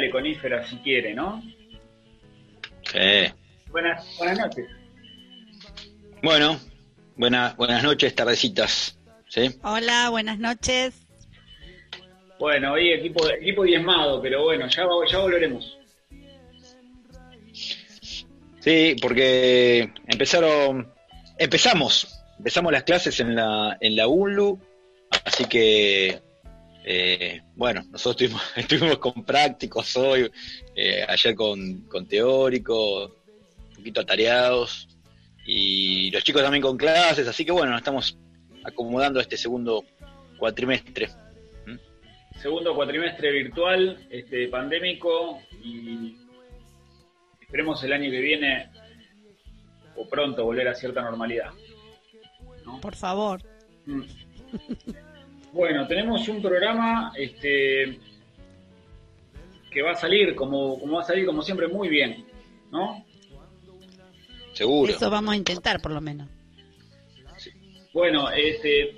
O 0.00 0.02
dígale 0.02 0.10
conífera 0.10 0.66
si 0.66 0.76
quiere, 0.78 1.14
¿no? 1.14 1.42
Sí. 2.84 3.32
Buenas, 3.70 4.16
buenas 4.16 4.38
noches. 4.38 4.66
Bueno, 6.22 6.58
buena, 7.16 7.54
buenas 7.58 7.82
noches, 7.82 8.14
tardecitas. 8.14 8.98
¿sí? 9.28 9.58
Hola, 9.62 10.08
buenas 10.08 10.38
noches. 10.38 10.94
Bueno, 12.38 12.72
hoy 12.72 12.92
equipo, 12.92 13.28
equipo 13.28 13.64
diezmado, 13.64 14.22
pero 14.22 14.44
bueno, 14.44 14.66
ya, 14.68 14.84
ya 15.10 15.18
volveremos. 15.18 15.78
Sí, 18.60 18.96
porque 19.02 19.92
empezaron, 20.06 20.90
empezamos, 21.38 22.24
empezamos 22.38 22.72
las 22.72 22.84
clases 22.84 23.20
en 23.20 23.34
la, 23.34 23.76
en 23.80 23.96
la 23.96 24.08
UNLU, 24.08 24.58
así 25.26 25.44
que, 25.44 26.20
eh, 26.84 27.42
bueno, 27.56 27.82
nosotros 27.90 28.22
estuvimos, 28.22 28.42
estuvimos 28.56 28.98
con 28.98 29.24
prácticos 29.24 29.96
hoy, 29.96 30.30
eh, 30.74 31.04
ayer 31.06 31.34
con, 31.34 31.82
con 31.82 32.06
teóricos, 32.06 33.12
un 33.68 33.74
poquito 33.76 34.00
atareados, 34.00 34.88
y 35.46 36.10
los 36.10 36.22
chicos 36.24 36.42
también 36.42 36.62
con 36.62 36.76
clases, 36.76 37.26
así 37.26 37.44
que 37.44 37.52
bueno, 37.52 37.72
nos 37.72 37.80
estamos 37.80 38.18
acomodando 38.64 39.18
a 39.18 39.22
este 39.22 39.36
segundo 39.36 39.84
cuatrimestre. 40.38 41.08
Segundo 42.40 42.74
cuatrimestre 42.74 43.30
virtual, 43.32 44.06
este 44.08 44.48
pandémico, 44.48 45.40
y 45.62 46.16
esperemos 47.40 47.82
el 47.84 47.92
año 47.92 48.10
que 48.10 48.20
viene 48.20 48.70
o 49.96 50.08
pronto 50.08 50.44
volver 50.44 50.68
a 50.68 50.74
cierta 50.74 51.02
normalidad. 51.02 51.50
¿no? 52.64 52.80
Por 52.80 52.94
favor. 52.94 53.42
Mm. 53.84 54.02
Bueno, 55.52 55.86
tenemos 55.86 56.28
un 56.28 56.40
programa 56.40 57.12
este, 57.16 57.98
que 59.70 59.82
va 59.82 59.92
a 59.92 59.96
salir 59.96 60.34
como, 60.34 60.78
como 60.78 60.96
va 60.96 61.02
a 61.02 61.06
salir 61.06 61.26
como 61.26 61.42
siempre 61.42 61.68
muy 61.68 61.88
bien, 61.88 62.24
¿no? 62.70 63.04
Seguro. 64.52 64.92
Eso 64.92 65.10
vamos 65.10 65.34
a 65.34 65.36
intentar, 65.36 65.80
por 65.80 65.92
lo 65.92 66.00
menos. 66.00 66.28
Bueno, 67.92 68.30
este, 68.30 68.94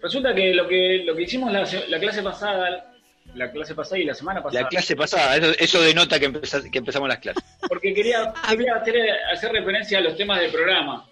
resulta 0.00 0.34
que 0.34 0.54
lo 0.54 0.68
que 0.68 1.02
lo 1.04 1.16
que 1.16 1.22
hicimos 1.22 1.52
la, 1.52 1.66
la 1.88 1.98
clase 1.98 2.22
pasada, 2.22 2.94
la 3.34 3.50
clase 3.50 3.74
pasada 3.74 3.98
y 3.98 4.04
la 4.04 4.14
semana 4.14 4.42
pasada. 4.42 4.62
La 4.62 4.68
clase 4.68 4.94
pasada, 4.94 5.36
eso, 5.36 5.52
eso 5.58 5.82
denota 5.82 6.20
que, 6.20 6.32
que 6.70 6.78
empezamos 6.78 7.08
las 7.08 7.18
clases. 7.18 7.42
Porque 7.68 7.92
quería, 7.92 8.32
quería 8.48 8.76
hacer, 8.76 8.96
hacer 9.32 9.52
referencia 9.52 9.98
a 9.98 10.02
los 10.02 10.16
temas 10.16 10.40
del 10.40 10.52
programa. 10.52 11.08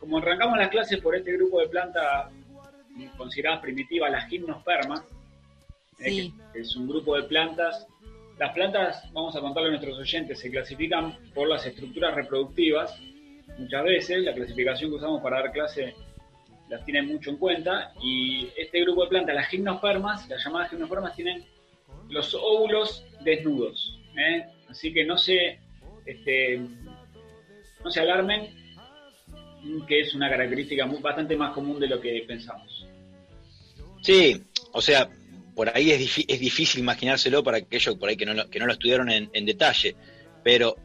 Como 0.00 0.18
arrancamos 0.18 0.58
las 0.58 0.68
clases 0.68 1.00
por 1.00 1.14
este 1.14 1.32
grupo 1.32 1.60
de 1.60 1.68
plantas 1.68 2.26
consideradas 3.16 3.60
primitivas, 3.60 4.10
las 4.10 4.28
gimnospermas, 4.28 5.02
eh, 6.00 6.30
que 6.52 6.60
es 6.60 6.76
un 6.76 6.88
grupo 6.88 7.16
de 7.16 7.24
plantas. 7.24 7.86
Las 8.38 8.52
plantas, 8.52 9.12
vamos 9.12 9.36
a 9.36 9.40
contarle 9.40 9.68
a 9.68 9.72
nuestros 9.72 9.98
oyentes, 9.98 10.40
se 10.40 10.50
clasifican 10.50 11.16
por 11.34 11.48
las 11.48 11.64
estructuras 11.66 12.14
reproductivas. 12.14 12.98
Muchas 13.58 13.84
veces 13.84 14.24
la 14.24 14.34
clasificación 14.34 14.90
que 14.90 14.96
usamos 14.96 15.22
para 15.22 15.40
dar 15.40 15.52
clase 15.52 15.94
las 16.68 16.84
tienen 16.84 17.06
mucho 17.06 17.30
en 17.30 17.36
cuenta. 17.36 17.92
Y 18.02 18.48
este 18.56 18.80
grupo 18.80 19.04
de 19.04 19.10
plantas, 19.10 19.34
las 19.34 19.48
gimnospermas, 19.48 20.28
las 20.28 20.44
llamadas 20.44 20.70
gimnospermas, 20.70 21.14
tienen 21.14 21.44
los 22.08 22.34
óvulos 22.34 23.06
desnudos. 23.22 24.00
¿eh? 24.16 24.46
Así 24.68 24.92
que 24.92 25.04
no 25.04 25.16
se, 25.16 25.58
este, 26.04 26.58
no 27.84 27.90
se 27.90 28.00
alarmen, 28.00 28.48
que 29.86 30.00
es 30.00 30.14
una 30.14 30.28
característica 30.28 30.86
muy, 30.86 31.00
bastante 31.00 31.36
más 31.36 31.52
común 31.52 31.78
de 31.80 31.88
lo 31.88 32.00
que 32.00 32.24
pensamos. 32.26 32.73
Sí, 34.04 34.42
o 34.72 34.82
sea, 34.82 35.08
por 35.54 35.74
ahí 35.74 35.90
es, 35.90 36.24
es 36.28 36.38
difícil 36.38 36.80
imaginárselo 36.80 37.42
para 37.42 37.56
aquellos 37.56 37.96
por 37.96 38.10
ahí 38.10 38.16
que 38.16 38.26
no 38.26 38.34
lo, 38.34 38.50
que 38.50 38.58
no 38.58 38.66
lo 38.66 38.74
estudiaron 38.74 39.10
en, 39.10 39.30
en 39.32 39.46
detalle, 39.46 39.96
pero 40.42 40.76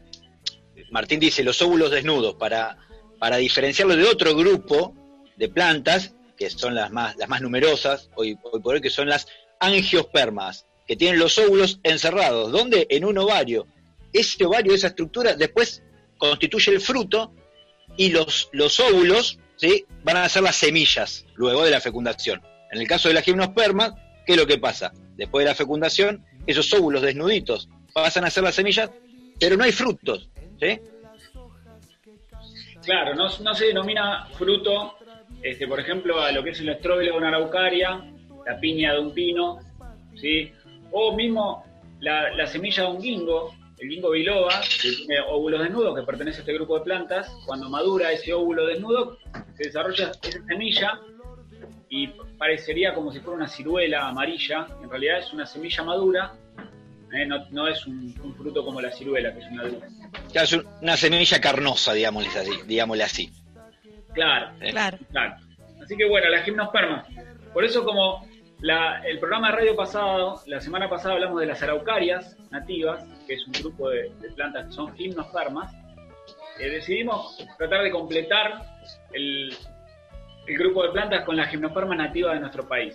Martín 0.90 1.20
dice 1.20 1.44
los 1.44 1.60
óvulos 1.60 1.90
desnudos 1.90 2.36
para, 2.36 2.78
para 3.18 3.36
diferenciarlo 3.36 3.94
de 3.94 4.04
otro 4.04 4.34
grupo 4.34 4.94
de 5.36 5.50
plantas, 5.50 6.14
que 6.34 6.48
son 6.48 6.74
las 6.74 6.90
más, 6.90 7.14
las 7.18 7.28
más 7.28 7.42
numerosas, 7.42 8.08
hoy, 8.14 8.38
hoy 8.42 8.60
por 8.60 8.76
hoy, 8.76 8.80
que 8.80 8.88
son 8.88 9.06
las 9.06 9.26
angiospermas, 9.60 10.64
que 10.86 10.96
tienen 10.96 11.20
los 11.20 11.36
óvulos 11.36 11.78
encerrados, 11.82 12.50
donde 12.50 12.86
en 12.88 13.04
un 13.04 13.18
ovario. 13.18 13.66
Ese 14.14 14.46
ovario, 14.46 14.74
esa 14.74 14.88
estructura, 14.88 15.34
después 15.34 15.82
constituye 16.16 16.72
el 16.72 16.80
fruto 16.80 17.34
y 17.98 18.08
los, 18.08 18.48
los 18.52 18.80
óvulos 18.80 19.38
¿sí? 19.56 19.84
van 20.02 20.16
a 20.16 20.28
ser 20.30 20.42
las 20.42 20.56
semillas 20.56 21.26
luego 21.34 21.64
de 21.64 21.70
la 21.70 21.80
fecundación. 21.80 22.40
En 22.70 22.80
el 22.80 22.86
caso 22.86 23.08
de 23.08 23.14
la 23.14 23.22
gimnosperma, 23.22 23.94
¿qué 24.24 24.32
es 24.32 24.38
lo 24.38 24.46
que 24.46 24.58
pasa? 24.58 24.92
Después 25.16 25.44
de 25.44 25.50
la 25.50 25.54
fecundación, 25.54 26.24
esos 26.46 26.72
óvulos 26.72 27.02
desnuditos 27.02 27.68
pasan 27.92 28.24
a 28.24 28.30
ser 28.30 28.44
las 28.44 28.54
semillas, 28.54 28.90
pero 29.38 29.56
no 29.56 29.64
hay 29.64 29.72
frutos. 29.72 30.28
¿sí? 30.60 30.80
Claro, 32.84 33.14
no, 33.14 33.28
no 33.38 33.54
se 33.54 33.66
denomina 33.66 34.28
fruto, 34.32 34.94
este, 35.42 35.66
por 35.66 35.80
ejemplo, 35.80 36.20
a 36.20 36.32
lo 36.32 36.42
que 36.42 36.50
es 36.50 36.60
el 36.60 36.68
estróbilo 36.68 37.12
de 37.12 37.18
una 37.18 37.28
araucaria, 37.28 38.04
la 38.46 38.60
piña 38.60 38.94
de 38.94 39.00
un 39.00 39.12
pino, 39.12 39.58
¿sí? 40.16 40.52
o 40.92 41.14
mismo 41.14 41.64
la, 42.00 42.34
la 42.34 42.46
semilla 42.46 42.84
de 42.84 42.88
un 42.90 43.00
guingo, 43.00 43.54
el 43.78 43.88
guingo 43.88 44.10
biloba, 44.10 44.60
que 44.60 44.90
tiene 44.92 45.20
óvulos 45.28 45.62
desnudos, 45.62 45.98
que 45.98 46.06
pertenece 46.06 46.38
a 46.38 46.40
este 46.40 46.52
grupo 46.52 46.78
de 46.78 46.84
plantas. 46.84 47.30
Cuando 47.46 47.68
madura 47.68 48.12
ese 48.12 48.32
óvulo 48.32 48.66
desnudo, 48.66 49.18
se 49.56 49.64
desarrolla 49.64 50.12
esa 50.22 50.44
semilla 50.46 51.00
y 51.90 52.06
parecería 52.38 52.94
como 52.94 53.12
si 53.12 53.18
fuera 53.20 53.36
una 53.36 53.48
ciruela 53.48 54.06
amarilla. 54.08 54.66
En 54.82 54.88
realidad 54.88 55.18
es 55.18 55.32
una 55.32 55.44
semilla 55.44 55.82
madura, 55.82 56.32
¿eh? 57.12 57.26
no, 57.26 57.44
no 57.50 57.66
es 57.68 57.84
un, 57.86 58.14
un 58.22 58.34
fruto 58.36 58.64
como 58.64 58.80
la 58.80 58.92
ciruela, 58.92 59.32
que 59.34 59.40
es 59.40 59.46
una. 59.50 59.64
Claro, 60.32 60.44
es 60.44 60.52
una 60.80 60.96
semilla 60.96 61.40
carnosa, 61.40 61.92
digámosle 61.92 62.30
así. 62.40 62.52
Digámosle 62.66 63.04
así. 63.04 63.32
Claro, 64.14 64.52
¿eh? 64.60 64.70
Claro. 64.70 64.96
Exacto. 65.00 65.44
Así 65.82 65.96
que 65.96 66.08
bueno, 66.08 66.28
las 66.30 66.44
gimnospermas. 66.44 67.06
Por 67.52 67.64
eso 67.64 67.84
como 67.84 68.24
la- 68.60 69.02
el 69.04 69.18
programa 69.18 69.50
de 69.50 69.56
radio 69.56 69.76
pasado, 69.76 70.40
la 70.46 70.60
semana 70.60 70.88
pasada 70.88 71.14
hablamos 71.14 71.40
de 71.40 71.46
las 71.46 71.60
araucarias 71.62 72.36
nativas, 72.50 73.04
que 73.26 73.34
es 73.34 73.46
un 73.46 73.52
grupo 73.54 73.88
de, 73.90 74.10
de 74.20 74.30
plantas 74.30 74.66
que 74.66 74.72
son 74.72 74.94
gimnospermas, 74.96 75.72
eh, 76.60 76.68
decidimos 76.70 77.36
tratar 77.58 77.82
de 77.82 77.90
completar 77.90 78.62
el, 79.12 79.56
el 80.46 80.58
grupo 80.58 80.82
de 80.82 80.90
plantas 80.90 81.24
con 81.24 81.36
las 81.36 81.50
gimnospermas 81.50 81.96
nativas 81.96 82.34
de 82.34 82.40
nuestro 82.40 82.66
país. 82.66 82.94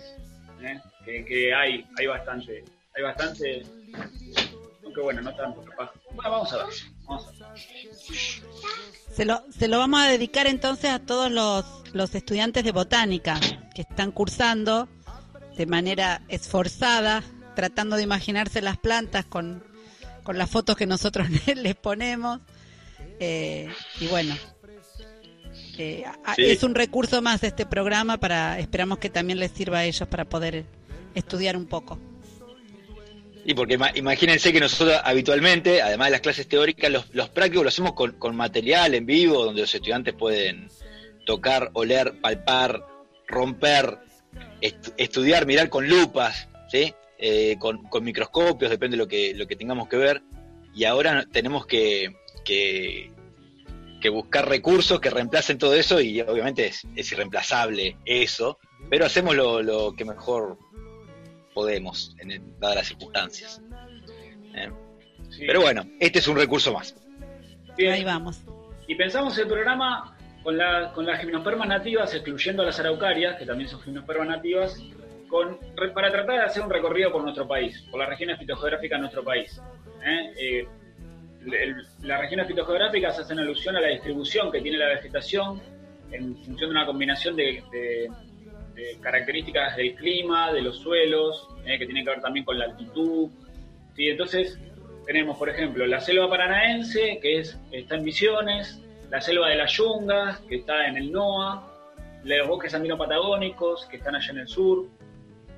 ¿eh? 0.62 0.80
Que, 1.04 1.24
que 1.24 1.54
hay, 1.54 1.86
hay 1.98 2.06
bastante, 2.06 2.64
hay 2.94 3.02
bastante, 3.02 3.62
aunque 4.84 5.00
bueno, 5.00 5.22
no 5.22 5.34
tanto 5.34 5.62
capaz. 5.62 5.92
Bueno, 6.12 6.30
vamos 6.30 6.52
a 6.52 6.56
ver. 6.58 6.66
Vamos 7.04 7.26
a 7.26 7.52
ver. 7.52 7.58
Se 9.12 9.24
lo, 9.24 9.42
se 9.50 9.68
lo 9.68 9.78
vamos 9.78 10.00
a 10.00 10.08
dedicar 10.08 10.46
entonces 10.46 10.90
a 10.90 10.98
todos 10.98 11.30
los, 11.30 11.64
los 11.94 12.14
estudiantes 12.14 12.64
de 12.64 12.72
botánica 12.72 13.38
que 13.74 13.82
están 13.82 14.12
cursando 14.12 14.88
de 15.56 15.66
manera 15.66 16.22
esforzada, 16.28 17.22
tratando 17.54 17.96
de 17.96 18.02
imaginarse 18.02 18.60
las 18.60 18.76
plantas 18.76 19.24
con, 19.24 19.64
con 20.22 20.36
las 20.36 20.50
fotos 20.50 20.76
que 20.76 20.86
nosotros 20.86 21.28
les 21.56 21.74
ponemos. 21.76 22.40
Eh, 23.18 23.72
y 24.00 24.06
bueno, 24.08 24.34
eh, 25.78 26.04
a- 26.24 26.34
Sí. 26.34 26.42
es 26.44 26.62
un 26.62 26.74
recurso 26.74 27.20
más 27.22 27.40
de 27.40 27.48
este 27.48 27.66
programa 27.66 28.18
para, 28.18 28.58
esperamos 28.58 28.98
que 28.98 29.10
también 29.10 29.38
les 29.38 29.50
sirva 29.52 29.78
a 29.78 29.84
ellos 29.84 30.08
para 30.08 30.24
poder 30.24 30.64
estudiar 31.14 31.56
un 31.56 31.66
poco. 31.66 31.98
Y 33.44 33.54
porque 33.54 33.78
ima- 33.78 33.92
imagínense 33.96 34.52
que 34.52 34.58
nosotros 34.60 34.98
habitualmente, 35.04 35.80
además 35.80 36.08
de 36.08 36.12
las 36.12 36.20
clases 36.20 36.48
teóricas, 36.48 36.90
los, 36.90 37.06
los 37.14 37.28
prácticos 37.28 37.62
lo 37.62 37.68
hacemos 37.68 37.92
con, 37.92 38.12
con 38.12 38.34
material 38.34 38.94
en 38.94 39.06
vivo, 39.06 39.44
donde 39.44 39.60
los 39.60 39.72
estudiantes 39.74 40.14
pueden 40.14 40.68
tocar, 41.26 41.70
oler, 41.74 42.14
palpar, 42.20 42.82
romper, 43.28 43.98
estu- 44.60 44.92
estudiar, 44.96 45.46
mirar 45.46 45.68
con 45.68 45.88
lupas, 45.88 46.48
¿sí? 46.70 46.92
Eh, 47.18 47.56
con, 47.58 47.84
con 47.84 48.02
microscopios, 48.04 48.70
depende 48.70 48.96
de 48.96 49.02
lo 49.04 49.08
que, 49.08 49.32
lo 49.34 49.46
que 49.46 49.56
tengamos 49.56 49.88
que 49.88 49.96
ver. 49.96 50.22
Y 50.74 50.84
ahora 50.84 51.24
tenemos 51.32 51.66
que, 51.66 52.14
que, 52.44 53.12
que 54.06 54.10
buscar 54.10 54.48
recursos 54.48 55.00
que 55.00 55.10
reemplacen 55.10 55.58
todo 55.58 55.74
eso 55.74 56.00
y 56.00 56.20
obviamente 56.20 56.66
es, 56.66 57.12
irreemplazable 57.12 57.96
eso, 58.04 58.60
pero 58.88 59.04
hacemos 59.04 59.34
lo, 59.34 59.92
que 59.96 60.04
mejor 60.04 60.58
podemos, 61.52 62.14
en 62.20 62.60
dadas 62.60 62.76
las 62.76 62.86
circunstancias. 62.86 63.60
¿eh? 64.54 64.70
Pero 65.40 65.60
bueno, 65.60 65.84
este 65.98 66.20
es 66.20 66.28
un 66.28 66.36
recurso 66.36 66.72
más. 66.72 66.94
Ahí 67.78 68.04
vamos. 68.04 68.40
Y 68.86 68.94
pensamos 68.94 69.36
el 69.38 69.48
programa 69.48 70.16
con, 70.44 70.56
la, 70.56 70.92
con 70.92 71.04
las 71.04 71.20
gimnospermas 71.20 71.66
nativas, 71.66 72.14
excluyendo 72.14 72.62
a 72.62 72.66
las 72.66 72.78
araucarias, 72.78 73.36
que 73.36 73.44
también 73.44 73.68
son 73.68 73.80
gimnospermas 73.80 74.28
nativas, 74.28 74.80
con, 75.26 75.58
para 75.92 76.12
tratar 76.12 76.36
de 76.36 76.42
hacer 76.42 76.62
un 76.62 76.70
recorrido 76.70 77.10
por 77.10 77.24
nuestro 77.24 77.48
país, 77.48 77.84
por 77.90 77.98
las 77.98 78.08
regiones 78.08 78.38
fitogeográficas 78.38 78.98
de 78.98 79.00
nuestro 79.00 79.24
país. 79.24 79.60
¿eh? 80.04 80.32
Eh, 80.38 80.68
las 82.02 82.20
regiones 82.20 82.46
fitogeográficas 82.46 83.18
hacen 83.18 83.38
alusión 83.38 83.76
a 83.76 83.80
la 83.80 83.88
distribución 83.88 84.50
que 84.50 84.60
tiene 84.60 84.78
la 84.78 84.88
vegetación 84.88 85.60
en 86.10 86.36
función 86.36 86.70
de 86.70 86.76
una 86.76 86.86
combinación 86.86 87.36
de, 87.36 88.10
características 89.00 89.76
del 89.76 89.94
clima, 89.94 90.52
de 90.52 90.62
los 90.62 90.78
suelos, 90.78 91.48
¿eh? 91.64 91.78
que 91.78 91.86
tiene 91.86 92.04
que 92.04 92.10
ver 92.10 92.20
también 92.20 92.44
con 92.44 92.58
la 92.58 92.66
altitud. 92.66 93.30
¿sí? 93.94 94.08
Entonces, 94.08 94.58
tenemos, 95.06 95.38
por 95.38 95.48
ejemplo, 95.48 95.86
la 95.86 96.00
selva 96.00 96.28
paranaense, 96.28 97.18
que 97.22 97.38
es, 97.38 97.58
está 97.70 97.94
en 97.94 98.04
Misiones, 98.04 98.80
la 99.10 99.20
selva 99.20 99.48
de 99.48 99.56
las 99.56 99.72
Yungas, 99.72 100.40
que 100.40 100.56
está 100.56 100.88
en 100.88 100.96
el 100.96 101.10
NOA, 101.10 101.72
los 102.24 102.48
bosques 102.48 102.74
andino-patagónicos, 102.74 103.86
que 103.86 103.96
están 103.96 104.16
allá 104.16 104.32
en 104.32 104.38
el 104.38 104.48
sur, 104.48 104.86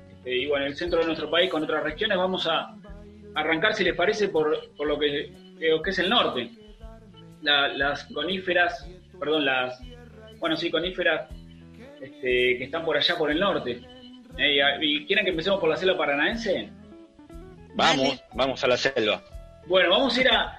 este, 0.09 0.37
y 0.37 0.47
bueno, 0.47 0.65
en 0.65 0.71
el 0.71 0.77
centro 0.77 0.99
de 0.99 1.05
nuestro 1.07 1.29
país 1.29 1.49
con 1.49 1.63
otras 1.63 1.83
regiones. 1.83 2.17
Vamos 2.17 2.47
a 2.47 2.75
arrancar, 3.35 3.73
si 3.73 3.83
les 3.83 3.95
parece, 3.95 4.29
por, 4.29 4.57
lo 4.85 4.99
que, 4.99 5.31
que 5.59 5.89
es 5.89 5.99
el 5.99 6.09
norte. 6.09 6.49
las 7.41 8.03
coníferas, 8.05 8.89
perdón, 9.19 9.45
las, 9.45 9.79
bueno, 10.39 10.55
sí, 10.55 10.71
coníferas 10.71 11.29
este, 12.01 12.57
que 12.57 12.63
están 12.63 12.85
por 12.85 12.97
allá 12.97 13.15
por 13.17 13.31
el 13.31 13.39
norte. 13.39 13.81
Eh, 14.37 14.61
y, 14.81 15.05
quieren 15.05 15.25
que 15.25 15.31
empecemos 15.31 15.59
por 15.59 15.69
la 15.69 15.75
selva 15.75 15.97
paranaense? 15.97 16.69
Vamos, 17.75 18.23
vamos 18.33 18.63
a 18.63 18.67
la 18.67 18.77
selva. 18.77 19.21
Bueno, 19.67 19.89
vamos 19.89 20.17
a 20.17 20.21
ir 20.21 20.29
a 20.29 20.57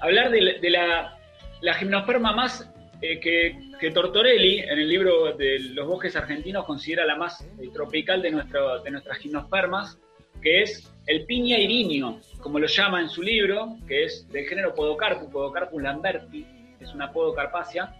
hablar 0.00 0.30
de, 0.30 0.70
la, 0.70 1.16
la, 1.60 1.74
gimnosperma 1.74 2.32
más 2.32 2.68
eh, 3.00 3.20
que, 3.20 3.90
Tortorelli, 3.90 4.60
en 4.60 4.78
el 4.78 4.88
libro 4.88 5.32
de 5.34 5.60
los 5.72 5.86
bosques 5.86 6.16
argentinos, 6.16 6.64
considera 6.64 7.06
la 7.06 7.16
más 7.16 7.40
eh, 7.40 7.70
tropical 7.72 8.20
de, 8.20 8.30
nuestro, 8.32 8.80
de 8.82 8.90
nuestras 8.90 9.18
gimnospermas, 9.18 9.98
que 10.42 10.62
es 10.62 10.92
el 11.06 11.24
piña 11.24 11.58
irinio, 11.58 12.20
como 12.40 12.58
lo 12.58 12.66
llama 12.66 13.00
en 13.00 13.08
su 13.08 13.22
libro, 13.22 13.76
que 13.86 14.04
es 14.04 14.30
del 14.30 14.46
género 14.46 14.74
Podocarpus, 14.74 15.30
Podocarpus 15.30 15.82
lamberti, 15.82 16.46
es 16.80 16.94
una 16.94 17.12
podocarpácea. 17.12 17.92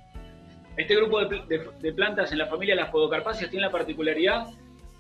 Este 0.77 0.95
grupo 0.95 1.25
de, 1.25 1.93
plantas 1.93 2.31
en 2.33 2.39
la 2.39 2.47
familia 2.47 2.75
de 2.75 2.83
las 2.83 2.91
podocarpáceas 2.91 3.51
tiene 3.51 3.67
la 3.67 3.73
particularidad, 3.73 4.47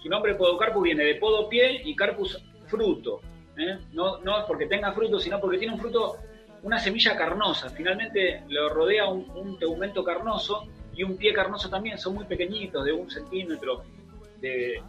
su 0.02 0.08
nombre 0.08 0.34
Podocarpus 0.34 0.82
viene 0.82 1.04
de 1.04 1.14
podo 1.16 1.48
pie 1.48 1.82
y 1.84 1.94
carpus 1.94 2.42
fruto. 2.66 3.20
¿eh? 3.56 3.78
No, 3.92 4.18
no 4.18 4.40
es 4.40 4.44
porque 4.46 4.66
tenga 4.66 4.92
fruto, 4.92 5.20
sino 5.20 5.40
porque 5.40 5.58
tiene 5.58 5.74
un 5.74 5.80
fruto, 5.80 6.16
una 6.62 6.78
semilla 6.78 7.16
carnosa. 7.16 7.68
Finalmente 7.70 8.42
lo 8.48 8.68
rodea 8.68 9.06
un, 9.08 9.58
tegumento 9.58 10.02
carnoso 10.02 10.66
y 10.94 11.02
un 11.02 11.16
pie 11.16 11.32
carnoso 11.32 11.68
también. 11.68 11.98
Son 11.98 12.14
muy 12.14 12.24
pequeñitos, 12.24 12.84
de 12.84 12.92
un 12.92 13.10
centímetro 13.10 13.82
de, 14.40 14.82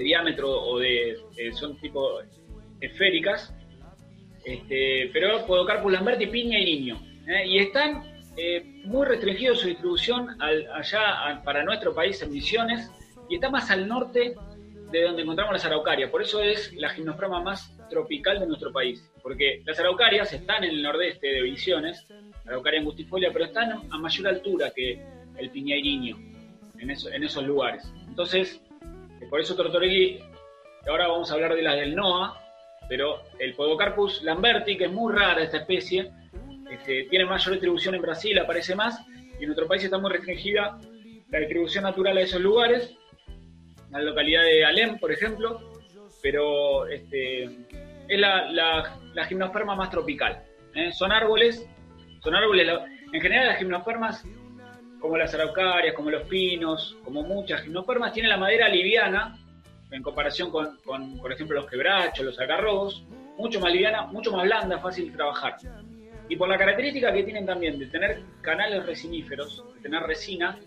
diámetro 0.00 0.50
o 0.50 0.78
de. 0.78 1.16
son 1.52 1.78
tipo 1.78 2.20
esféricas. 2.80 3.54
Este, 4.44 5.10
pero 5.12 5.46
Podocarpus 5.46 5.92
lamberti, 5.92 6.26
piña 6.26 6.58
y 6.58 6.64
niño. 6.64 7.00
¿eh? 7.26 7.46
Y 7.46 7.58
están 7.58 8.02
eh, 8.36 8.62
muy 8.84 9.06
restringidos 9.06 9.60
su 9.60 9.68
distribución 9.68 10.36
allá 10.40 11.42
para 11.44 11.64
nuestro 11.64 11.94
país 11.94 12.20
en 12.22 12.32
Misiones 12.32 12.90
y 13.28 13.36
está 13.36 13.48
más 13.48 13.70
al 13.70 13.88
norte 13.88 14.34
de 14.90 15.02
donde 15.02 15.22
encontramos 15.22 15.52
las 15.54 15.64
araucarias. 15.64 16.10
Por 16.10 16.22
eso 16.22 16.42
es 16.42 16.72
la 16.74 16.90
gimnosperma 16.90 17.40
más 17.40 17.74
tropical 17.88 18.38
de 18.38 18.46
nuestro 18.46 18.72
país. 18.72 19.10
Porque 19.22 19.62
las 19.64 19.78
araucarias 19.80 20.32
están 20.32 20.64
en 20.64 20.70
el 20.70 20.82
nordeste 20.82 21.26
de 21.26 21.42
Visiones, 21.42 22.06
araucaria 22.46 22.80
angustifolia, 22.80 23.30
pero 23.32 23.46
están 23.46 23.72
a 23.90 23.98
mayor 23.98 24.28
altura 24.28 24.70
que 24.74 25.02
el 25.38 25.50
piñairiño 25.50 26.16
en, 26.78 26.90
en 26.90 27.24
esos 27.24 27.44
lugares. 27.44 27.90
Entonces, 28.06 28.60
eh, 28.73 28.73
por 29.28 29.40
eso 29.40 29.56
Tortorelli, 29.56 30.20
ahora 30.88 31.08
vamos 31.08 31.30
a 31.30 31.34
hablar 31.34 31.54
de 31.54 31.62
las 31.62 31.76
del 31.76 31.94
NOA, 31.94 32.40
pero 32.88 33.22
el 33.38 33.54
Podocarpus 33.54 34.22
lamberti, 34.22 34.76
que 34.76 34.84
es 34.84 34.92
muy 34.92 35.12
rara 35.12 35.42
esta 35.42 35.58
especie, 35.58 36.10
este, 36.70 37.04
tiene 37.04 37.24
mayor 37.24 37.52
distribución 37.52 37.94
en 37.94 38.02
Brasil, 38.02 38.38
aparece 38.38 38.74
más, 38.74 39.00
y 39.38 39.42
en 39.42 39.46
nuestro 39.46 39.66
país 39.66 39.84
está 39.84 39.98
muy 39.98 40.10
restringida 40.10 40.78
la 41.30 41.38
distribución 41.38 41.84
natural 41.84 42.16
a 42.18 42.20
esos 42.20 42.40
lugares 42.40 42.96
la 43.94 44.02
localidad 44.02 44.42
de 44.42 44.64
Alem, 44.64 44.98
por 44.98 45.12
ejemplo, 45.12 45.60
pero 46.20 46.86
este, 46.88 47.44
es 47.44 48.18
la, 48.20 48.50
la, 48.50 49.24
gimnosperma 49.26 49.76
más 49.76 49.90
tropical. 49.90 50.42
¿eh? 50.74 50.90
Son 50.92 51.12
árboles, 51.12 51.64
son 52.20 52.34
árboles, 52.34 52.68
en 53.12 53.20
general 53.20 53.46
las 53.46 53.58
gimnospermas, 53.58 54.24
como 55.04 55.18
las 55.18 55.34
araucarias, 55.34 55.94
como 55.94 56.08
los 56.08 56.22
pinos, 56.22 56.96
como 57.04 57.22
muchas 57.22 57.60
gimnospermas, 57.60 58.14
tienen 58.14 58.30
la 58.30 58.38
madera 58.38 58.70
liviana, 58.70 59.38
en 59.90 60.02
comparación 60.02 60.50
con, 60.50 60.78
con 60.78 61.18
por 61.18 61.30
ejemplo, 61.30 61.60
los 61.60 61.70
quebrachos, 61.70 62.24
los 62.24 62.40
algarrobos, 62.40 63.04
mucho 63.36 63.60
más 63.60 63.70
liviana, 63.70 64.06
mucho 64.06 64.32
más 64.32 64.44
blanda, 64.44 64.78
fácil 64.78 65.10
de 65.10 65.16
trabajar. 65.18 65.58
Y 66.26 66.36
por 66.36 66.48
la 66.48 66.56
característica 66.56 67.12
que 67.12 67.22
tienen 67.22 67.44
también 67.44 67.78
de 67.78 67.84
tener 67.88 68.22
canales 68.40 68.86
resiníferos, 68.86 69.62
de 69.74 69.80
tener 69.82 70.02
resina, 70.04 70.58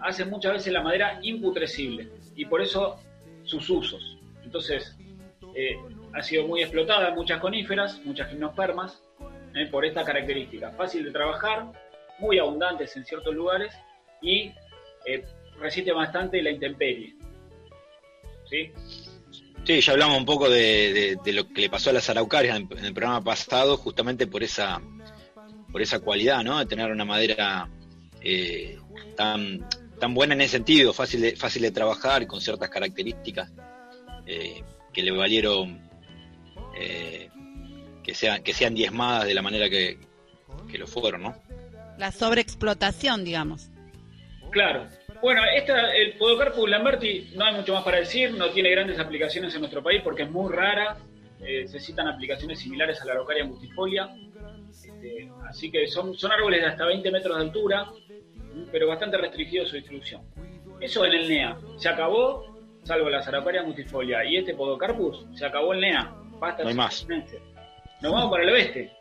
hace 0.00 0.24
muchas 0.24 0.54
veces 0.54 0.72
la 0.72 0.80
madera 0.80 1.18
imputrescible 1.20 2.08
y 2.34 2.46
por 2.46 2.62
eso 2.62 2.98
sus 3.44 3.68
usos. 3.68 4.16
Entonces, 4.42 4.96
eh, 5.54 5.76
ha 6.14 6.22
sido 6.22 6.46
muy 6.46 6.62
explotada 6.62 7.10
muchas 7.10 7.40
coníferas, 7.40 8.00
muchas 8.06 8.30
gimnospermas, 8.30 9.02
eh, 9.54 9.66
por 9.70 9.84
esta 9.84 10.02
característica. 10.02 10.70
Fácil 10.70 11.04
de 11.04 11.10
trabajar, 11.10 11.72
muy 12.18 12.38
abundantes 12.38 12.96
en 12.96 13.04
ciertos 13.04 13.34
lugares 13.34 13.74
y 14.22 14.52
eh, 15.06 15.24
resiste 15.58 15.92
bastante 15.92 16.42
la 16.42 16.50
intemperie. 16.50 17.14
¿Sí? 18.48 18.72
Sí, 19.64 19.80
ya 19.80 19.92
hablamos 19.92 20.18
un 20.18 20.24
poco 20.24 20.48
de, 20.48 21.18
lo 21.26 21.48
que 21.48 21.62
le 21.62 21.70
pasó 21.70 21.90
a 21.90 21.92
las 21.92 22.08
araucarias 22.08 22.56
en, 22.56 22.68
el 22.84 22.94
programa 22.94 23.22
pasado, 23.22 23.76
justamente 23.76 24.28
por 24.28 24.44
esa, 24.44 24.80
por 25.72 25.82
esa 25.82 25.98
cualidad, 25.98 26.44
¿no? 26.44 26.58
De 26.58 26.66
tener 26.66 26.90
una 26.92 27.04
madera 27.04 27.68
tan, 29.16 29.66
tan 29.98 30.14
buena 30.14 30.34
en 30.34 30.42
ese 30.42 30.52
sentido, 30.52 30.92
fácil 30.92 31.20
de, 31.20 31.36
fácil 31.36 31.62
de 31.62 31.70
trabajar 31.70 32.22
y 32.22 32.26
con 32.26 32.40
ciertas 32.40 32.68
características 32.68 33.50
eh, 34.26 34.62
que 34.92 35.02
le 35.02 35.12
valieron 35.12 35.80
eh, 36.78 37.30
que 38.02 38.14
sean 38.14 38.42
que 38.42 38.52
sean 38.52 38.74
diezmadas 38.74 39.26
de 39.26 39.34
la 39.34 39.42
manera 39.42 39.68
que, 39.68 39.98
lo 40.78 40.86
fueron, 40.86 41.22
¿no? 41.22 41.34
La 41.98 42.12
sobreexplotación, 42.12 43.24
digamos. 43.24 43.70
Claro. 44.50 44.86
Bueno, 45.22 45.42
esta, 45.54 45.94
el 45.94 46.14
Podocarpus 46.14 46.68
lamberti 46.68 47.32
no 47.34 47.44
hay 47.44 47.54
mucho 47.54 47.74
más 47.74 47.84
para 47.84 47.98
decir, 47.98 48.32
no 48.32 48.50
tiene 48.50 48.70
grandes 48.70 48.98
aplicaciones 48.98 49.54
en 49.54 49.60
nuestro 49.60 49.82
país 49.82 50.02
porque 50.02 50.24
es 50.24 50.30
muy 50.30 50.52
rara, 50.52 50.98
eh, 51.40 51.66
se 51.66 51.80
citan 51.80 52.06
aplicaciones 52.08 52.60
similares 52.60 53.00
a 53.00 53.06
la 53.06 53.12
Araucaria 53.12 53.44
mustifolia, 53.44 54.10
este, 54.70 55.30
así 55.48 55.70
que 55.70 55.86
son, 55.86 56.14
son 56.14 56.32
árboles 56.32 56.60
de 56.60 56.66
hasta 56.66 56.84
20 56.84 57.10
metros 57.10 57.36
de 57.36 57.42
altura, 57.42 57.90
pero 58.70 58.88
bastante 58.88 59.16
restringido 59.16 59.66
su 59.66 59.76
distribución. 59.76 60.22
Eso 60.80 61.04
en 61.04 61.12
el 61.12 61.28
NEA. 61.28 61.58
Se 61.76 61.88
acabó, 61.88 62.56
salvo 62.82 63.08
la 63.08 63.22
Zaraparia 63.22 63.62
multifolia 63.62 64.24
y 64.24 64.36
este 64.36 64.54
Podocarpus, 64.54 65.26
se 65.34 65.46
acabó 65.46 65.72
el 65.72 65.80
NEA. 65.80 66.14
Basta 66.38 66.62
no 66.62 66.68
hay 66.68 66.74
más. 66.74 67.06
Nos 68.02 68.12
vamos 68.12 68.30
para 68.30 68.44
el 68.44 68.50
oeste. 68.50 68.92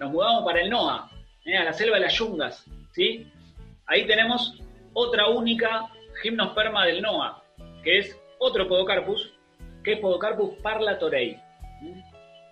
Nos 0.00 0.10
mudamos 0.10 0.44
para 0.44 0.60
el 0.60 0.70
NOA, 0.70 1.10
¿eh? 1.44 1.56
a 1.56 1.64
la 1.64 1.72
selva 1.72 1.96
de 1.96 2.02
las 2.02 2.14
yungas. 2.14 2.64
¿sí? 2.92 3.26
Ahí 3.86 4.06
tenemos 4.06 4.60
otra 4.92 5.28
única 5.28 5.86
gimnosperma 6.22 6.86
del 6.86 7.02
NOA, 7.02 7.42
que 7.82 7.98
es 7.98 8.18
otro 8.38 8.68
Podocarpus, 8.68 9.32
que 9.82 9.94
es 9.94 10.00
Podocarpus 10.00 10.58
parlatorei. 10.62 11.40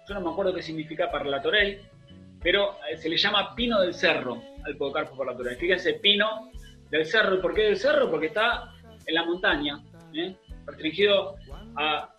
Yo 0.08 0.14
no 0.14 0.20
me 0.20 0.30
acuerdo 0.30 0.54
qué 0.54 0.62
significa 0.62 1.10
parlatorei, 1.10 1.80
pero 2.42 2.78
eh, 2.90 2.96
se 2.96 3.08
le 3.08 3.16
llama 3.16 3.54
pino 3.54 3.80
del 3.80 3.94
cerro 3.94 4.42
al 4.64 4.76
Podocarpus 4.76 5.18
parlatorei. 5.18 5.56
Fíjense, 5.56 5.94
pino 5.94 6.50
del 6.90 7.04
cerro. 7.04 7.36
¿Y 7.36 7.40
por 7.40 7.54
qué 7.54 7.62
del 7.62 7.76
cerro? 7.76 8.10
Porque 8.10 8.26
está 8.26 8.72
en 9.06 9.14
la 9.14 9.24
montaña, 9.24 9.82
¿eh? 10.14 10.34
restringido 10.66 11.36
a, 11.76 12.14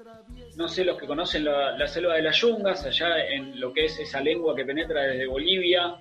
no 0.56 0.68
sé, 0.68 0.84
los 0.84 0.98
que 0.98 1.08
conocen 1.08 1.46
la, 1.46 1.88
selva 1.88 2.16
de 2.16 2.24
las 2.24 2.36
yungas, 2.38 2.86
allá 2.86 3.26
en 3.26 3.60
lo 3.60 3.72
que 3.74 3.86
es 3.86 4.00
esa 4.00 4.22
lengua 4.22 4.56
que 4.56 4.66
penetra 4.66 5.04
desde 5.04 5.28
Bolivia, 5.28 5.96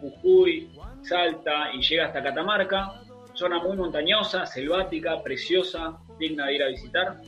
Jujuy, 0.00 0.70
Salta 1.02 1.70
y 1.72 1.82
llega 1.82 2.06
hasta 2.06 2.22
Catamarca. 2.22 3.02
Zona 3.34 3.62
muy 3.62 3.76
montañosa, 3.76 4.44
selvática, 4.44 5.22
preciosa, 5.22 5.98
digna 6.18 6.46
de 6.46 6.54
ir 6.54 6.62
a 6.62 6.68
visitar. 6.68 7.20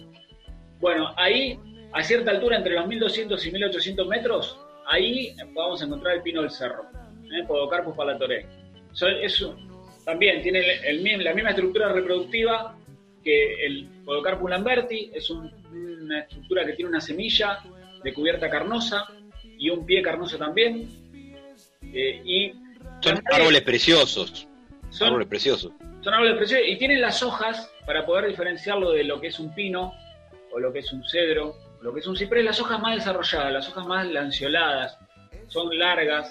Bueno, 0.80 1.10
ahí, 1.16 1.58
a 1.92 2.02
cierta 2.02 2.32
altura, 2.32 2.56
entre 2.56 2.74
los 2.74 2.86
1200 2.86 3.46
y 3.46 3.52
1800 3.52 4.08
metros, 4.08 4.58
ahí 4.86 5.34
vamos 5.54 5.80
a 5.80 5.86
encontrar 5.86 6.16
el 6.16 6.22
pino 6.22 6.42
del 6.42 6.50
cerro. 6.50 6.84
¿eh? 7.32 7.44
Podocarpus 7.46 7.96
parlatorei. 7.96 8.44
eso 9.22 9.56
también 10.04 10.42
tiene 10.42 10.62
la 11.22 11.32
misma 11.32 11.50
estructura 11.50 11.92
reproductiva 11.92 12.76
que 13.22 13.64
el 13.64 13.88
Podocarpus 14.04 14.50
lamberti, 14.50 15.10
es 15.14 15.30
una 15.30 16.20
estructura 16.20 16.66
que 16.66 16.72
tiene 16.72 16.90
una 16.90 17.00
semilla 17.00 17.60
de 18.02 18.12
cubierta 18.12 18.50
carnosa 18.50 19.06
y 19.58 19.70
un 19.70 19.86
pie 19.86 20.02
carnoso 20.02 20.36
también. 20.36 20.88
Eh, 21.92 22.22
y 22.25 22.52
son 23.00 23.22
árboles 23.32 23.62
preciosos. 23.62 24.49
Son 24.90 25.08
árboles 25.08 25.28
preciosos. 25.28 25.72
Son 26.02 26.14
árboles 26.14 26.37
preciosos 26.37 26.66
y 26.68 26.76
tienen 26.76 27.00
las 27.00 27.22
hojas 27.22 27.70
para 27.87 28.04
poder 28.04 28.28
diferenciarlo 28.28 28.90
de 28.92 29.04
lo 29.04 29.20
que 29.20 29.28
es 29.28 29.38
un 29.38 29.54
pino 29.54 29.92
o 30.52 30.58
lo 30.58 30.72
que 30.72 30.80
es 30.80 30.92
un 30.92 31.02
cedro, 31.08 31.56
o 31.80 31.82
lo 31.82 31.94
que 31.94 32.00
es 32.00 32.06
un 32.06 32.16
ciprés, 32.16 32.44
las 32.44 32.61
hojas 32.61 32.80
más 32.80 32.96
desarrolladas, 32.96 33.52
las 33.52 33.68
hojas 33.68 33.87
más 33.87 34.06
lanceoladas, 34.06 34.99
son 35.49 35.76
largas, 35.78 36.30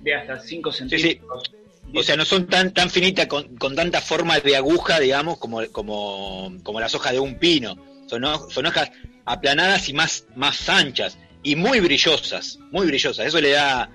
de 0.00 0.14
hasta 0.14 0.38
5 0.40 0.72
centímetros. 0.72 1.52
O 1.94 2.02
sea, 2.02 2.16
no 2.16 2.24
son 2.24 2.46
tan, 2.46 2.72
tan 2.74 2.90
finitas, 2.90 3.26
con, 3.26 3.56
con 3.56 3.76
tanta 3.76 4.00
forma 4.00 4.40
de 4.40 4.56
aguja, 4.56 4.98
digamos, 4.98 5.38
como, 5.38 5.64
como, 5.70 6.52
como 6.64 6.80
las 6.80 6.94
hojas 6.94 7.12
de 7.12 7.20
un 7.20 7.38
pino. 7.38 7.76
Son, 8.06 8.22
son 8.50 8.66
hojas 8.66 8.90
aplanadas 9.24 9.88
y 9.88 9.92
más, 9.92 10.26
más 10.34 10.68
anchas 10.68 11.16
y 11.42 11.54
muy 11.54 11.80
brillosas, 11.80 12.58
muy 12.72 12.86
brillosas. 12.88 13.26
Eso 13.26 13.40
le 13.40 13.50
da 13.50 13.88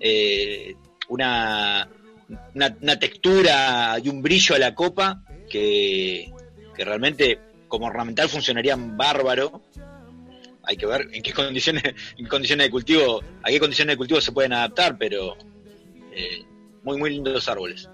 eh, 0.00 0.74
una, 1.08 1.88
una, 2.54 2.98
textura 2.98 3.96
y 4.02 4.08
un 4.08 4.22
brillo 4.22 4.54
a 4.54 4.58
la 4.58 4.74
copa 4.74 5.22
que, 5.48 6.32
que 6.74 6.84
realmente 6.84 7.38
como 7.68 7.86
ornamental 7.86 8.28
funcionarían 8.28 8.96
bárbaro. 8.96 9.62
Hay 10.62 10.76
que 10.76 10.86
ver 10.86 11.08
en 11.12 11.22
qué 11.22 11.32
condiciones, 11.32 11.82
en 12.18 12.26
condiciones 12.26 12.66
de 12.66 12.70
cultivo, 12.70 13.22
a 13.42 13.48
qué 13.48 13.60
condiciones 13.60 13.94
de 13.94 13.96
cultivo 13.96 14.20
se 14.20 14.32
pueden 14.32 14.52
adaptar, 14.52 14.96
pero 14.98 15.36
eh, 16.12 16.42
muy 16.82 16.98
muy 16.98 17.10
lindos 17.10 17.48
árboles. 17.48 17.88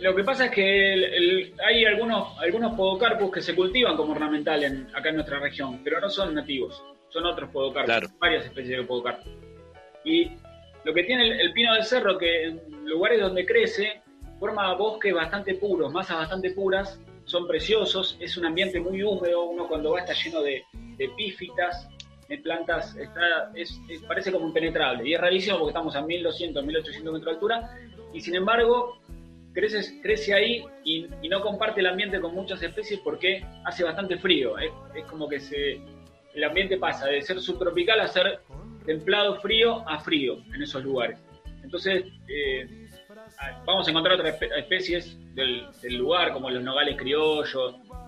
Lo 0.00 0.14
que 0.14 0.24
pasa 0.24 0.46
es 0.46 0.50
que 0.50 1.52
hay 1.66 1.84
algunos 1.84 2.38
algunos 2.38 2.74
podocarpus 2.74 3.32
que 3.32 3.42
se 3.42 3.54
cultivan 3.54 3.96
como 3.96 4.12
ornamental 4.12 4.62
en, 4.62 4.88
acá 4.94 5.08
en 5.08 5.16
nuestra 5.16 5.38
región, 5.38 5.80
pero 5.82 6.00
no 6.00 6.10
son 6.10 6.34
nativos, 6.34 6.82
son 7.08 7.24
otros 7.26 7.50
podocarpus, 7.50 8.10
varias 8.18 8.44
especies 8.44 8.78
de 8.78 8.84
podocarpus. 8.84 9.32
Y 10.04 10.30
lo 10.86 10.94
que 10.94 11.02
tiene 11.02 11.40
el, 11.40 11.52
pino 11.52 11.74
del 11.74 11.82
cerro, 11.82 12.16
que 12.16 12.44
en 12.44 12.60
lugares 12.84 13.20
donde 13.20 13.44
crece, 13.44 14.02
forma 14.38 14.72
bosques 14.74 15.12
bastante 15.12 15.54
puros, 15.54 15.92
masas 15.92 16.18
bastante 16.18 16.52
puras, 16.52 17.00
son 17.24 17.48
preciosos, 17.48 18.16
es 18.20 18.36
un 18.36 18.46
ambiente 18.46 18.78
muy 18.78 19.02
húmedo, 19.02 19.46
uno 19.46 19.66
cuando 19.66 19.90
va 19.90 19.98
está 19.98 20.12
lleno 20.12 20.42
de, 20.42 20.62
de 20.96 21.08
pífitas, 21.16 21.88
de 22.28 22.38
plantas, 22.38 22.94
está, 22.96 23.50
es, 23.56 23.80
parece 24.06 24.30
como 24.30 24.46
impenetrable. 24.46 25.08
Y 25.08 25.14
es 25.14 25.20
rarísimo 25.20 25.58
porque 25.58 25.70
estamos 25.70 25.96
a 25.96 26.02
1200, 26.02 26.64
1800 26.64 27.12
metros 27.12 27.24
de 27.24 27.30
altura, 27.32 27.70
y 28.14 28.20
sin 28.20 28.36
embargo 28.36 29.00
crece, 29.52 30.00
crece 30.00 30.34
ahí 30.34 30.64
y, 30.84 31.08
no 31.28 31.40
comparte 31.40 31.80
el 31.80 31.86
ambiente 31.88 32.20
con 32.20 32.32
muchas 32.32 32.62
especies 32.62 33.00
porque 33.00 33.44
hace 33.64 33.82
bastante 33.82 34.18
frío. 34.18 34.56
Es, 34.56 34.70
como 35.10 35.28
que 35.28 35.40
se, 35.40 35.80
el 36.32 36.44
ambiente 36.44 36.76
pasa 36.76 37.06
de 37.06 37.22
ser 37.22 37.40
subtropical 37.40 37.98
a 37.98 38.06
ser 38.06 38.38
templado 38.86 39.40
frío 39.40 39.86
a 39.88 39.98
frío 39.98 40.38
en 40.54 40.62
esos 40.62 40.82
lugares. 40.84 41.18
Entonces, 41.62 42.04
eh, 42.28 42.88
vamos 43.64 43.86
a 43.86 43.90
encontrar 43.90 44.18
otras 44.18 44.40
especies 44.56 45.18
del, 45.34 45.68
lugar, 45.90 46.32
como 46.32 46.48
los 46.48 46.62
nogales 46.62 46.96
criollos 46.96 47.54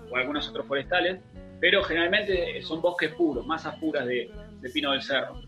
o 0.09 0.15
algunos 0.15 0.47
otros 0.49 0.65
forestales, 0.65 1.19
pero 1.59 1.83
generalmente 1.83 2.61
son 2.61 2.81
bosques 2.81 3.13
puros, 3.13 3.45
masas 3.45 3.77
puras 3.79 4.05
de, 4.05 4.31
pino 4.73 4.91
del 4.91 5.01
cerro. 5.01 5.41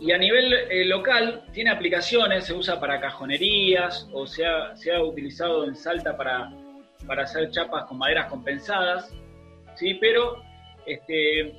Y 0.00 0.12
a 0.12 0.18
nivel 0.18 0.52
eh, 0.52 0.84
local 0.84 1.44
tiene 1.52 1.70
aplicaciones, 1.70 2.44
se 2.44 2.52
usa 2.52 2.78
para 2.78 3.00
cajonerías 3.00 4.08
o 4.12 4.26
se 4.26 4.44
ha, 4.44 5.02
utilizado 5.02 5.64
en 5.64 5.74
Salta 5.74 6.16
para, 6.16 6.50
para 7.06 7.22
hacer 7.22 7.50
chapas 7.50 7.84
con 7.84 7.98
maderas 7.98 8.26
compensadas, 8.26 9.14
¿sí? 9.74 9.94
pero 9.94 10.42
este, 10.84 11.54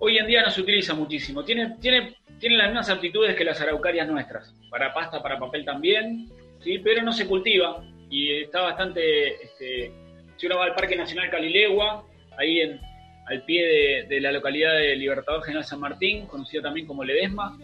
hoy 0.00 0.18
en 0.18 0.26
día 0.26 0.42
no 0.42 0.50
se 0.50 0.60
utiliza 0.60 0.94
muchísimo. 0.94 1.44
Tiene, 1.44 1.76
tiene 1.80 2.16
tiene 2.40 2.56
las 2.56 2.68
mismas 2.68 2.88
aptitudes 2.88 3.36
que 3.36 3.44
las 3.44 3.60
araucarias 3.60 4.08
nuestras, 4.08 4.52
para 4.70 4.92
pasta, 4.94 5.22
para 5.22 5.38
papel 5.38 5.64
también, 5.64 6.26
¿sí? 6.60 6.78
pero 6.78 7.02
no 7.02 7.12
se 7.12 7.26
cultiva 7.26 7.84
y 8.08 8.40
está 8.40 8.62
bastante, 8.62 9.44
este, 9.44 9.92
si 10.36 10.46
uno 10.46 10.56
va 10.56 10.64
al 10.64 10.74
Parque 10.74 10.96
Nacional 10.96 11.30
Calilegua, 11.30 12.04
ahí 12.38 12.60
en, 12.60 12.80
al 13.26 13.44
pie 13.44 14.06
de, 14.08 14.20
la 14.20 14.32
localidad 14.32 14.74
de 14.74 14.96
Libertador 14.96 15.44
General 15.44 15.64
San 15.64 15.80
Martín, 15.80 16.26
conocida 16.26 16.62
también 16.62 16.86
como 16.86 17.04
Ledesma, 17.04 17.58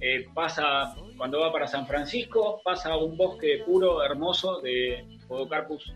eh, 0.00 0.26
pasa, 0.32 0.94
cuando 1.16 1.40
va 1.40 1.52
para 1.52 1.66
San 1.66 1.86
Francisco, 1.86 2.60
pasa 2.64 2.96
un 2.96 3.16
bosque 3.16 3.62
puro, 3.66 4.04
hermoso, 4.04 4.60
de 4.60 5.04
Podocarpus 5.26 5.92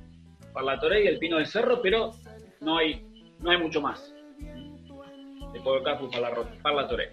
parlatorei, 0.53 1.07
el 1.07 1.19
pino 1.19 1.37
del 1.37 1.47
cerro, 1.47 1.81
pero 1.81 2.11
no 2.61 2.79
hay, 2.79 3.07
no 3.39 3.51
hay 3.51 3.59
mucho 3.59 3.81
más 3.81 4.13
de 5.53 5.61
Podocarpus 5.61 6.11
parlatorei. 6.63 7.09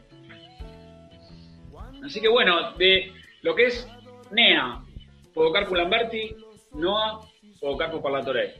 Así 2.03 2.21
que 2.21 2.27
bueno, 2.27 2.73
de 2.73 3.11
lo 3.41 3.55
que 3.55 3.67
es 3.67 3.87
NEA, 4.31 4.83
Podocarpus 5.33 5.77
lamberti, 5.77 6.35
NOA, 6.73 7.27
Podocarpus 7.59 8.01
parlatorei, 8.01 8.53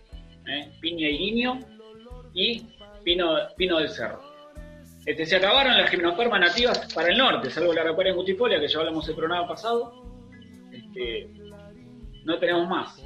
¿eh? 0.48 0.72
piña 0.80 1.08
y 1.10 1.18
guiño 1.18 1.60
y 2.34 2.66
pino, 3.04 3.80
del 3.80 3.90
cerro. 3.90 4.22
Este, 5.06 5.26
se 5.26 5.38
acabaron 5.38 5.78
las 5.78 5.90
gimnospermas 5.90 6.40
nativas 6.42 6.94
para 6.94 7.10
el 7.10 7.18
norte, 7.18 7.50
salvo 7.50 7.74
la 7.74 7.84
recuerda 7.84 8.12
en 8.12 8.18
Gutifolia, 8.18 8.60
que 8.60 8.68
ya 8.68 8.80
hablamos 8.80 9.08
el 9.08 9.16
programa 9.16 9.48
pasado. 9.48 10.04
Este, 10.72 11.30
no 12.26 12.38
tenemos 12.40 12.68
más. 12.68 13.02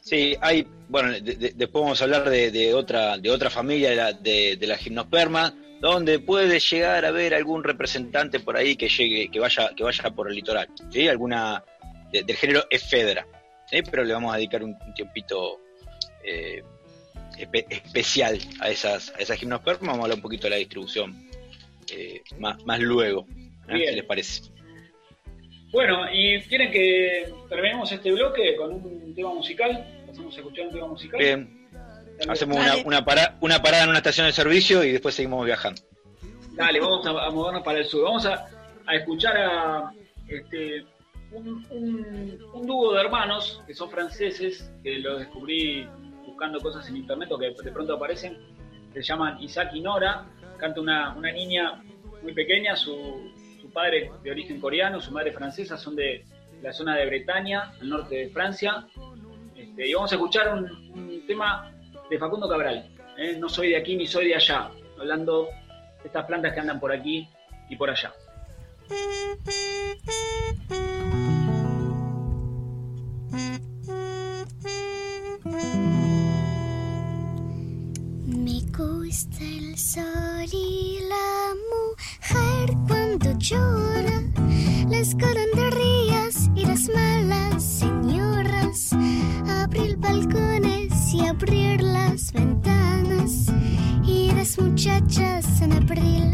Sí, 0.00 0.36
hay, 0.40 0.66
bueno, 0.92 1.10
después 1.20 1.82
vamos 1.82 2.00
a 2.02 2.04
hablar 2.04 2.28
de, 2.28 2.74
otra 2.74 3.16
de 3.16 3.30
otra 3.30 3.48
familia 3.48 3.88
de 3.88 3.96
la, 3.96 4.12
de, 4.12 4.66
la 4.66 4.76
gimnosperma, 4.76 5.54
donde 5.80 6.18
puede 6.18 6.60
llegar 6.60 7.06
a 7.06 7.08
haber 7.08 7.32
algún 7.32 7.64
representante 7.64 8.40
por 8.40 8.58
ahí 8.58 8.76
que 8.76 8.90
llegue, 8.90 9.30
que 9.30 9.40
vaya, 9.40 9.70
que 9.74 9.84
vaya 9.84 10.10
por 10.10 10.28
el 10.28 10.34
litoral, 10.34 10.68
¿sí? 10.90 11.08
Alguna 11.08 11.64
del 12.12 12.36
género 12.36 12.66
efedra, 12.68 13.26
pero 13.90 14.04
le 14.04 14.12
vamos 14.12 14.34
a 14.34 14.36
dedicar 14.36 14.62
un, 14.62 14.76
tiempito 14.94 15.62
eh, 16.22 16.62
especial 17.70 18.38
a 18.60 18.68
esas, 18.68 19.14
a 19.16 19.18
esas 19.18 19.38
gimnospermas, 19.38 19.80
vamos 19.80 20.00
a 20.00 20.02
hablar 20.02 20.16
un 20.18 20.22
poquito 20.22 20.42
de 20.42 20.50
la 20.50 20.56
distribución 20.56 21.26
eh, 21.90 22.20
más, 22.38 22.62
más 22.66 22.78
luego, 22.80 23.26
¿eh? 23.66 23.82
¿qué 23.86 23.92
les 23.92 24.04
parece? 24.04 24.42
Bueno, 25.72 26.04
y 26.12 26.38
quieren 26.42 26.70
que 26.70 27.32
terminemos 27.48 27.90
este 27.90 28.12
bloque 28.12 28.56
con 28.56 28.74
un 28.74 29.14
tema 29.14 29.32
musical, 29.32 30.01
pasamos 30.12 30.36
a 30.36 30.40
escuchar 30.40 30.66
un 30.66 30.72
tema 30.72 30.86
musical. 30.88 31.18
Bien. 31.18 31.68
Hacemos 32.28 32.58
una, 32.58 32.76
una, 32.84 33.04
una, 33.40 33.62
parada 33.62 33.84
en 33.84 33.88
una 33.88 33.98
estación 33.98 34.26
de 34.26 34.32
servicio 34.32 34.84
y 34.84 34.92
después 34.92 35.14
seguimos 35.14 35.44
viajando. 35.44 35.80
Dale, 36.52 36.78
vamos 36.80 37.04
a, 37.06 37.30
movernos 37.30 37.62
para 37.62 37.78
el 37.78 37.86
sur. 37.86 38.04
Vamos 38.04 38.26
a, 38.26 38.48
escuchar 38.92 39.36
a 39.36 39.92
este, 40.28 40.84
un, 41.32 41.66
un, 42.52 42.66
dúo 42.66 42.92
de 42.94 43.00
hermanos 43.00 43.62
que 43.66 43.74
son 43.74 43.90
franceses, 43.90 44.70
que 44.82 44.98
los 44.98 45.20
descubrí 45.20 45.88
buscando 46.26 46.60
cosas 46.60 46.86
en 46.88 46.98
internet 46.98 47.32
o 47.32 47.38
que 47.38 47.50
de 47.50 47.72
pronto 47.72 47.94
aparecen. 47.94 48.38
Se 48.92 49.02
llaman 49.02 49.42
Isaac 49.42 49.70
y 49.74 49.80
Nora. 49.80 50.26
Canta 50.58 50.80
una, 50.80 51.14
una 51.16 51.32
niña 51.32 51.82
muy 52.22 52.34
pequeña, 52.34 52.76
su, 52.76 53.32
su 53.60 53.70
padre 53.70 54.12
de 54.22 54.30
origen 54.30 54.60
coreano, 54.60 55.00
su 55.00 55.10
madre 55.10 55.32
francesa, 55.32 55.76
son 55.76 55.96
de 55.96 56.24
la 56.62 56.72
zona 56.72 56.96
de 56.96 57.06
Bretaña, 57.06 57.72
al 57.80 57.88
norte 57.88 58.14
de 58.14 58.28
Francia. 58.28 58.86
Este, 59.62 59.88
y 59.88 59.94
vamos 59.94 60.10
a 60.10 60.16
escuchar 60.16 60.52
un, 60.54 60.64
un 60.94 61.26
tema 61.26 61.72
de 62.10 62.18
Facundo 62.18 62.48
Cabral. 62.48 62.90
¿eh? 63.16 63.36
No 63.38 63.48
soy 63.48 63.70
de 63.70 63.76
aquí 63.76 63.94
ni 63.96 64.06
soy 64.06 64.26
de 64.28 64.34
allá. 64.34 64.70
Hablando 64.98 65.44
de 66.02 66.06
estas 66.06 66.26
plantas 66.26 66.52
que 66.52 66.60
andan 66.60 66.80
por 66.80 66.92
aquí 66.92 67.28
y 67.68 67.76
por 67.76 67.88
allá. 67.88 68.12
Me 78.26 78.60
gusta 78.76 79.44
el 79.44 79.78
sol 79.78 80.48
y 80.52 80.98
la 81.08 81.54
mujer 81.72 82.76
cuando 82.88 83.38
llora, 83.38 84.22
las 84.90 85.14
coronderías 85.14 86.50
y 86.56 86.66
las 86.66 86.88
malas 86.88 87.62
señoras, 87.62 88.21
abrir 89.62 89.98
balcones 89.98 91.12
y 91.12 91.26
abrir 91.26 91.82
las 91.82 92.32
ventanas 92.32 93.52
y 94.02 94.30
las 94.32 94.58
muchachas 94.58 95.60
en 95.60 95.72
abril. 95.72 96.31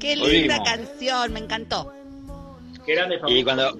Qué 0.00 0.16
linda 0.16 0.62
canción, 0.62 1.32
me 1.32 1.40
encantó. 1.40 1.92
Qué 2.84 2.94
grande 2.94 3.18
Y 3.28 3.42
cuando- 3.44 3.76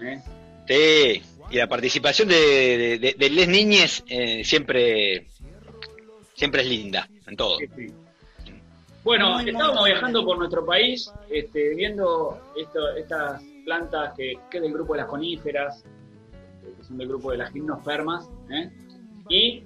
¿eh? 0.00 0.22
Sí, 0.68 1.22
y 1.50 1.56
la 1.56 1.66
participación 1.66 2.28
de, 2.28 2.34
de, 2.36 2.98
de- 2.98 3.14
de 3.18 3.30
Les 3.30 3.48
Niñes 3.48 4.04
eh, 4.08 4.44
siempre, 4.44 5.26
siempre 6.34 6.62
es 6.62 6.68
linda, 6.68 7.08
en 7.26 7.36
todo. 7.36 7.58
Sí, 7.58 7.66
sí. 7.76 7.86
Bueno, 9.04 9.38
Muy, 9.40 9.50
estábamos 9.50 9.84
viajando 9.84 10.24
por 10.24 10.38
nuestro 10.38 10.64
país, 10.64 11.12
este, 11.30 11.74
viendo 11.74 12.40
esto- 12.56 12.94
estas 12.96 13.42
plantas 13.64 14.12
que, 14.16 14.34
que 14.50 14.58
es 14.58 14.62
del 14.62 14.72
grupo 14.72 14.92
de 14.94 15.00
las 15.00 15.08
coníferas, 15.08 15.82
que 16.78 16.84
son 16.84 16.98
del 16.98 17.08
grupo 17.08 17.32
de 17.32 17.38
las 17.38 17.52
gimnospermas, 17.52 18.28
¿eh? 18.50 18.70
y 19.28 19.64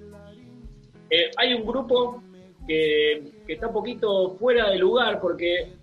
eh, 1.09 1.31
hay 1.37 1.53
un 1.53 1.65
grupo 1.65 2.21
que, 2.67 3.23
está 3.47 3.67
un 3.67 3.73
poquito 3.73 4.35
fuera 4.37 4.69
de 4.69 4.77
lugar, 4.77 5.19
porque 5.21 5.73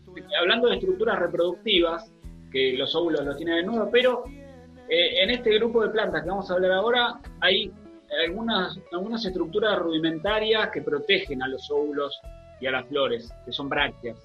hablando 0.40 0.68
de 0.68 0.76
estructuras 0.76 1.18
reproductivas, 1.18 2.10
que 2.52 2.74
los 2.74 2.94
óvulos 2.94 3.24
los 3.24 3.36
tienen 3.36 3.56
de 3.56 3.62
nuevo, 3.64 3.88
pero 3.90 4.24
eh, 4.88 5.22
en 5.22 5.30
este 5.30 5.54
grupo 5.58 5.82
de 5.82 5.88
plantas 5.88 6.22
que 6.22 6.28
vamos 6.28 6.50
a 6.50 6.54
hablar 6.54 6.72
ahora 6.72 7.20
hay 7.40 7.72
algunas, 8.26 8.78
algunas 8.92 9.24
estructuras 9.24 9.78
rudimentarias 9.78 10.70
que 10.70 10.82
protegen 10.82 11.42
a 11.42 11.48
los 11.48 11.68
óvulos 11.70 12.20
y 12.60 12.66
a 12.66 12.70
las 12.70 12.86
flores, 12.86 13.32
que 13.44 13.52
son 13.52 13.68
brácteas. 13.68 14.16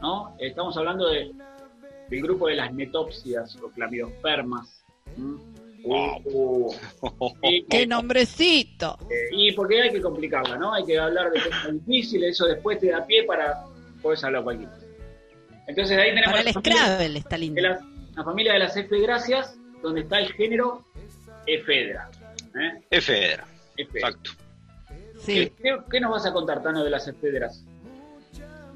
¿no? 0.00 0.34
Estamos 0.38 0.76
hablando 0.76 1.08
de, 1.08 1.32
del 2.08 2.22
grupo 2.22 2.48
de 2.48 2.56
las 2.56 2.72
netopsias 2.72 3.56
o 3.62 3.68
clamidospermas. 3.70 4.84
Uh, 5.88 6.72
¡Qué 7.70 7.86
nombrecito! 7.86 8.98
y 9.32 9.52
porque 9.52 9.82
hay 9.82 9.90
que 9.92 10.00
complicarla, 10.00 10.56
¿no? 10.56 10.74
Hay 10.74 10.84
que 10.84 10.98
hablar 10.98 11.30
de 11.30 11.40
cosas 11.42 11.72
difíciles, 11.72 12.30
eso 12.32 12.46
después 12.46 12.78
te 12.80 12.90
da 12.90 13.06
pie 13.06 13.22
para 13.24 13.64
poder 14.02 14.18
hablar 14.24 14.42
cualquier. 14.44 14.68
Entonces 15.68 15.96
ahí 15.98 16.08
tenemos 16.10 16.26
Para 16.30 16.40
el 16.40 16.46
la 16.46 16.52
familia- 16.52 16.82
Scrabble 16.84 17.18
está 17.18 17.30
de 17.30 17.38
lindo. 17.38 17.60
la, 17.62 17.80
la 18.16 18.24
familia 18.24 18.52
de 18.54 18.58
las 18.58 18.76
efegracias, 18.76 19.56
donde 19.82 20.00
está 20.02 20.18
el 20.18 20.32
género 20.32 20.84
efedra. 21.46 22.10
¿eh? 22.54 22.82
Efedra, 22.90 23.46
Efedra. 23.76 24.08
exacto. 24.08 24.30
Sí. 25.20 25.52
¿Qué, 25.62 25.76
qué 25.90 26.00
nos 26.00 26.10
vas 26.12 26.26
a 26.26 26.32
contar, 26.32 26.62
Tano, 26.62 26.82
de 26.84 26.90
las 26.90 27.06
efedras? 27.08 27.64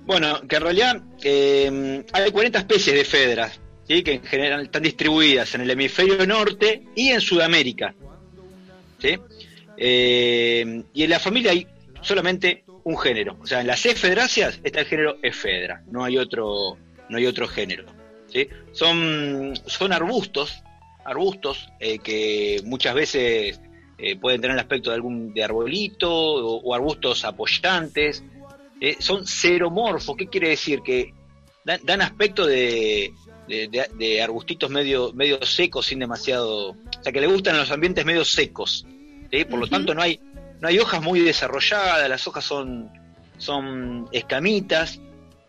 Bueno, 0.06 0.40
que 0.48 0.56
en 0.56 0.62
realidad 0.62 1.02
eh, 1.22 2.04
hay 2.12 2.30
40 2.32 2.58
especies 2.60 2.94
de 2.96 3.02
efedras, 3.02 3.60
¿sí? 3.90 4.04
que 4.04 4.12
en 4.12 4.22
general 4.22 4.62
están 4.62 4.84
distribuidas 4.84 5.52
en 5.56 5.62
el 5.62 5.70
hemisferio 5.70 6.24
norte 6.24 6.84
y 6.94 7.08
en 7.08 7.20
Sudamérica. 7.20 7.92
¿sí? 8.98 9.18
Eh, 9.76 10.84
y 10.94 11.02
en 11.02 11.10
la 11.10 11.18
familia 11.18 11.50
hay 11.50 11.66
solamente 12.00 12.64
un 12.84 12.96
género. 12.96 13.36
O 13.40 13.46
sea, 13.46 13.60
en 13.60 13.66
las 13.66 13.84
efedráceas 13.86 14.60
está 14.62 14.80
el 14.80 14.86
género 14.86 15.16
efedra, 15.22 15.82
no 15.90 16.04
hay 16.04 16.18
otro, 16.18 16.78
no 17.08 17.18
hay 17.18 17.26
otro 17.26 17.48
género. 17.48 17.86
¿sí? 18.28 18.48
Son, 18.70 19.54
son 19.66 19.92
arbustos, 19.92 20.62
arbustos 21.04 21.68
eh, 21.80 21.98
que 21.98 22.60
muchas 22.64 22.94
veces 22.94 23.60
eh, 23.98 24.16
pueden 24.16 24.40
tener 24.40 24.54
el 24.54 24.60
aspecto 24.60 24.90
de 24.90 24.96
algún 24.96 25.34
de 25.34 25.42
arbolito 25.42 26.08
o, 26.08 26.74
arbustos 26.74 27.24
apoyantes. 27.24 28.22
Son 29.00 29.26
xeromorfos, 29.26 30.16
¿qué 30.16 30.28
quiere 30.28 30.50
decir? 30.50 30.80
Que 30.80 31.12
dan, 31.64 31.80
dan 31.84 32.00
aspecto 32.00 32.46
de, 32.46 33.12
de, 33.50 33.68
de- 33.68 33.90
de 33.98 34.22
arbustitos 34.22 34.70
medio, 34.70 35.12
medio 35.12 35.44
secos, 35.44 35.86
sin 35.86 35.98
demasiado. 35.98 36.70
O 36.70 36.76
sea, 37.02 37.12
que 37.12 37.20
le 37.20 37.26
gustan 37.26 37.58
los 37.58 37.70
ambientes 37.70 38.04
medio 38.04 38.24
secos. 38.24 38.86
¿sí? 39.30 39.44
Por 39.44 39.58
lo 39.58 39.66
tanto, 39.66 39.94
no 39.94 40.00
hay, 40.02 40.18
no 40.60 40.68
hay 40.68 40.78
hojas 40.78 41.02
muy 41.02 41.20
desarrolladas, 41.20 42.08
las 42.08 42.26
hojas 42.26 42.44
son, 42.44 42.90
son 43.38 44.08
escamitas, 44.12 45.00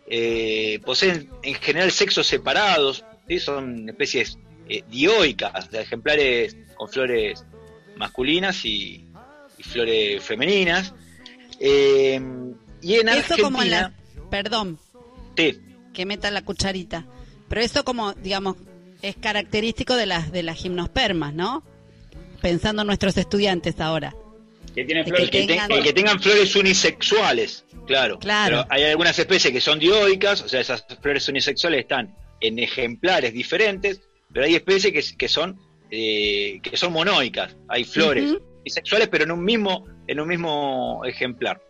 eh, 0.06 0.80
poseen 0.84 1.30
en 1.42 1.54
general 1.54 1.90
sexos 1.90 2.26
separados, 2.26 3.04
¿sí? 3.28 3.38
son 3.38 3.88
especies 3.88 4.38
eh, 4.68 4.82
dioicas, 4.90 5.70
de 5.70 5.80
ejemplares 5.82 6.56
con 6.76 6.88
flores 6.88 7.44
masculinas 7.96 8.64
y, 8.64 9.06
y 9.58 9.62
flores 9.62 10.22
femeninas. 10.22 10.92
Eh, 11.60 12.20
y 12.80 12.94
en 12.94 13.08
Eso 13.08 13.36
como 13.40 13.62
en 13.62 13.70
la... 13.70 13.78
Argentina, 13.86 14.28
Perdón, 14.30 14.78
que 15.36 16.06
meta 16.06 16.30
la 16.30 16.42
cucharita. 16.42 17.04
Pero 17.52 17.66
eso 17.66 17.84
como, 17.84 18.14
digamos, 18.14 18.56
es 19.02 19.14
característico 19.16 19.94
de 19.94 20.06
las 20.06 20.32
de 20.32 20.42
las 20.42 20.56
gimnospermas, 20.56 21.34
¿no? 21.34 21.62
Pensando 22.40 22.80
en 22.80 22.86
nuestros 22.86 23.14
estudiantes 23.18 23.78
ahora. 23.78 24.14
Que 24.74 24.86
tiene 24.86 25.04
De 25.04 25.10
flores 25.10 25.28
que 25.28 25.40
el 25.42 25.46
que, 25.46 25.54
tengan- 25.54 26.16
que 26.16 26.18
flores 26.18 26.56
unisexuales, 26.56 27.66
claro. 27.86 28.18
Claro. 28.18 28.62
Pero 28.62 28.66
hay 28.70 28.84
algunas 28.90 29.18
especies 29.18 29.52
que 29.52 29.60
son 29.60 29.78
dioicas, 29.78 30.40
o 30.40 30.48
sea, 30.48 30.60
esas 30.62 30.82
flores 31.02 31.28
unisexuales 31.28 31.80
están 31.80 32.16
en 32.40 32.58
ejemplares 32.58 33.34
diferentes, 33.34 34.00
pero 34.32 34.46
hay 34.46 34.54
especies 34.54 34.90
que, 35.10 35.16
que 35.18 35.28
son 35.28 35.60
eh, 35.90 36.58
que 36.62 36.74
son 36.78 36.94
monoicas. 36.94 37.54
Hay 37.68 37.84
flores 37.84 38.34
bisexuales, 38.64 39.08
pero 39.08 39.24
en 39.24 39.30
un 39.30 39.44
mismo, 39.44 39.86
en 40.06 40.20
un 40.20 40.28
mismo 40.28 41.02
ejemplar. 41.04 41.60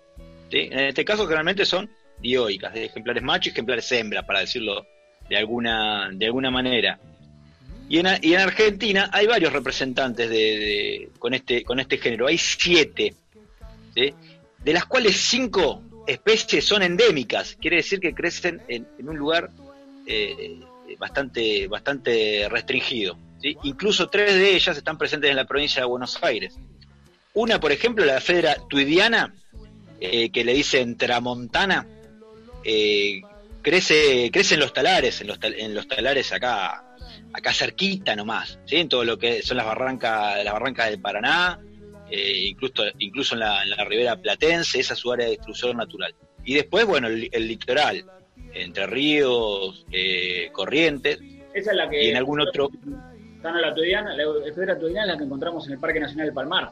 En 0.53 0.79
este 0.79 1.05
caso 1.05 1.25
generalmente 1.25 1.67
son 1.67 1.91
dioicas, 2.21 2.73
de 2.73 2.85
ejemplares 2.85 3.25
machos 3.25 3.49
y 3.49 3.51
ejemplares 3.51 3.91
hembras, 3.91 4.25
para 4.25 4.39
decirlo 4.39 4.87
de 5.33 5.39
alguna, 5.39 6.11
de 6.13 6.27
alguna 6.27 6.51
manera. 6.51 6.99
Y 7.89 7.99
en, 7.99 8.07
Argentina 8.07 9.09
hay 9.11 9.27
varios 9.27 9.51
representantes 9.51 10.29
de, 10.29 11.09
con, 11.19 11.33
este, 11.33 11.65
con 11.65 11.81
este 11.81 11.97
género, 11.97 12.27
hay 12.27 12.37
siete, 12.37 13.15
de 13.95 14.73
las 14.73 14.85
cuales 14.85 15.17
cinco 15.17 15.83
especies 16.07 16.67
son 16.67 16.83
endémicas, 16.83 17.57
quiere 17.59 17.77
decir 17.77 17.99
que 17.99 18.13
crecen 18.13 18.61
en, 18.69 18.87
un 19.09 19.17
lugar 19.17 19.49
eh, 20.07 20.61
bastante, 20.99 21.67
bastante 21.67 22.47
restringido. 22.51 23.17
Incluso 23.63 24.09
tres 24.09 24.35
de 24.35 24.55
ellas 24.55 24.77
están 24.77 24.99
presentes 24.99 25.31
en 25.31 25.37
la 25.37 25.47
provincia 25.47 25.81
de 25.81 25.87
Buenos 25.87 26.23
Aires. 26.23 26.59
Una, 27.33 27.59
por 27.59 27.73
ejemplo, 27.73 28.05
la 28.05 28.21
fedra 28.21 28.57
tuidiana, 28.69 29.35
eh, 29.99 30.29
que 30.29 30.45
le 30.45 30.53
dicen 30.53 30.99
tramontana, 30.99 31.87
eh, 32.65 33.23
crece, 33.63 34.31
crece 34.33 34.55
en 34.55 34.61
los 34.61 34.73
talares, 34.73 35.21
en 35.21 35.29
los, 35.29 35.39
en 35.43 35.75
los 35.75 35.89
talares 35.89 36.33
acá, 36.33 36.85
acá 37.33 37.53
cerquita 37.53 38.15
nomás, 38.17 38.59
¿sí? 38.67 38.77
en 38.77 38.89
todo 38.89 39.05
lo 39.05 39.19
que 39.19 39.43
son 39.43 39.57
las 39.57 39.67
barrancas, 39.67 40.45
las 40.45 40.53
barrancas 40.53 40.91
del 40.91 41.01
Paraná, 41.01 41.61
eh, 42.11 42.49
incluso, 42.49 42.85
incluso 42.99 43.35
en 43.35 43.41
la, 43.41 43.85
ribera 43.87 44.17
platense, 44.17 44.81
esa 44.81 44.95
es 44.95 45.01
su 45.01 45.13
área 45.13 45.27
de 45.27 45.33
distribución 45.33 45.77
natural. 45.77 46.15
Y 46.45 46.55
después, 46.55 46.85
bueno, 46.85 47.09
el, 47.09 47.49
litoral, 47.49 48.05
entre 48.53 48.87
ríos, 48.87 49.87
eh, 49.93 50.51
corrientes, 50.53 51.19
esa 51.55 51.71
es 51.71 51.77
la 51.77 51.89
que 51.89 52.05
y 52.05 52.09
en 52.09 52.17
algún 52.17 52.41
otro... 52.41 52.71
la 53.43 53.75
tuediana, 53.75 54.15
la 54.15 54.25
esfera 54.47 54.75
es 54.75 55.07
la 55.07 55.17
que 55.17 55.25
encontramos 55.25 55.67
en 55.67 55.75
el 55.75 55.79
Parque 55.79 56.01
Nacional 56.01 56.27
del 56.27 56.35
Palmar. 56.35 56.71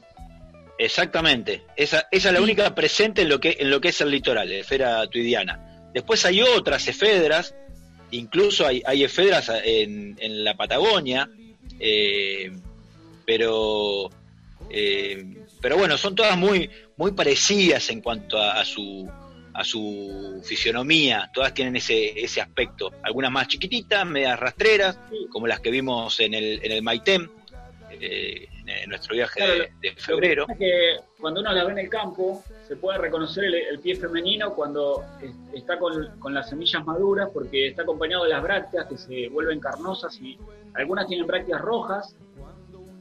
Exactamente, 0.79 1.62
esa, 1.76 2.09
esa 2.11 2.29
es 2.29 2.35
la 2.35 2.40
única 2.40 2.74
presente 2.74 3.22
en 3.22 3.29
lo 3.29 3.38
que, 3.38 3.59
en 3.61 3.70
lo 3.70 3.81
que 3.81 3.88
es 3.88 4.00
el 4.00 4.11
litoral, 4.11 4.48
la 4.48 4.57
esfera 4.57 5.07
tuidiana. 5.09 5.69
Después 5.92 6.24
hay 6.24 6.42
otras 6.42 6.87
efedras, 6.88 7.55
incluso 8.11 8.66
hay, 8.66 9.05
efedras 9.05 9.50
en, 9.64 10.16
en 10.20 10.44
la 10.44 10.57
Patagonia, 10.57 11.29
eh, 11.79 12.53
pero 13.26 14.11
eh, 14.70 15.40
pero 15.61 15.76
bueno, 15.76 15.98
son 15.98 16.14
todas 16.14 16.37
muy, 16.38 16.70
muy 16.96 17.12
parecidas 17.12 17.90
en 17.90 18.00
cuanto 18.00 18.38
a, 18.38 18.64
su 18.64 19.09
a 19.53 19.64
su 19.64 20.40
fisionomía, 20.44 21.31
todas 21.35 21.53
tienen 21.53 21.76
ese, 21.76 22.18
ese 22.18 22.40
aspecto, 22.40 22.92
algunas 23.03 23.31
más 23.31 23.48
chiquititas, 23.48 24.07
medias 24.07 24.38
rastreras, 24.38 24.98
como 25.29 25.46
las 25.46 25.61
que 25.61 25.70
vimos 25.70 26.20
en 26.20 26.35
el, 26.35 26.61
en 26.62 26.72
el 26.72 26.83
Maitem, 26.83 27.29
eh, 27.90 28.48
en 28.83 28.90
nuestro 28.90 29.14
viaje 29.14 29.70
de, 29.80 29.92
febrero. 29.96 30.46
que 30.59 30.96
cuando 31.20 31.40
uno 31.40 31.52
las 31.52 31.66
ve 31.66 31.72
en 31.72 31.78
el 31.78 31.88
campo, 31.88 32.42
se 32.66 32.76
puede 32.76 32.98
reconocer 32.98 33.44
el, 33.44 33.78
pie 33.80 33.96
femenino 33.96 34.54
cuando 34.54 35.04
está 35.52 35.78
con, 35.78 36.18
con, 36.18 36.35
las 36.35 36.48
semillas 36.48 36.85
maduras, 36.85 37.28
porque 37.33 37.68
está 37.68 37.83
acompañado 37.83 38.24
de 38.24 38.30
las 38.30 38.42
brácteas 38.42 38.87
que 38.87 38.96
se 38.96 39.28
vuelven 39.28 39.61
carnosas 39.61 40.18
y 40.20 40.38
algunas 40.74 41.06
tienen 41.06 41.26
brácteas 41.26 41.61
rojas 41.61 42.16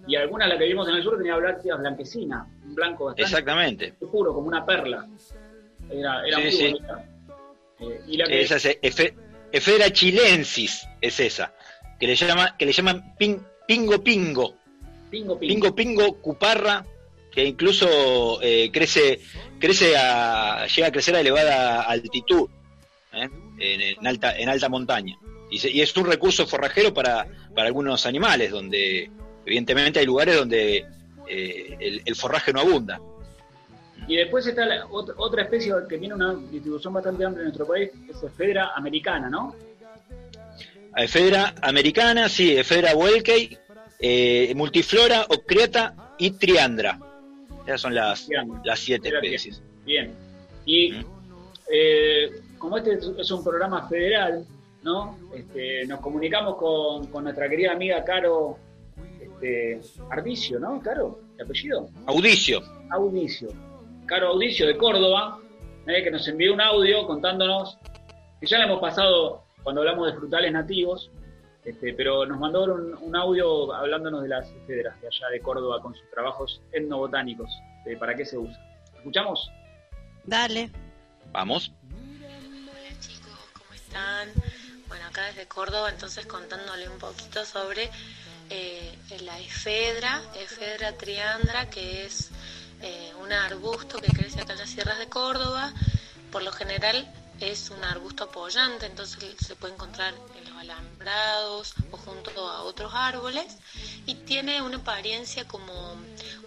y 0.10 0.16
alguna 0.16 0.48
la 0.48 0.58
que 0.58 0.66
vimos 0.66 0.90
en 0.90 0.96
el 0.96 1.04
sur 1.04 1.18
tenía 1.18 1.36
brácteas 1.36 1.78
blanquecinas, 1.80 2.48
un 2.66 2.74
blanco 2.74 3.06
bastante 3.06 3.22
Exactamente. 3.22 3.94
puro, 3.94 4.34
como 4.34 4.48
una 4.48 4.66
perla. 4.66 5.08
Era, 5.88 6.26
era 6.26 6.40
muy 6.40 6.52
bonita. 6.52 7.06
Eh, 7.80 8.02
y 8.08 8.18
la 8.18 8.26
que... 8.26 8.42
Esa 8.42 8.56
es 8.56 9.14
Efera 9.52 9.92
chilensis, 9.92 10.88
es 11.02 11.20
esa, 11.20 11.54
que 12.00 12.08
le 12.08 12.16
llama, 12.16 12.56
que 12.58 12.66
le 12.66 12.72
llaman 12.72 13.16
pingo 13.18 14.04
pingo. 14.04 14.56
Pingo 15.10 15.40
pingo. 15.40 15.54
Pingo 15.54 15.76
pingo, 15.76 16.14
cuparra, 16.22 16.86
que 17.32 17.46
incluso 17.46 18.42
eh, 18.42 18.70
crece, 18.72 19.20
crece 19.60 19.96
a, 19.98 20.68
llega 20.68 20.88
a 20.88 20.92
crecer 20.92 21.16
a 21.16 21.22
elevada 21.22 21.82
altitud, 21.82 22.50
¿eh? 23.14 23.30
en, 23.60 24.08
alta, 24.08 24.38
en 24.38 24.50
alta 24.50 24.70
montaña. 24.70 25.18
Y, 25.52 25.68
y, 25.68 25.82
es 25.82 25.96
un 25.98 26.06
recurso 26.06 26.46
forrajero 26.46 26.94
para, 26.94 27.28
para 27.56 27.68
algunos 27.68 28.06
animales, 28.06 28.52
donde 28.52 29.10
Evidentemente 29.50 30.00
hay 30.00 30.06
lugares 30.06 30.36
donde 30.36 30.86
eh, 31.28 32.02
el, 32.06 32.16
forraje 32.16 32.54
no 32.54 32.60
abunda. 32.60 33.02
Y 34.08 34.16
después 34.16 34.46
está 34.46 34.64
otra, 34.92 35.42
especie 35.42 35.74
que 35.90 35.98
tiene 35.98 36.14
una 36.14 36.36
distribución 36.36 36.94
bastante 36.94 37.26
amplia 37.26 37.42
en 37.42 37.46
nuestro 37.46 37.68
país, 37.68 37.90
es 38.08 38.22
Efedra 38.22 38.74
americana, 38.76 39.28
¿no? 39.28 39.56
Efedra 40.96 41.56
americana, 41.64 42.30
sí, 42.30 42.56
Efedra 42.56 42.96
Welkey, 42.96 43.58
eh, 44.00 44.54
multiflora, 44.56 45.26
ocreata 45.30 46.16
y 46.18 46.32
triandra. 46.32 47.00
Esas 47.66 47.82
son 47.82 47.94
las, 47.94 48.28
las 48.64 48.80
siete 48.80 49.10
especies. 49.10 49.62
Bien. 49.86 50.14
Y 50.66 50.92
mm. 50.92 51.06
eh, 51.72 52.32
como 52.58 52.78
este 52.78 53.00
es 53.18 53.32
un 53.32 53.44
programa 53.44 53.88
federal, 53.88 54.46
¿no? 54.84 55.18
Este, 55.34 55.86
nos 55.86 56.00
comunicamos 56.00 56.56
con, 56.56 57.08
con 57.08 57.24
nuestra 57.26 57.50
querida 57.50 57.74
amiga 57.74 58.04
Caro 58.04 58.58
este, 59.20 59.82
Ardicio, 60.10 60.60
¿no? 60.60 60.82
Caro, 60.82 61.20
¿el 61.38 61.46
apellido? 61.46 61.90
Audicio. 62.06 62.62
Audicio. 62.90 63.50
Caro 64.06 64.30
Audicio 64.30 64.66
de 64.66 64.78
Córdoba, 64.78 65.40
eh, 65.88 66.04
que 66.04 66.12
nos 66.12 66.28
envió 66.28 66.54
un 66.54 66.62
audio 66.62 67.06
contándonos, 67.06 67.78
que 68.40 68.48
ya 68.48 68.58
le 68.58 68.66
hemos 68.66 68.80
pasado 68.80 69.44
cuando 69.64 69.82
hablamos 69.82 70.12
de 70.12 70.18
frutales 70.18 70.52
nativos, 70.52 71.12
este, 71.64 71.94
pero 71.94 72.26
nos 72.26 72.40
mandó 72.40 72.64
un, 72.64 73.16
audio 73.16 73.74
hablándonos 73.74 74.24
de 74.24 74.30
las 74.30 74.50
federas 74.66 75.00
de 75.02 75.08
allá 75.08 75.28
de 75.32 75.42
Córdoba 75.42 75.82
con 75.82 75.94
sus 75.94 76.10
trabajos 76.10 76.62
etnobotánicos, 76.72 77.50
de 77.86 77.98
para 77.98 78.16
qué 78.16 78.26
se 78.26 78.38
usa. 78.38 78.60
¿Escuchamos? 78.96 79.52
Dale. 80.24 80.70
Vamos. 81.32 81.72
Hola 81.92 83.00
chicos, 83.00 83.38
¿cómo 83.54 83.74
están? 83.74 84.30
Bueno, 84.88 85.06
acá 85.08 85.26
desde 85.26 85.48
Córdoba, 85.48 85.90
entonces 85.90 86.26
contándole 86.26 86.90
un 86.90 86.98
poquito 86.98 87.46
sobre 87.46 87.90
eh, 88.50 88.98
la 89.22 89.40
efedra, 89.40 90.22
efedra 90.36 90.94
triandra, 90.94 91.70
que 91.70 92.06
es 92.06 92.32
eh, 92.82 93.12
un 93.22 93.32
arbusto 93.32 94.00
que 94.00 94.12
crece 94.12 94.42
acá 94.42 94.54
en 94.54 94.60
las 94.60 94.70
sierras 94.70 94.98
de 94.98 95.08
Córdoba. 95.08 95.72
Por 96.32 96.44
lo 96.44 96.52
general 96.52 97.12
es 97.40 97.70
un 97.70 97.84
arbusto 97.84 98.26
apoyante, 98.26 98.86
entonces 98.86 99.36
se 99.40 99.56
puede 99.56 99.74
encontrar 99.74 100.14
en 100.36 100.50
los 100.50 100.58
alambrados 100.60 101.74
o 101.92 101.98
junto 101.98 102.32
a 102.50 102.64
otros 102.64 102.92
árboles. 102.94 103.58
Y 104.06 104.16
tiene 104.16 104.62
una 104.62 104.78
apariencia 104.78 105.48
como 105.48 105.96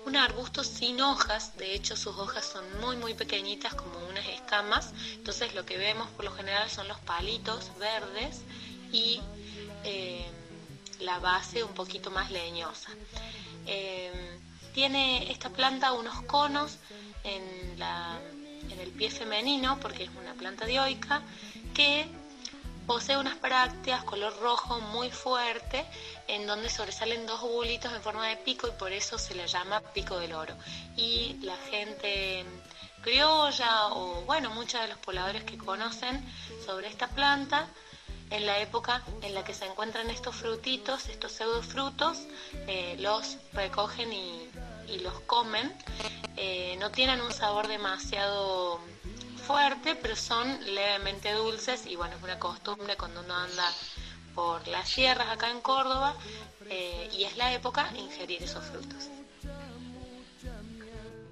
un 0.05 0.17
arbusto 0.17 0.65
sin 0.65 1.01
hojas, 1.01 1.57
de 1.57 1.75
hecho 1.75 1.97
sus 1.97 2.17
hojas 2.17 2.45
son 2.45 2.65
muy 2.81 2.97
muy 2.97 3.15
pequeñitas 3.15 3.75
como 3.75 3.99
unas 4.09 4.27
escamas, 4.27 4.93
entonces 5.15 5.55
lo 5.55 5.65
que 5.65 5.79
vemos 5.79 6.09
por 6.11 6.25
lo 6.25 6.33
general 6.33 6.69
son 6.71 6.89
los 6.89 6.99
palitos 7.01 7.71
verdes 7.79 8.41
y 8.91 9.21
eh, 9.85 10.27
la 11.01 11.19
base 11.19 11.63
un 11.63 11.73
poquito 11.73 12.11
más 12.11 12.31
leñosa. 12.31 12.91
Em, 13.67 14.41
tiene 14.75 15.31
esta 15.31 15.51
planta 15.51 15.93
unos 15.93 16.23
conos 16.23 16.79
en, 17.25 17.79
en 18.73 18.81
el 18.81 18.91
pie 18.91 19.11
femenino, 19.11 19.79
porque 19.81 20.05
es 20.05 20.11
una 20.11 20.35
planta 20.35 20.67
dioica, 20.67 21.23
que 21.75 22.07
posee 22.87 23.17
unas 23.17 23.41
brácteas 23.41 24.05
color 24.05 24.37
rojo 24.41 24.81
muy 24.81 25.11
fuerte, 25.11 25.85
en 26.29 26.47
donde 26.47 26.69
sobresalen 26.69 27.27
dos 27.27 27.41
ovulitos 27.43 27.93
en 27.93 28.03
forma 28.03 28.27
de 28.29 28.37
pico 28.37 28.69
y 28.69 28.73
por 28.73 28.93
eso 28.93 29.19
se 29.19 29.35
le 29.35 29.47
llama 29.47 29.81
pico 29.81 30.19
del 30.19 30.33
oro. 30.33 30.55
Y 30.97 31.37
la 31.43 31.57
gente 31.71 32.45
criolla 33.03 33.89
o 33.89 34.23
bueno, 34.23 34.51
muchos 34.51 34.81
de 34.81 34.89
los 34.89 34.99
pobladores 34.99 35.45
que 35.45 35.59
conocen 35.59 36.25
sobre 36.65 36.89
esta 36.89 37.09
planta 37.09 37.67
en 38.31 38.47
la 38.47 38.59
época 38.61 39.03
en 39.23 39.35
la 39.35 39.45
que 39.45 39.53
se 39.53 39.67
encuentran 39.67 40.09
estos 40.09 40.35
frutitos, 40.35 41.09
estos 41.09 41.33
pseudofrutos, 41.33 42.19
eh, 42.67 42.97
los 42.99 43.37
recogen 43.53 44.13
y, 44.13 44.49
los 44.99 45.21
comen. 45.21 45.73
Eh, 46.37 46.77
no 46.81 46.91
tienen 46.91 47.21
un 47.21 47.33
sabor 47.33 47.69
demasiado 47.69 48.81
fuerte, 49.47 49.97
pero 50.01 50.17
son 50.17 50.49
levemente 50.75 51.33
dulces 51.33 51.87
y 51.87 51.97
bueno, 51.97 52.15
es 52.17 52.23
una 52.23 52.39
costumbre 52.39 52.97
cuando 52.97 53.21
uno 53.21 53.35
anda 53.35 53.69
por 54.35 54.67
las 54.69 54.89
sierras 54.89 55.29
acá 55.29 55.51
en 55.51 55.61
Córdoba 55.61 56.15
eh, 56.71 57.11
y 57.13 57.25
es 57.25 57.37
la 57.37 57.53
época 57.53 57.91
ingerir 57.97 58.43
esos 58.43 58.65
frutos. 58.65 59.11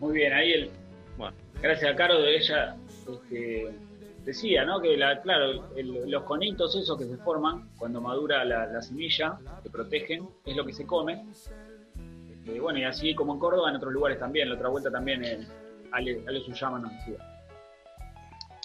Muy 0.00 0.14
bien, 0.14 0.32
ahí 0.32 0.52
el, 0.52 0.70
bueno, 1.16 1.36
gracias 1.60 1.92
a 1.92 1.96
Caro 1.96 2.20
de 2.20 2.36
ella 2.36 2.76
este, 3.08 3.70
decía, 4.24 4.64
¿no? 4.64 4.80
Que, 4.80 4.96
la, 4.96 5.20
claro, 5.22 5.68
los 5.76 6.22
conitos 6.24 6.74
esos 6.76 6.98
que 6.98 7.04
se 7.04 7.16
forman 7.18 7.68
cuando 7.76 8.00
madura 8.00 8.44
la, 8.44 8.82
semilla, 8.82 9.38
que 9.62 9.70
protegen, 9.70 10.28
es 10.44 10.56
lo 10.56 10.64
que 10.64 10.72
se 10.72 10.86
come. 10.86 11.24
Este, 12.44 12.60
bueno, 12.60 12.78
y 12.78 12.84
así 12.84 13.14
como 13.14 13.34
en 13.34 13.38
Córdoba, 13.38 13.70
en 13.70 13.76
otros 13.76 13.92
lugares 13.92 14.18
también, 14.18 14.48
la 14.48 14.56
otra 14.56 14.68
vuelta 14.68 14.90
también, 14.90 15.24
eh, 15.24 15.46
Ale, 15.92 16.22
Ale 16.26 16.40
Suyama 16.40 16.78
nos 16.78 16.92
decía. 16.92 17.16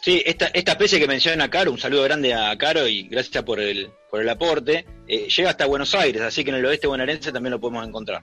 Sí, 0.01 0.21
esta, 0.25 0.47
esta 0.47 0.73
especie 0.73 0.99
que 0.99 1.07
menciona 1.07 1.49
Caro, 1.49 1.71
un 1.71 1.79
saludo 1.79 2.03
grande 2.03 2.33
a 2.33 2.55
Caro 2.57 2.87
y 2.87 3.03
gracias 3.07 3.43
por 3.43 3.59
el, 3.59 3.89
por 4.11 4.21
el 4.21 4.29
aporte, 4.29 4.85
eh, 5.07 5.27
llega 5.27 5.49
hasta 5.49 5.65
Buenos 5.65 5.95
Aires, 5.95 6.21
así 6.21 6.43
que 6.43 6.51
en 6.51 6.57
el 6.57 6.65
oeste 6.65 6.87
bonaerense 6.87 7.31
también 7.31 7.51
lo 7.51 7.59
podemos 7.59 7.87
encontrar. 7.87 8.21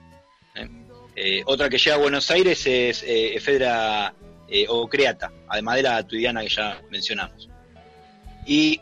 ¿eh? 0.54 0.68
Eh, 1.14 1.42
otra 1.44 1.68
que 1.68 1.78
llega 1.78 1.96
a 1.96 1.98
Buenos 1.98 2.30
Aires 2.30 2.66
es 2.66 3.02
eh, 3.02 3.34
Efedra 3.34 4.14
eh, 4.48 4.66
o 4.68 4.88
Creata, 4.88 5.30
además 5.48 5.76
de 5.76 5.82
la 5.82 6.06
tudiana 6.06 6.42
que 6.42 6.48
ya 6.48 6.80
mencionamos. 6.90 7.48
Y 8.46 8.80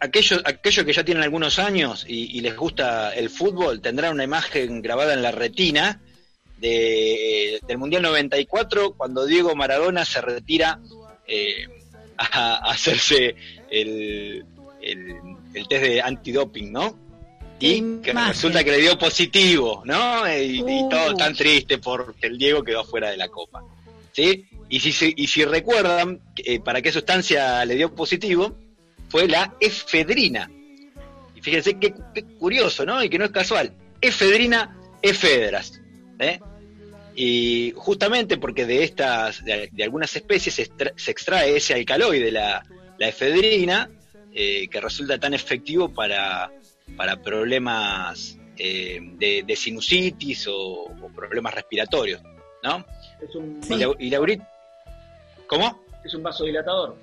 aquellos, 0.00 0.42
aquellos 0.44 0.84
que 0.84 0.92
ya 0.92 1.04
tienen 1.04 1.22
algunos 1.22 1.58
años 1.58 2.04
y, 2.08 2.40
les 2.40 2.56
gusta 2.56 3.14
el 3.14 3.30
fútbol 3.30 3.80
tendrán 3.80 4.12
una 4.12 4.24
imagen 4.24 4.82
grabada 4.82 5.14
en 5.14 5.22
la 5.22 5.32
retina 5.32 6.00
de, 6.58 7.60
del 7.66 7.78
Mundial 7.78 8.02
94 8.02 8.94
cuando 8.94 9.26
Diego 9.26 9.54
Maradona 9.54 10.04
se 10.04 10.20
retira 10.20 10.80
a, 12.18 12.70
hacerse 12.70 13.34
el, 13.70 14.44
el, 14.80 15.68
test 15.68 15.82
de 15.82 16.00
antidoping, 16.00 16.72
¿no? 16.72 16.98
Y 17.58 18.00
que 18.02 18.12
resulta 18.12 18.62
que 18.62 18.70
le 18.70 18.78
dio 18.78 18.98
positivo, 18.98 19.82
¿no? 19.84 20.30
Y, 20.30 20.62
todo 20.90 21.14
tan 21.14 21.34
triste 21.34 21.78
porque 21.78 22.26
el 22.26 22.38
Diego 22.38 22.62
quedó 22.62 22.84
fuera 22.84 23.10
de 23.10 23.16
la 23.16 23.28
copa. 23.28 23.62
¿Sí? 24.12 24.46
Y 24.68 24.80
si, 24.80 25.14
y 25.16 25.26
si 25.26 25.44
recuerdan 25.44 26.20
eh, 26.36 26.60
para 26.60 26.82
qué 26.82 26.90
sustancia 26.90 27.64
le 27.64 27.76
dio 27.76 27.94
positivo, 27.94 28.56
fue 29.08 29.28
la 29.28 29.54
efedrina. 29.60 30.50
Y 31.34 31.40
fíjense 31.40 31.78
qué, 31.78 31.94
curioso, 32.38 32.84
¿no? 32.84 33.02
Y 33.02 33.08
que 33.08 33.18
no 33.18 33.24
es 33.24 33.30
casual. 33.30 33.72
Efedrina, 34.00 34.76
efedras. 35.02 35.80
¿eh? 36.18 36.40
Y 37.14 37.72
justamente 37.76 38.36
porque 38.36 38.66
de 38.66 38.84
estas, 38.84 39.44
de, 39.44 39.70
algunas 39.82 40.14
especies 40.14 40.54
se, 40.54 41.10
extrae 41.10 41.56
ese 41.56 41.74
alcaloide, 41.74 42.30
la, 42.30 42.62
la 42.98 43.08
efedrina, 43.08 43.90
eh, 44.32 44.68
que 44.68 44.80
resulta 44.80 45.18
tan 45.18 45.32
efectivo 45.32 45.88
para, 45.88 46.50
para 46.94 47.16
problemas 47.22 48.38
eh, 48.58 49.00
de, 49.00 49.56
sinusitis 49.56 50.46
o, 50.50 50.90
problemas 51.14 51.54
respiratorios, 51.54 52.20
¿no? 52.62 52.84
Es 53.22 53.34
un, 53.34 53.60
y, 53.98 54.10
la, 54.10 54.20
¿Cómo? 55.46 55.82
Es 56.04 56.14
un 56.14 56.22
vasodilatador. 56.22 56.96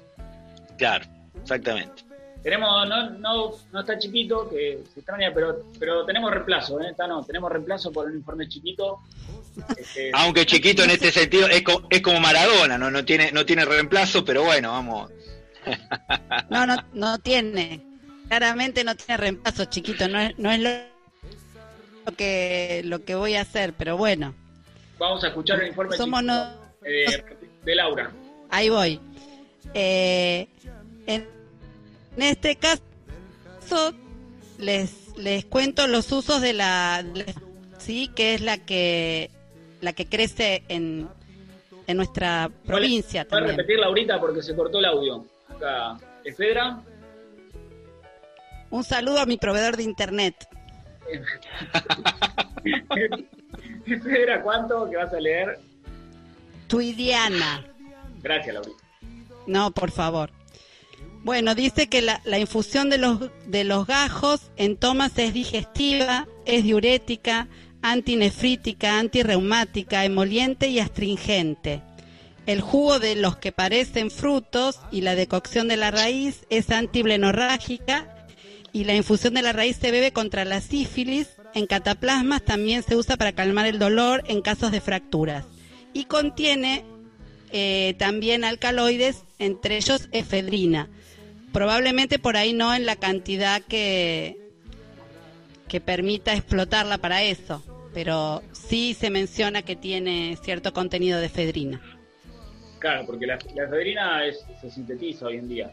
Claro, 0.78 1.06
exactamente. 1.42 2.04
Tenemos, 2.44 2.90
no, 2.90 3.10
no, 3.12 3.52
no 3.72 3.80
está 3.80 3.98
chiquito, 3.98 4.50
que 4.50 4.84
se 4.94 5.00
extraña, 5.00 5.32
pero, 5.34 5.64
pero 5.80 6.06
tenemos 6.06 6.30
reemplazo, 6.30 6.82
¿eh? 6.82 6.90
Está, 6.90 7.08
no, 7.08 7.24
tenemos 7.24 7.50
reemplazo 7.50 7.90
por 7.92 8.08
un 8.08 8.18
informe 8.18 8.50
chiquito. 8.50 9.00
Este, 9.78 10.12
Aunque 10.14 10.46
chiquito 10.46 10.84
en 10.84 10.90
este 10.90 11.10
sentido 11.12 11.48
es, 11.48 11.64
es 11.90 12.02
como 12.02 12.20
Maradona, 12.20 12.78
¿no? 12.78 12.92
No 12.92 13.06
tiene, 13.06 13.32
no 13.32 13.46
tiene 13.46 13.64
reemplazo, 13.64 14.26
pero 14.26 14.44
bueno, 14.44 14.72
vamos. 14.72 15.12
No, 16.50 16.66
no, 16.66 16.76
no 16.94 17.18
tiene. 17.20 17.82
Claramente 18.28 18.84
no 18.84 18.96
tiene 18.96 19.18
reemplazo, 19.18 19.66
chiquito. 19.66 20.08
No 20.10 20.20
es, 20.20 20.38
no 20.38 20.52
es 20.52 20.60
lo 20.60 22.16
que 22.18 22.82
lo 22.84 23.06
que 23.06 23.16
voy 23.16 23.36
a 23.36 23.42
hacer, 23.42 23.74
pero 23.74 23.96
bueno. 23.96 24.34
Vamos 24.98 25.24
a 25.24 25.28
escuchar 25.28 25.62
el 25.62 25.70
informe 25.70 25.96
Somos 25.96 26.24
eh, 26.84 27.24
de 27.64 27.76
Laura. 27.76 28.12
Ahí 28.50 28.70
voy. 28.70 29.00
Eh, 29.74 30.48
en, 31.08 31.28
este 32.18 32.56
caso 32.56 33.94
les 34.60 35.04
les 35.18 35.46
cuento 35.46 35.88
los 35.88 36.12
usos 36.12 36.42
de 36.42 36.54
la 36.54 37.04
sí 37.78 38.10
que 38.16 38.34
es 38.34 38.42
la 38.42 38.58
que 38.58 39.30
la 39.82 39.94
que 39.94 40.08
crece 40.08 40.64
en, 40.70 41.10
en 41.88 41.98
nuestra 41.98 42.50
provincia. 42.66 43.26
¿Puedes 43.26 43.48
repetirla 43.48 43.88
ahorita 43.88 44.20
porque 44.20 44.42
se 44.42 44.56
cortó 44.56 44.80
el 44.80 44.86
audio? 44.86 45.26
Acá, 45.50 45.98
Efedra. 46.24 46.82
Un 48.70 48.84
saludo 48.84 49.20
a 49.20 49.26
mi 49.26 49.38
proveedor 49.38 49.78
de 49.78 49.84
internet. 49.84 50.48
Efedra, 53.86 54.42
¿cuánto 54.42 54.90
que 54.90 54.96
vas 54.96 55.14
a 55.14 55.20
leer? 55.20 55.60
Tuidiana. 56.68 57.66
Gracias, 58.22 58.54
Laurita. 58.54 58.84
No, 59.46 59.72
por 59.72 59.92
favor. 59.92 60.32
Bueno, 61.24 61.56
dice 61.56 61.88
que 61.88 62.02
la, 62.02 62.38
infusión 62.38 62.90
de 62.90 62.98
los, 62.98 63.20
de 63.48 63.64
los 63.64 63.88
gajos 63.88 64.52
en 64.58 64.76
tomas 64.76 65.18
es 65.18 65.34
digestiva, 65.34 66.28
es 66.46 66.66
diurética, 66.66 67.48
antinefrítica, 67.82 69.00
antirreumática, 69.00 70.04
emoliente 70.04 70.68
y 70.68 70.80
astringente. 70.80 71.82
El 72.46 72.60
jugo 72.60 73.00
de 73.00 73.16
los 73.16 73.38
que 73.38 73.54
parecen 73.54 74.12
frutos 74.12 74.82
y 74.92 75.00
la 75.00 75.16
decocción 75.16 75.70
de 75.70 75.78
la 75.78 75.92
raíz 75.92 76.46
es 76.50 76.70
antiblenorrágica 76.72 78.28
y 78.74 78.84
la 78.84 78.94
infusión 78.94 79.34
de 79.34 79.44
la 79.44 79.54
raíz 79.54 79.78
se 79.78 79.92
bebe 79.92 80.12
contra 80.12 80.44
la 80.44 80.60
sífilis. 80.60 81.30
En 81.54 81.68
cataplasmas 81.68 82.44
también 82.44 82.84
se 82.84 82.98
usa 82.98 83.16
para 83.16 83.32
calmar 83.32 83.66
el 83.66 83.80
dolor 83.80 84.24
en 84.28 84.42
casos 84.42 84.74
de 84.74 84.82
fracturas. 84.82 85.46
Y 85.94 86.04
contiene 86.06 86.84
eh, 87.52 87.96
también 87.98 88.44
alcaloides, 88.44 89.24
entre 89.40 89.78
ellos 89.78 90.10
efedrina. 90.12 90.90
Probablemente 91.54 92.18
por 92.18 92.36
ahí 92.36 92.52
no 92.52 92.74
en 92.74 92.86
la 92.88 92.96
cantidad 92.96 93.62
que, 93.62 94.38
que 95.70 95.80
permita 95.80 96.34
explotarla 96.34 96.98
para 96.98 97.22
eso, 97.22 97.64
pero 97.94 98.42
sí 98.52 98.96
se 99.00 99.12
menciona 99.12 99.62
que 99.62 99.76
tiene 99.76 100.36
cierto 100.44 100.74
contenido 100.74 101.20
de 101.20 101.28
efedrina. 101.28 101.80
Claro, 102.80 103.06
porque 103.06 103.28
la, 103.28 103.36
efedrina 103.36 104.22
se 104.60 104.72
sintetiza 104.72 105.28
hoy 105.28 105.38
en 105.38 105.48
día 105.48 105.72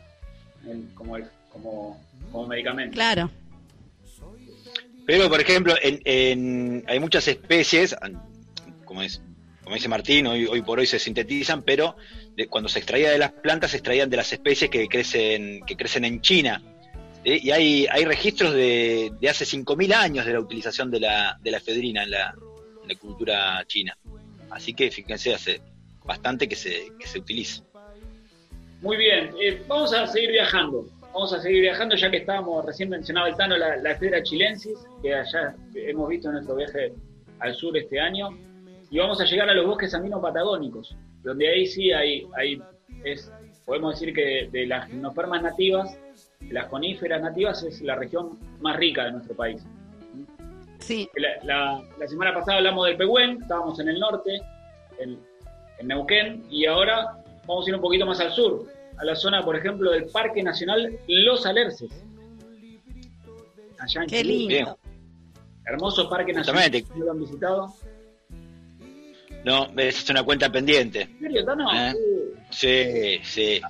como, 0.94 1.16
como, 1.50 2.46
medicamento. 2.46 2.92
Claro. 2.92 3.30
Pero, 5.06 5.28
por 5.30 5.40
ejemplo, 5.40 5.74
en, 5.82 6.84
hay 6.86 7.00
muchas 7.00 7.26
especies, 7.26 7.96
como, 8.84 9.02
es, 9.02 9.22
como 9.64 9.74
dice 9.74 9.88
Martín, 9.88 10.26
hoy, 10.26 10.44
hoy 10.44 10.60
por 10.60 10.78
hoy 10.78 10.86
se 10.86 10.98
sintetizan, 10.98 11.62
pero 11.62 11.96
cuando 12.48 12.68
se 12.68 12.78
extraía 12.78 13.10
de 13.10 13.18
las 13.18 13.32
plantas 13.32 13.72
se 13.72 13.78
extraían 13.78 14.10
de 14.10 14.16
las 14.16 14.32
especies 14.32 14.70
que 14.70 14.86
crecen, 14.88 15.62
que 15.66 15.76
crecen 15.76 16.04
en 16.04 16.20
China. 16.20 16.62
Y 17.22 17.50
hay, 17.50 17.86
hay 17.90 18.04
registros 18.06 18.54
de, 18.54 19.12
de 19.20 19.28
hace 19.28 19.44
5.000 19.44 19.92
años 19.94 20.24
de 20.24 20.32
la 20.32 20.40
utilización 20.40 20.90
de 20.90 21.00
la, 21.00 21.38
de 21.42 21.50
la 21.50 21.58
efedrina 21.58 22.02
en 22.02 22.10
la, 22.10 22.34
cultura 22.98 23.62
china. 23.68 23.96
Así 24.50 24.74
que 24.74 24.90
fíjense, 24.90 25.32
hace 25.32 25.60
bastante 26.04 26.48
que 26.48 26.56
se, 26.56 26.88
que 26.98 27.06
se 27.06 27.20
utilice. 27.20 27.62
Muy 28.80 28.96
bien, 28.96 29.32
eh, 29.40 29.62
vamos 29.68 29.94
a 29.94 30.08
seguir 30.08 30.30
viajando. 30.32 30.86
Vamos 31.12 31.32
a 31.32 31.40
seguir 31.40 31.60
viajando 31.60 31.96
ya 31.96 32.10
que 32.10 32.18
estábamos, 32.18 32.64
recién 32.64 32.88
mencionaba 32.88 33.28
el 33.28 33.36
Tano, 33.36 33.56
la, 33.56 33.76
la 33.76 34.22
chilensis, 34.22 34.78
que 35.02 35.14
allá 35.14 35.54
hemos 35.74 36.08
visto 36.08 36.28
en 36.28 36.34
nuestro 36.34 36.56
viaje 36.56 36.92
al 37.40 37.54
sur 37.54 37.76
este 37.76 38.00
año. 38.00 38.36
Y 38.90 38.98
vamos 38.98 39.20
a 39.20 39.24
llegar 39.24 39.48
a 39.50 39.54
los 39.54 39.66
bosques 39.66 39.92
andinos 39.94 40.20
patagónicos, 40.20 40.96
donde 41.22 41.48
ahí 41.48 41.66
sí 41.66 41.92
hay, 41.92 42.26
hay 42.36 42.60
es, 43.04 43.30
podemos 43.64 43.98
decir 43.98 44.14
que 44.14 44.48
de 44.50 44.66
las 44.66 44.88
gimnofermas 44.88 45.42
nativas, 45.42 45.98
las 46.50 46.66
coníferas 46.66 47.22
nativas 47.22 47.62
es 47.62 47.80
la 47.82 47.94
región 47.94 48.38
más 48.60 48.76
rica 48.76 49.04
de 49.04 49.12
nuestro 49.12 49.34
país. 49.34 49.64
Sí. 50.78 51.08
La, 51.44 51.82
la, 51.98 52.06
semana 52.06 52.32
pasada 52.32 52.58
hablamos 52.58 52.86
del 52.86 52.96
Pehuen, 52.96 53.42
estábamos 53.42 53.78
en 53.80 53.88
el 53.88 54.00
norte, 54.00 54.40
en, 54.98 55.18
en 55.78 55.86
Neuquén, 55.86 56.44
y 56.50 56.66
ahora 56.66 57.22
vamos 57.46 57.66
a 57.66 57.70
ir 57.70 57.76
un 57.76 57.82
poquito 57.82 58.06
más 58.06 58.18
al 58.20 58.32
sur, 58.32 58.66
a 58.96 59.04
la 59.04 59.14
zona, 59.14 59.42
por 59.42 59.56
ejemplo, 59.56 59.90
del 59.90 60.06
Parque 60.06 60.42
Nacional 60.42 60.98
Los 61.06 61.46
Alerces. 61.46 61.90
Allá 63.78 64.02
en 64.02 64.08
Qué 64.08 64.24
lindo. 64.24 64.78
Hermoso 65.66 66.08
Parque 66.08 66.32
Nacional. 66.32 66.84
¿Lo 66.96 67.10
han 67.10 67.20
visitado? 67.20 67.74
No, 69.44 69.68
es 69.76 70.08
una 70.10 70.22
cuenta 70.22 70.50
pendiente. 70.50 71.02
¿En 71.02 71.18
serio? 71.20 71.46
¿Eh? 71.74 71.94
Sí, 72.50 73.20
sí. 73.22 73.60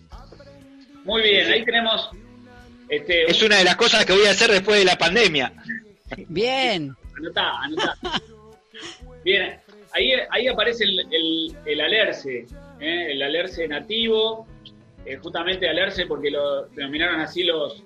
Muy 1.04 1.22
bien, 1.22 1.50
ahí 1.50 1.64
tenemos... 1.64 2.10
Este, 2.88 3.30
es 3.30 3.40
una 3.42 3.58
de 3.58 3.64
las 3.64 3.76
cosas 3.76 4.04
que 4.04 4.12
voy 4.12 4.26
a 4.26 4.30
hacer 4.30 4.50
después 4.50 4.78
de 4.78 4.84
la 4.84 4.96
pandemia. 4.96 5.52
Bien. 6.28 6.94
Anotá, 7.16 7.60
anotá. 7.62 7.96
Bien, 9.24 9.60
ahí, 9.92 10.12
ahí 10.30 10.48
aparece 10.48 10.84
el, 10.84 11.54
el, 11.64 11.80
alerce, 11.80 12.46
¿eh? 12.80 13.12
el 13.12 13.22
alerce 13.22 13.68
nativo, 13.68 14.46
eh, 15.04 15.16
justamente 15.16 15.68
alerce 15.68 16.06
porque 16.06 16.30
lo 16.30 16.66
denominaron 16.66 17.20
así 17.20 17.44
los, 17.44 17.84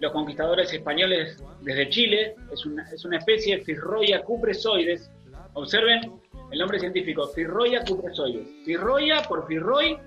los 0.00 0.12
conquistadores 0.12 0.72
españoles 0.72 1.42
desde 1.62 1.88
Chile, 1.88 2.34
es 2.52 2.64
una, 2.64 2.88
es 2.90 3.04
una 3.04 3.18
especie 3.18 3.58
Firroia 3.60 4.22
cupresoides. 4.22 5.10
Observen 5.54 6.12
el 6.50 6.58
nombre 6.58 6.78
científico, 6.78 7.28
Firroia 7.28 7.84
cupresoides. 7.84 8.48
Firroia 8.64 9.22
por 9.22 9.46
Firroy, 9.46 9.98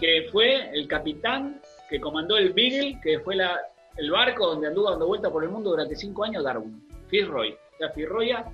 que 0.00 0.28
fue 0.32 0.70
el 0.72 0.88
capitán 0.88 1.60
que 1.88 2.00
comandó 2.00 2.36
el 2.36 2.52
Beagle, 2.52 2.98
que 3.02 3.20
fue 3.20 3.36
la, 3.36 3.60
el 3.96 4.10
barco 4.10 4.46
donde 4.46 4.68
anduvo 4.68 4.90
dando 4.90 5.06
vuelta 5.06 5.30
por 5.30 5.44
el 5.44 5.50
mundo 5.50 5.70
durante 5.70 5.94
cinco 5.94 6.24
años 6.24 6.44
Darwin. 6.44 6.86
Firroy, 7.08 7.52
o 7.52 7.78
sea, 7.78 7.90
Firroia. 7.90 8.44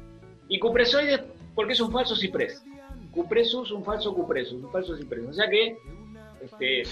Y 0.48 0.58
cupresoides 0.58 1.20
porque 1.54 1.72
es 1.72 1.80
un 1.80 1.92
falso 1.92 2.16
ciprés. 2.16 2.62
Cupresus, 3.12 3.70
un 3.72 3.84
falso 3.84 4.14
cupresus, 4.14 4.62
un 4.62 4.70
falso 4.70 4.96
ciprés. 4.96 5.24
O 5.28 5.32
sea 5.32 5.48
que, 5.48 5.76
este, 6.42 6.82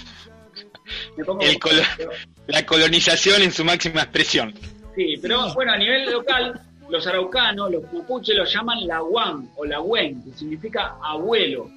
la 2.47 2.65
colonización 2.65 3.41
en 3.41 3.51
su 3.51 3.63
máxima 3.63 4.01
expresión. 4.01 4.53
Sí, 4.95 5.15
pero 5.21 5.53
bueno, 5.53 5.73
a 5.73 5.77
nivel 5.77 6.11
local, 6.11 6.59
los 6.89 7.05
araucanos, 7.07 7.71
los 7.71 7.85
pupuches, 7.85 8.35
los 8.35 8.51
llaman 8.51 8.85
la 8.87 9.01
o 9.01 9.65
la 9.65 9.81
wen, 9.81 10.23
que 10.23 10.31
significa 10.31 10.97
abuelo. 11.01 11.69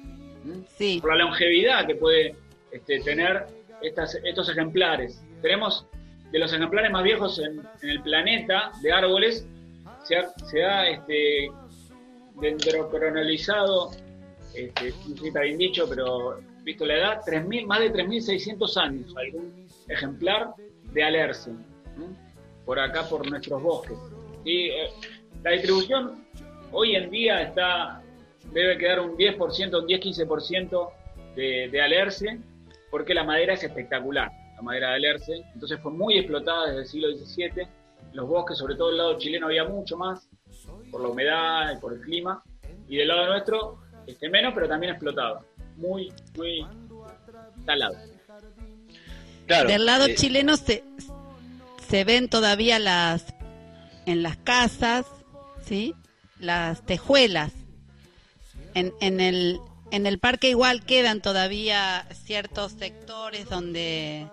Sí. 0.77 0.99
Por 1.01 1.15
la 1.15 1.23
longevidad 1.23 1.85
que 1.87 1.95
puede 1.95 2.35
este, 2.71 2.99
tener 2.99 3.45
estas, 3.81 4.15
estos 4.15 4.49
ejemplares. 4.49 5.23
Tenemos 5.41 5.85
de 6.31 6.39
los 6.39 6.51
ejemplares 6.51 6.91
más 6.91 7.03
viejos 7.03 7.39
en, 7.39 7.61
en 7.81 7.89
el 7.89 8.01
planeta 8.01 8.71
de 8.81 8.91
árboles, 8.91 9.47
se 10.03 10.17
ha, 10.17 10.29
se 10.45 10.63
ha 10.63 10.89
este, 10.89 11.49
dendrocronalizado, 12.41 13.91
este, 14.53 14.91
no 15.07 15.15
sé 15.15 15.21
si 15.21 15.27
está 15.27 15.41
bien 15.41 15.57
dicho, 15.57 15.85
pero 15.87 16.39
visto 16.63 16.85
la 16.85 16.95
edad, 16.95 17.21
3.000, 17.25 17.65
más 17.67 17.79
de 17.79 17.93
3.600 17.93 18.77
años, 18.77 19.15
algún 19.15 19.67
ejemplar 19.87 20.53
de 20.91 21.03
alerce, 21.03 21.51
por 22.65 22.79
acá, 22.79 23.07
por 23.07 23.29
nuestros 23.29 23.61
bosques. 23.61 23.97
Y 24.43 24.69
eh, 24.69 24.89
la 25.43 25.51
distribución 25.51 26.25
hoy 26.71 26.95
en 26.95 27.09
día 27.09 27.41
está 27.41 28.03
debe 28.53 28.77
quedar 28.77 28.99
un 28.99 29.17
10%, 29.17 29.81
un 29.81 29.87
10-15% 29.87 30.89
de, 31.35 31.69
de 31.71 31.81
alerce, 31.81 32.39
porque 32.91 33.13
la 33.13 33.23
madera 33.23 33.53
es 33.53 33.63
espectacular, 33.63 34.31
la 34.55 34.61
madera 34.61 34.89
de 34.89 34.95
alerce. 34.95 35.43
Entonces 35.53 35.79
fue 35.81 35.91
muy 35.91 36.17
explotada 36.17 36.67
desde 36.67 36.81
el 36.81 36.87
siglo 36.87 37.07
XVII. 37.17 37.67
Los 38.13 38.27
bosques, 38.27 38.57
sobre 38.57 38.75
todo 38.75 38.89
del 38.89 38.97
lado 38.97 39.17
chileno, 39.17 39.47
había 39.47 39.63
mucho 39.63 39.97
más, 39.97 40.29
por 40.91 41.01
la 41.01 41.07
humedad 41.07 41.73
y 41.75 41.79
por 41.79 41.93
el 41.93 42.01
clima. 42.01 42.43
Y 42.87 42.97
del 42.97 43.07
lado 43.07 43.27
nuestro, 43.27 43.79
este, 44.05 44.29
menos, 44.29 44.53
pero 44.53 44.67
también 44.67 44.91
explotado. 44.91 45.45
Muy, 45.77 46.13
muy 46.37 46.65
talado. 47.65 47.95
Claro, 49.47 49.67
Del 49.67 49.85
lado 49.85 50.05
eh, 50.05 50.15
chileno 50.15 50.55
se, 50.55 50.83
se 51.89 52.03
ven 52.03 52.29
todavía 52.29 52.77
las 52.79 53.33
en 54.05 54.23
las 54.23 54.37
casas, 54.37 55.05
¿sí? 55.65 55.93
Las 56.39 56.85
tejuelas. 56.85 57.51
En, 58.73 58.93
en 59.01 59.19
el 59.19 59.59
en 59.91 60.07
el 60.07 60.17
parque 60.17 60.49
igual 60.49 60.83
quedan 60.83 61.21
todavía 61.21 62.07
ciertos 62.25 62.71
sectores 62.71 63.47
donde 63.47 64.25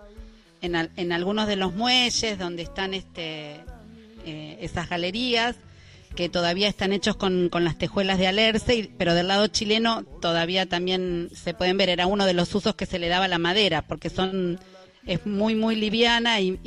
en, 0.63 0.75
al- 0.75 0.89
en 0.97 1.11
algunos 1.11 1.47
de 1.47 1.55
los 1.55 1.75
muelles 1.75 2.39
donde 2.39 2.63
están 2.63 2.95
este 2.95 3.59
eh, 4.25 4.57
esas 4.61 4.89
galerías 4.89 5.55
que 6.15 6.27
todavía 6.29 6.67
están 6.67 6.91
hechos 6.91 7.15
con, 7.15 7.49
con 7.49 7.63
las 7.63 7.77
tejuelas 7.77 8.17
de 8.17 8.27
alerce, 8.27 8.91
pero 8.97 9.13
del 9.13 9.27
lado 9.29 9.47
chileno 9.47 10.03
todavía 10.21 10.65
también 10.65 11.29
se 11.33 11.53
pueden 11.53 11.77
ver, 11.77 11.89
era 11.89 12.05
uno 12.07 12.25
de 12.25 12.33
los 12.33 12.53
usos 12.53 12.75
que 12.75 12.85
se 12.85 12.99
le 12.99 13.07
daba 13.07 13.25
a 13.25 13.29
la 13.29 13.37
madera, 13.37 13.83
porque 13.83 14.09
son 14.09 14.59
es 15.05 15.25
muy 15.25 15.55
muy 15.55 15.75
liviana 15.75 16.39
y, 16.41 16.59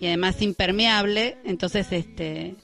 y 0.00 0.06
además 0.06 0.40
impermeable, 0.42 1.36
entonces 1.44 1.92
este 1.92 2.54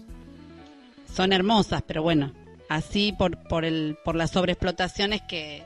son 1.12 1.33
hermosas, 1.33 1.83
pero 1.87 2.03
bueno, 2.03 2.33
así 2.68 3.12
por 3.16 3.38
por 3.49 3.64
el 3.64 3.97
por 4.05 4.16
las 4.16 4.31
sobreexplotaciones 4.31 5.23
que 5.23 5.64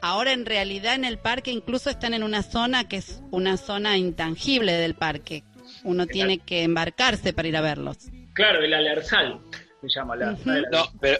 ahora 0.00 0.32
en 0.32 0.46
realidad 0.46 0.94
en 0.94 1.04
el 1.04 1.18
parque 1.18 1.50
incluso 1.50 1.90
están 1.90 2.14
en 2.14 2.22
una 2.22 2.42
zona 2.42 2.88
que 2.88 2.96
es 2.96 3.22
una 3.30 3.56
zona 3.56 3.96
intangible 3.96 4.72
del 4.72 4.94
parque. 4.94 5.44
Uno 5.82 6.06
tiene 6.06 6.38
que 6.38 6.62
embarcarse 6.62 7.32
para 7.32 7.48
ir 7.48 7.56
a 7.56 7.62
verlos. 7.62 7.96
Claro, 8.34 8.62
el 8.62 8.74
alerzal 8.74 9.40
se 9.80 9.88
llama 9.88 10.16
la. 10.16 10.32
No, 10.32 10.92
pero 11.00 11.18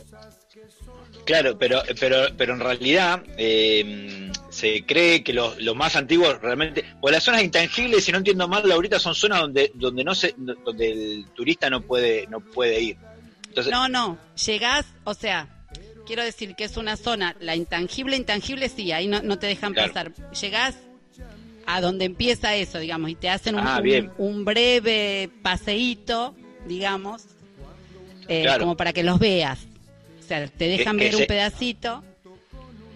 claro, 1.25 1.59
pero 1.59 1.83
pero 1.99 2.27
pero 2.37 2.55
en 2.55 2.61
realidad 2.61 3.23
eh, 3.37 4.31
se 4.55 4.85
cree 4.87 5.25
que 5.25 5.33
los, 5.33 5.61
los 5.61 5.75
más 5.75 5.97
antiguos 5.97 6.41
realmente, 6.41 6.85
o 7.01 7.11
las 7.11 7.25
zonas 7.25 7.43
intangibles, 7.43 8.05
si 8.05 8.13
no 8.13 8.19
entiendo 8.19 8.47
mal, 8.47 8.71
ahorita 8.71 9.01
son 9.01 9.15
zonas 9.17 9.41
donde 9.41 9.73
donde 9.75 10.05
no 10.05 10.15
se 10.15 10.33
donde 10.37 10.93
el 10.93 11.25
turista 11.35 11.69
no 11.71 11.81
puede 11.81 12.29
no 12.29 12.39
puede 12.41 12.81
ir. 12.81 12.97
Entonces, 13.49 13.73
No, 13.73 13.89
no, 13.89 14.17
llegás, 14.47 14.87
o 15.03 15.13
sea, 15.15 15.49
quiero 16.07 16.23
decir 16.23 16.55
que 16.55 16.65
es 16.65 16.77
una 16.77 16.97
zona, 16.97 17.35
la 17.41 17.57
intangible, 17.57 18.17
intangible 18.17 18.69
sí, 18.69 18.93
ahí 18.93 19.09
no, 19.09 19.23
no 19.23 19.39
te 19.41 19.49
dejan 19.49 19.73
Claro. 19.73 19.93
pasar. 19.93 20.13
Llegás 20.41 20.77
a 21.67 21.81
donde 21.81 22.05
empieza 22.05 22.55
eso, 22.55 22.79
digamos, 22.79 23.11
y 23.11 23.15
te 23.17 23.31
hacen 23.31 23.55
un, 23.57 23.67
Ah, 23.67 23.83
un- 24.19 24.45
breve 24.45 25.31
paseíto, 25.43 26.35
digamos, 26.69 27.23
eh, 28.29 28.43
Claro. 28.43 28.61
como 28.61 28.77
para 28.77 28.93
que 28.93 29.03
los 29.03 29.19
veas. 29.19 29.59
O 30.21 30.23
sea, 30.27 30.47
te 30.47 30.69
dejan 30.69 30.97
que 30.99 31.05
ver 31.07 31.15
un 31.17 31.21
se- 31.23 31.27
pedacito. 31.27 32.05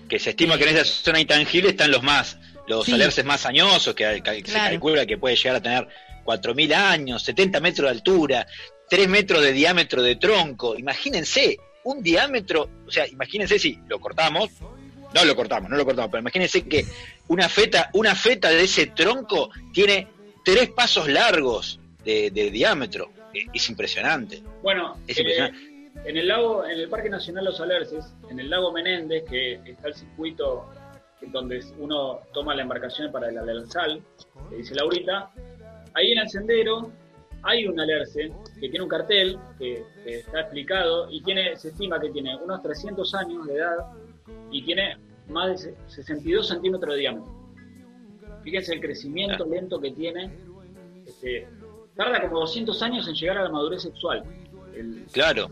Que 0.09 0.18
se 0.18 0.31
estima 0.31 0.57
que 0.59 0.64
en 0.68 0.77
esa 0.77 0.85
zona 0.85 1.21
intangible 1.21 1.71
están 1.71 1.90
los 1.90 2.03
más, 2.03 2.38
los 2.66 2.87
Sí. 2.87 2.92
alerces 2.92 3.25
más 3.25 3.47
añosos, 3.47 3.94
que, 3.94 4.23
que 4.23 4.42
se 4.44 4.53
calcula 4.59 5.07
que 5.07 5.18
puede 5.18 5.37
llegar 5.37 5.57
a 5.57 5.61
tener 5.62 5.88
4.000 6.25 6.75
años, 6.75 7.23
70 7.23 7.61
metros 7.61 7.85
de 7.90 7.97
altura, 7.97 8.47
3 8.88 9.09
metros 9.09 9.42
de 9.42 9.53
diámetro 9.53 10.03
de 10.03 10.16
tronco. 10.16 10.77
Imagínense, 10.79 11.59
un 11.85 12.03
diámetro, 12.03 12.68
o 12.87 12.90
sea, 12.90 13.07
imagínense 13.07 13.59
si 13.59 13.79
lo 13.88 13.99
cortamos, 14.01 14.51
no 15.14 15.25
lo 15.25 15.35
cortamos, 15.37 15.71
no 15.71 15.77
lo 15.77 15.85
cortamos, 15.85 16.11
pero 16.11 16.21
imagínense 16.21 16.62
que 16.68 16.85
una 17.29 17.49
feta, 17.49 17.90
una 17.94 18.14
feta 18.14 18.51
de 18.51 18.62
ese 18.64 18.87
tronco 18.88 19.51
tiene 19.73 20.07
tres 20.44 20.68
pasos 20.71 21.09
largos 21.09 21.81
de, 22.05 22.31
de 22.31 22.51
diámetro. 22.51 23.11
Es, 23.33 23.44
es 23.53 23.68
impresionante. 23.71 24.42
Bueno, 24.62 24.99
Es 25.07 25.16
eh, 25.16 25.21
impresionante. 25.21 25.67
En 26.04 26.16
el 26.16 26.28
lago, 26.28 26.64
en 26.64 26.78
el 26.80 26.88
Parque 26.88 27.11
Nacional 27.11 27.44
Los 27.44 27.61
Alerces, 27.61 28.12
en 28.30 28.40
el 28.40 28.48
lago 28.50 28.72
Menéndez, 28.72 29.24
que 29.28 29.54
está 29.64 29.88
el 29.88 29.94
circuito 29.94 30.66
donde 31.32 31.61
uno 31.78 32.20
toma 32.32 32.54
la 32.54 32.62
embarcación 32.62 33.11
para 33.12 33.28
el 33.28 33.38
Alerzal, 33.38 34.00
que 34.48 34.56
dice 34.56 34.74
Laurita, 34.74 35.30
ahí 35.94 36.12
en 36.12 36.18
el 36.20 36.28
sendero 36.28 36.90
hay 37.42 37.66
un 37.66 37.78
alerce 37.78 38.32
que 38.54 38.68
tiene 38.68 38.82
un 38.82 38.88
cartel 38.88 39.38
que, 39.58 39.84
que 40.04 40.18
está 40.20 40.40
explicado 40.40 41.08
y 41.11 41.22
tiene, 41.22 41.56
se 41.56 41.68
estima 41.68 42.00
que 42.00 42.11
tiene 42.11 42.37
unos 42.37 42.62
300 42.62 43.14
años 43.14 43.46
de 43.46 43.54
edad 43.56 43.76
y 44.50 44.62
tiene 44.64 44.96
más 45.28 45.48
de 45.50 45.58
se- 45.58 45.76
62 46.02 46.48
centímetros 46.48 46.94
de 46.94 47.00
diámetro. 47.00 47.32
Fíjense 48.42 48.74
el 48.74 48.80
crecimiento 48.80 49.44
lento 49.44 49.78
que 49.80 49.90
tiene. 49.92 50.30
Este, 51.06 51.46
tarda 51.96 52.20
como 52.22 52.40
200 52.40 52.80
años 52.82 53.06
en 53.08 53.14
llegar 53.14 53.38
a 53.38 53.44
la 53.44 53.50
madurez 53.50 53.82
sexual. 53.82 54.22
el- 54.74 55.04
Claro. 55.12 55.48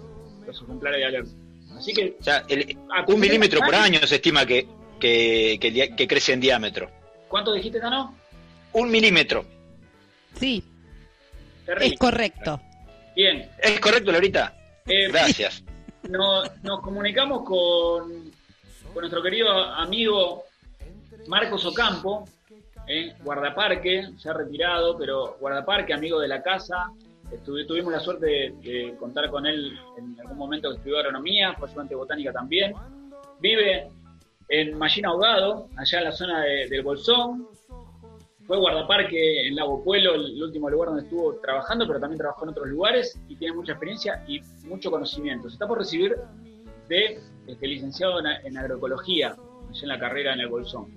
Los 0.46 0.62
ejemplares 0.62 0.98
de 1.00 1.04
alerce. 1.06 1.34
Así 1.76 1.92
que 1.92 2.16
O 2.20 2.24
sea, 2.24 2.44
el- 2.48 2.76
Ah, 2.94 3.04
un 3.06 3.20
milímetro 3.20 3.60
por 3.60 3.74
año 3.74 3.98
se 4.06 4.14
estima 4.16 4.46
que, 4.46 4.66
que, 4.98 5.58
que 5.96 6.08
crece 6.08 6.32
en 6.32 6.40
diámetro. 6.40 6.90
¿Cuánto 7.28 7.52
dijiste, 7.52 7.80
Tano? 7.80 8.14
Un 8.72 8.90
milímetro. 8.90 9.44
Sí, 10.38 10.62
Terrible. 11.64 11.86
es 11.94 11.98
correcto. 11.98 12.60
Bien. 13.14 13.50
¿Es 13.62 13.80
correcto, 13.80 14.12
Lorita? 14.12 14.54
Eh, 14.86 15.08
Gracias. 15.08 15.62
nos, 16.08 16.50
nos 16.62 16.80
comunicamos 16.80 17.42
con, 17.44 18.30
con 18.92 19.00
nuestro 19.00 19.22
querido 19.22 19.50
amigo 19.50 20.44
Marcos 21.26 21.64
Ocampo, 21.64 22.28
eh, 22.86 23.14
guardaparque, 23.24 24.10
ya 24.18 24.32
retirado, 24.32 24.96
pero 24.96 25.36
guardaparque, 25.40 25.92
amigo 25.92 26.20
de 26.20 26.28
la 26.28 26.42
casa. 26.42 26.90
Tuvimos 27.44 27.92
la 27.92 28.00
suerte 28.00 28.26
de, 28.26 28.54
de 28.62 28.96
contar 28.96 29.28
con 29.30 29.46
él 29.46 29.76
en 29.98 30.18
algún 30.20 30.38
momento 30.38 30.70
que 30.70 30.76
estudió 30.76 30.98
agronomía, 30.98 31.54
fue 31.54 31.68
ayudante 31.68 31.94
de 31.94 31.96
botánica 31.98 32.32
también. 32.32 32.72
Vive 33.40 33.88
en 34.48 34.78
Mallina 34.78 35.08
Ahogado, 35.08 35.68
allá 35.76 35.98
en 35.98 36.04
la 36.04 36.12
zona 36.12 36.42
de- 36.42 36.68
del 36.68 36.82
Bolsón. 36.82 37.48
Fue 38.46 38.56
guardaparque 38.58 39.48
en 39.48 39.56
Lago 39.56 39.82
Puelo, 39.82 40.14
el 40.14 40.40
último 40.40 40.70
lugar 40.70 40.90
donde 40.90 41.02
estuvo 41.02 41.34
trabajando, 41.40 41.84
pero 41.84 41.98
también 41.98 42.18
trabajó 42.18 42.44
en 42.44 42.50
otros 42.50 42.68
lugares 42.68 43.20
y 43.28 43.34
tiene 43.34 43.56
mucha 43.56 43.72
experiencia 43.72 44.24
y 44.28 44.40
mucho 44.68 44.88
conocimiento. 44.92 45.48
Se 45.48 45.54
está 45.54 45.66
por 45.66 45.78
recibir 45.78 46.14
de 46.88 47.18
este, 47.48 47.66
licenciado 47.66 48.20
en, 48.20 48.26
en 48.26 48.56
agroecología, 48.56 49.30
allá 49.68 49.82
en 49.82 49.88
la 49.88 49.98
carrera 49.98 50.32
en 50.34 50.40
el 50.40 50.48
Bolsón. 50.48 50.94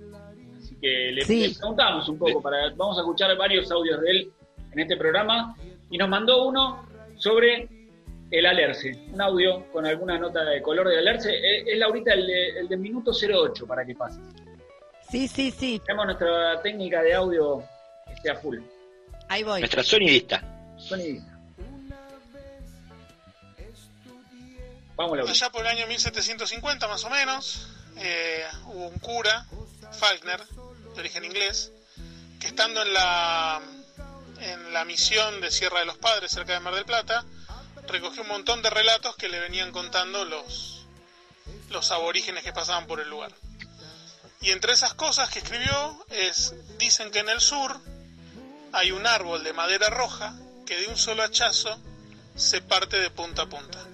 Así 0.56 0.76
que 0.76 1.10
le, 1.12 1.22
Sí. 1.22 1.48
le 1.48 1.54
preguntamos 1.58 2.08
un 2.08 2.18
poco, 2.18 2.40
para, 2.40 2.70
vamos 2.76 2.96
a 2.98 3.00
escuchar 3.00 3.36
varios 3.36 3.68
audios 3.72 4.00
de 4.00 4.10
él 4.10 4.32
en 4.70 4.78
este 4.78 4.96
programa 4.96 5.56
y 5.90 5.98
nos 5.98 6.08
mandó 6.08 6.46
uno 6.46 6.88
sobre 7.16 7.68
el 8.30 8.46
alerce, 8.46 8.96
un 9.12 9.20
audio 9.20 9.70
con 9.72 9.84
alguna 9.86 10.16
nota 10.18 10.44
de 10.44 10.62
color 10.62 10.88
del 10.88 10.98
alerce. 10.98 11.30
Es, 11.30 11.66
es 11.66 11.78
Laurita 11.78 12.14
el 12.14 12.26
de, 12.26 12.60
el 12.60 12.68
de 12.68 12.76
minuto 12.76 13.10
08 13.10 13.66
para 13.66 13.84
que 13.84 13.94
pase. 13.94 14.20
Sí, 15.10 15.26
sí, 15.26 15.50
sí, 15.50 15.82
Tenemos 15.84 16.06
nuestra 16.06 16.62
técnica 16.62 17.02
de 17.02 17.12
audio 17.14 17.64
este, 18.06 18.30
a 18.30 18.36
full. 18.36 18.58
ahí 19.28 19.42
voy. 19.42 19.60
Nuestra 19.60 19.82
sonidista. 19.82 20.42
Sonidista. 20.78 21.36
Vamos, 24.94 25.16
Laurita. 25.16 25.32
Allá 25.32 25.50
por 25.50 25.62
el 25.62 25.66
año 25.66 25.86
1750 25.88 26.86
más 26.86 27.04
o 27.04 27.10
menos, 27.10 27.68
eh, 27.96 28.44
hubo 28.66 28.86
un 28.88 28.98
cura, 29.00 29.44
Falkner, 29.90 30.40
de 30.94 31.00
origen 31.00 31.24
inglés, 31.24 31.72
que 32.38 32.46
estando 32.46 32.82
en 32.82 32.92
la, 32.92 33.60
en 34.40 34.72
la 34.72 34.84
misión 34.84 35.40
de 35.40 35.50
Sierra 35.50 35.80
de 35.80 35.86
los 35.86 35.98
Padres, 35.98 36.32
cerca 36.32 36.54
de 36.54 36.60
Mar 36.60 36.74
del 36.74 36.84
Plata, 36.84 37.24
recogió 37.86 38.22
un 38.22 38.28
montón 38.28 38.62
de 38.62 38.70
relatos 38.70 39.16
que 39.16 39.28
le 39.28 39.40
venían 39.40 39.72
contando 39.72 40.24
los, 40.24 40.86
los 41.70 41.90
aborígenes 41.90 42.42
que 42.42 42.52
pasaban 42.52 42.86
por 42.86 43.00
el 43.00 43.08
lugar. 43.08 43.32
Y 44.40 44.50
entre 44.52 44.72
esas 44.72 44.94
cosas 44.94 45.28
que 45.28 45.40
escribió 45.40 46.04
es, 46.08 46.54
dicen 46.78 47.10
que 47.10 47.18
en 47.18 47.28
el 47.28 47.40
sur 47.40 47.78
hay 48.72 48.92
un 48.92 49.06
árbol 49.06 49.44
de 49.44 49.52
madera 49.52 49.90
roja 49.90 50.34
que 50.66 50.78
de 50.78 50.86
un 50.88 50.96
solo 50.96 51.22
hachazo 51.22 51.78
se 52.36 52.62
parte 52.62 52.98
de 52.98 53.10
punta 53.10 53.42
a 53.42 53.46
punta. 53.46 53.86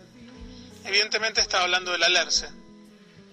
Evidentemente 0.85 1.41
está 1.41 1.63
hablando 1.63 1.91
del 1.91 2.03
alerce, 2.05 2.49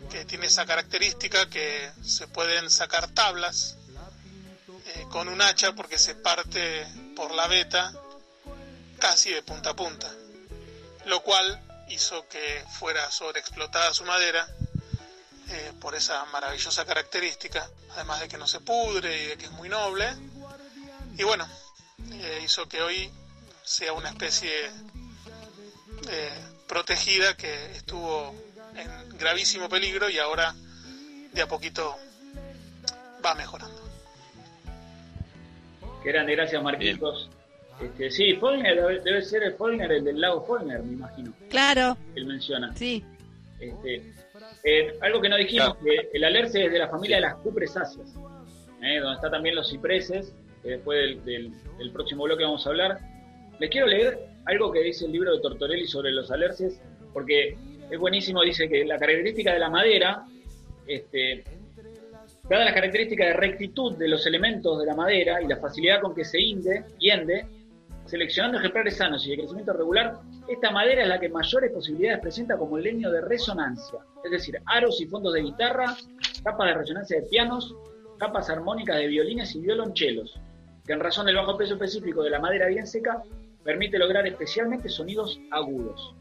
que 0.10 0.26
tiene 0.26 0.48
esa 0.48 0.66
característica 0.66 1.50
que 1.50 1.92
se 2.04 2.28
pueden 2.28 2.72
sacar 2.72 3.10
tablas 3.10 3.78
eh, 4.86 5.06
con 5.10 5.28
un 5.28 5.42
hacha 5.42 5.74
porque 5.74 6.00
se 6.00 6.16
parte 6.16 6.88
por 7.16 7.32
la 7.32 7.48
veta 7.48 7.94
casi 9.00 9.32
de 9.32 9.44
punta 9.44 9.72
a 9.72 9.76
punta, 9.76 10.12
lo 11.06 11.22
cual 11.22 11.62
hizo 11.90 12.28
que 12.28 12.64
fuera 12.80 13.10
sobreexplotada 13.12 13.94
su 13.94 14.04
madera 14.06 14.48
eh, 15.50 15.74
por 15.80 15.96
esa 15.96 16.24
maravillosa 16.26 16.86
característica, 16.86 17.70
además 17.92 18.22
de 18.22 18.28
que 18.30 18.38
no 18.38 18.48
se 18.48 18.62
pudre 18.62 19.24
y 19.24 19.26
de 19.28 19.38
que 19.38 19.46
es 19.46 19.52
muy 19.52 19.70
noble, 19.70 20.08
y 21.18 21.24
bueno, 21.24 21.48
eh, 22.12 22.42
hizo 22.44 22.68
que 22.68 22.82
hoy 22.82 23.12
sea 23.64 23.94
una 23.94 24.10
especie 24.10 24.72
protegida 26.68 27.38
que 27.38 27.78
estuvo 27.78 28.36
en 28.76 29.18
gravísimo 29.18 29.70
peligro 29.70 30.10
y 30.10 30.20
ahora 30.20 30.54
de 31.32 31.42
a 31.42 31.48
poquito 31.48 31.98
va 33.24 33.36
mejorando. 33.36 33.83
Qué 36.04 36.12
grande, 36.12 36.36
gracias 36.36 36.62
Marquitos. 36.62 37.30
Este, 37.82 38.12
sí, 38.12 38.34
Follner 38.36 39.02
debe, 39.04 39.22
ser 39.22 39.44
el 39.44 39.54
Follner, 39.54 39.92
el 39.92 40.04
del 40.04 40.20
lago 40.20 40.46
Follner, 40.46 40.84
me 40.84 40.94
imagino. 40.94 41.34
Claro. 41.50 41.98
Él 42.16 42.26
menciona. 42.26 42.76
Sí. 42.76 43.04
Este, 43.60 44.14
eh, 44.64 44.98
algo 45.02 45.22
que 45.22 45.30
no 45.30 45.38
dijimos, 45.38 45.78
que 45.78 46.10
el 46.14 46.24
alerce 46.24 46.66
es 46.66 46.72
de 46.72 46.80
la 46.80 46.90
familia 46.90 47.18
de 47.18 47.22
las 47.22 47.36
cupresáceas, 47.36 48.16
eh, 48.82 49.00
donde 49.00 49.16
están 49.16 49.32
también 49.32 49.56
los 49.56 49.70
cipreses, 49.70 50.36
que 50.62 50.72
después 50.72 51.24
del, 51.24 51.52
del, 51.78 51.92
próximo 51.92 52.24
bloque 52.26 52.44
vamos 52.44 52.66
a 52.68 52.70
hablar. 52.70 53.00
Les 53.60 53.70
quiero 53.70 53.88
leer 53.88 54.20
algo 54.46 54.72
que 54.72 54.82
dice 54.82 55.06
el 55.06 55.14
libro 55.14 55.34
de 55.34 55.42
Tortorelli 55.42 55.88
sobre 55.88 56.12
los 56.12 56.32
alerces, 56.32 56.82
porque 57.14 57.58
es 57.90 58.00
buenísimo, 58.00 58.42
dice 58.42 58.68
que 58.68 58.84
la 58.84 58.98
característica 58.98 59.54
de 59.54 59.60
la 59.60 59.70
madera, 59.70 60.26
este, 60.86 61.44
Dada 62.50 62.66
las 62.66 62.74
características 62.74 63.28
de 63.28 63.34
rectitud 63.36 63.98
de 63.98 64.10
los 64.10 64.28
elementos 64.28 64.78
de 64.78 64.86
la 64.86 64.96
madera 64.96 65.42
y 65.42 65.48
la 65.48 65.56
facilidad 65.56 66.02
con 66.02 66.14
que 66.14 66.26
se 66.26 66.42
inde, 66.42 66.84
hiende, 67.00 67.48
seleccionando 68.06 68.58
ejemplares 68.58 68.98
sanos 68.98 69.26
y 69.26 69.30
de 69.30 69.38
crecimiento 69.38 69.72
regular, 69.72 70.20
esta 70.50 70.70
madera 70.70 71.04
es 71.04 71.08
la 71.08 71.22
que 71.22 71.30
mayores 71.30 71.72
posibilidades 71.72 72.20
presenta 72.20 72.58
como 72.58 72.78
leño 72.78 73.10
de 73.12 73.22
resonancia, 73.22 74.00
es 74.26 74.30
decir, 74.30 74.62
aros 74.66 75.00
y 75.00 75.06
fondos 75.06 75.34
de 75.34 75.42
guitarra, 75.42 75.96
capas 76.44 76.68
de 76.68 76.74
resonancia 76.74 77.22
de 77.22 77.28
pianos, 77.28 77.78
capas 78.18 78.50
armónicas 78.50 78.98
de 78.98 79.08
violines 79.08 79.56
y 79.56 79.62
violonchelos, 79.62 80.38
que 80.86 80.92
en 80.92 81.00
razón 81.00 81.28
del 81.28 81.38
bajo 81.38 81.56
peso 81.56 81.76
específico 81.76 82.24
de 82.24 82.32
la 82.32 82.40
madera 82.40 82.68
bien 82.68 82.86
seca, 82.86 83.24
permite 83.64 83.98
lograr 83.98 84.28
especialmente 84.28 84.90
sonidos 84.90 85.40
agudos. 85.50 86.14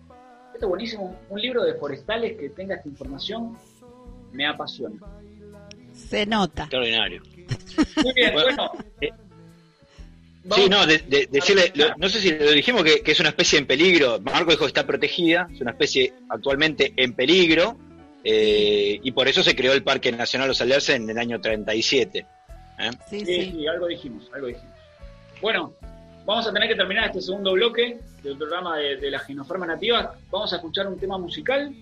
Esto 0.55 0.67
es 0.67 0.69
buenísimo, 0.69 1.19
un 1.31 1.41
libro 1.41 1.65
de 1.65 1.75
forestales 1.75 2.39
que 2.39 2.51
tenga 2.51 2.77
esta 2.77 2.89
información 2.89 3.59
me 4.33 4.47
apasiona. 4.47 5.01
Se 5.95 6.27
nota. 6.27 6.63
Extraordinario. 6.63 7.23
Muy 8.03 8.13
bien, 8.15 8.33
bueno. 8.33 8.73
Eh, 9.01 9.11
sí, 10.55 10.69
no, 10.69 10.87
de, 10.87 11.29
decirle, 11.31 11.73
no 11.97 12.09
sé 12.09 12.21
si 12.21 12.31
lo 12.33 12.51
dijimos 12.51 12.83
que, 12.83 13.03
es 13.05 13.21
una 13.21 13.31
especie 13.31 13.59
en 13.59 13.67
peligro. 13.67 14.21
Marco 14.21 14.51
dijo 14.51 14.65
que 14.65 14.69
está 14.69 14.87
protegida, 14.87 15.49
es 15.53 15.61
una 15.61 15.73
especie 15.73 16.13
actualmente 16.29 16.93
en 16.97 17.15
peligro, 17.15 17.77
eh, 18.25 19.01
y 19.03 19.13
por 19.13 19.29
eso 19.29 19.43
se 19.43 19.55
creó 19.55 19.73
el 19.73 19.83
Parque 19.83 20.13
Nacional 20.13 20.49
Los 20.49 20.61
Alerces 20.61 20.97
en 20.97 21.09
el 21.09 21.19
año 21.19 21.41
37. 21.41 22.19
¿eh? 22.19 22.91
Sí, 23.09 23.25
sí, 23.25 23.67
algo 23.67 23.87
dijimos, 23.87 24.29
algo 24.33 24.49
dijimos. 24.49 24.73
Bueno, 25.41 25.75
vamos 26.25 26.47
a 26.47 26.53
tener 26.53 26.69
que 26.69 26.77
terminar 26.77 27.07
este 27.07 27.21
segundo 27.21 27.53
bloque 27.53 27.99
del 28.23 28.37
programa 28.37 28.79
de, 28.79 29.11
la 29.11 29.19
genoforma 29.21 29.67
nativa. 29.67 30.15
Vamos 30.31 30.53
a 30.53 30.57
escuchar 30.57 30.87
un 30.87 30.99
tema 30.99 31.19
musical. 31.19 31.75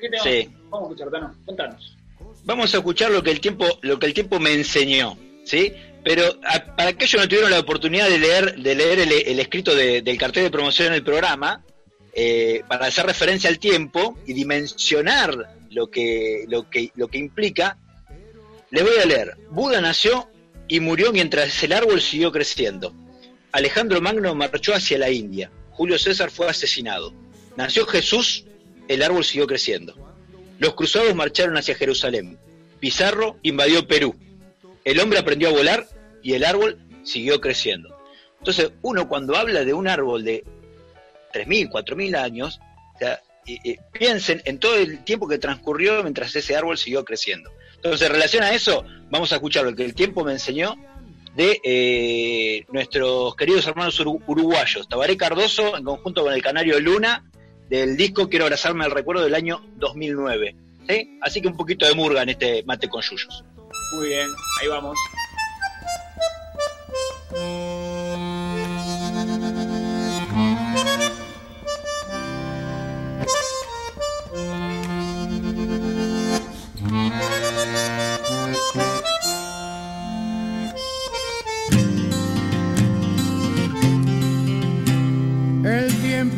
¿Qué 0.00 0.08
tema? 0.08 0.22
Sí. 0.22 0.50
Vamos 0.70 0.88
a 0.88 0.92
escuchar, 0.92 1.10
Tano, 1.10 1.34
contanos 1.44 1.99
vamos 2.44 2.74
a 2.74 2.78
escuchar 2.78 3.10
lo 3.10 3.22
que 3.22 3.30
el 3.30 3.40
tiempo, 3.40 3.66
lo 3.82 3.98
que 3.98 4.06
el 4.06 4.14
tiempo 4.14 4.38
me 4.38 4.52
enseñó, 4.52 5.18
¿sí? 5.44 5.72
Pero 6.02 6.40
para 6.76 6.90
aquellos 6.90 7.12
que 7.12 7.18
no 7.18 7.28
tuvieron 7.28 7.50
la 7.50 7.60
oportunidad 7.60 8.08
de 8.08 8.18
leer, 8.18 8.56
de 8.56 8.74
leer 8.74 9.00
el, 9.00 9.38
escrito 9.38 9.74
del 9.74 10.18
cartel 10.18 10.44
de 10.44 10.50
promoción 10.50 10.92
del 10.92 11.02
programa, 11.02 11.62
eh, 12.12 12.62
para 12.66 12.86
hacer 12.86 13.06
referencia 13.06 13.50
al 13.50 13.58
tiempo 13.58 14.18
y 14.26 14.32
dimensionar 14.32 15.56
lo 15.70 15.90
que, 15.90 16.44
lo 16.48 16.68
que, 16.68 16.90
lo 16.96 17.08
que 17.08 17.18
implica, 17.18 17.76
le 18.70 18.82
voy 18.82 18.96
a 19.02 19.06
leer. 19.06 19.36
Buda 19.50 19.80
nació 19.80 20.28
y 20.68 20.80
murió 20.80 21.12
mientras 21.12 21.62
el 21.62 21.72
árbol 21.72 22.00
siguió 22.00 22.32
creciendo. 22.32 22.94
Alejandro 23.52 24.00
Magno 24.00 24.34
marchó 24.34 24.74
hacia 24.74 24.98
la 24.98 25.10
India. 25.10 25.50
Julio 25.70 25.98
César 25.98 26.30
fue 26.30 26.48
asesinado. 26.48 27.12
Nació 27.56 27.86
Jesús, 27.86 28.44
el 28.88 29.02
árbol 29.02 29.24
siguió 29.24 29.46
creciendo. 29.46 29.94
Los 30.60 30.74
cruzados 30.74 31.14
marcharon 31.14 31.56
hacia 31.56 31.74
Jerusalén. 31.74 32.38
Pizarro 32.78 33.38
invadió 33.42 33.88
Perú. 33.88 34.14
El 34.84 35.00
hombre 35.00 35.18
aprendió 35.18 35.48
a 35.48 35.52
volar 35.52 35.86
y 36.22 36.34
el 36.34 36.44
árbol 36.44 36.78
siguió 37.02 37.40
creciendo. 37.40 37.96
Entonces, 38.38 38.70
uno 38.82 39.08
cuando 39.08 39.36
habla 39.36 39.64
de 39.64 39.72
un 39.72 39.88
árbol 39.88 40.22
de 40.22 40.44
3.000, 41.32 41.70
4.000 41.70 42.16
años, 42.16 42.60
piensen 43.90 44.42
en 44.44 44.58
todo 44.58 44.76
el 44.76 45.02
tiempo 45.02 45.26
que 45.26 45.38
transcurrió 45.38 46.02
mientras 46.02 46.36
ese 46.36 46.54
árbol 46.54 46.76
siguió 46.76 47.06
creciendo. 47.06 47.50
Entonces, 47.76 48.06
en 48.06 48.12
relación 48.12 48.42
a 48.42 48.52
eso, 48.52 48.84
vamos 49.08 49.32
a 49.32 49.36
escuchar 49.36 49.64
lo 49.64 49.74
que 49.74 49.86
el 49.86 49.94
tiempo 49.94 50.24
me 50.24 50.32
enseñó 50.32 50.76
de 51.36 51.58
eh, 51.64 52.66
nuestros 52.70 53.34
queridos 53.34 53.66
hermanos 53.66 53.98
uruguayos, 53.98 54.86
Tabaré 54.88 55.16
Cardoso 55.16 55.74
en 55.78 55.84
conjunto 55.84 56.22
con 56.22 56.34
el 56.34 56.42
Canario 56.42 56.78
Luna 56.80 57.29
del 57.70 57.96
disco 57.96 58.28
Quiero 58.28 58.44
abrazarme 58.44 58.84
al 58.84 58.90
recuerdo 58.90 59.22
del 59.22 59.34
año 59.34 59.62
2009. 59.76 60.56
¿sí? 60.88 61.18
Así 61.22 61.40
que 61.40 61.48
un 61.48 61.56
poquito 61.56 61.86
de 61.86 61.94
murga 61.94 62.22
en 62.22 62.30
este 62.30 62.62
mate 62.64 62.88
con 62.88 63.00
yuyos. 63.00 63.44
Muy 63.96 64.08
bien, 64.08 64.28
ahí 64.60 64.68
vamos. 64.68 64.98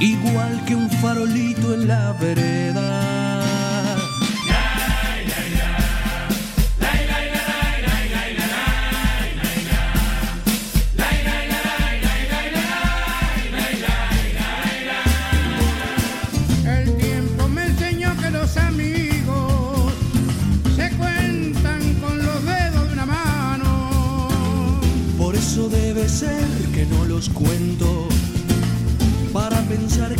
igual 0.00 0.64
que 0.64 0.74
un 0.74 0.90
farolito 0.90 1.74
en 1.74 1.88
la 1.88 2.12
vereda. 2.12 3.14
El 16.66 16.96
tiempo 16.96 17.48
me 17.48 17.64
enseñó 17.66 18.16
que 18.20 18.30
los 18.30 18.56
amigos 18.56 19.92
se 20.76 20.90
cuentan 20.96 21.94
con 22.00 22.18
los 22.18 22.44
dedos 22.44 22.86
de 22.88 22.92
una 22.92 23.06
mano. 23.06 24.80
Por 25.18 25.34
eso 25.34 25.68
debe 25.68 26.08
ser 26.08 26.46
que 26.74 26.86
no 26.86 27.04
los 27.04 27.28
cuento 27.28 28.03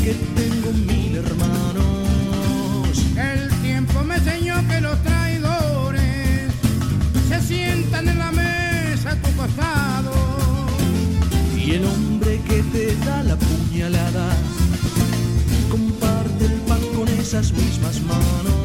que 0.04 0.12
tengo 0.12 0.70
mil 0.72 1.16
hermanos. 1.16 1.86
El 3.16 3.48
tiempo 3.62 4.04
me 4.04 4.16
enseñó 4.16 4.56
que 4.68 4.80
los 4.82 5.02
traidores 5.02 6.52
se 7.28 7.40
sientan 7.40 8.08
en 8.08 8.18
la 8.18 8.30
mesa 8.30 9.12
a 9.12 9.16
tu 9.16 9.30
costado. 9.34 10.12
Y 11.56 11.72
el 11.76 11.86
hombre 11.86 12.38
que 12.46 12.62
te 12.74 12.94
da 13.06 13.22
la 13.22 13.36
puñalada 13.36 14.36
comparte 15.70 16.44
el 16.44 16.56
pan 16.68 16.82
con 16.94 17.08
esas 17.08 17.50
mismas 17.52 18.02
manos. 18.02 18.63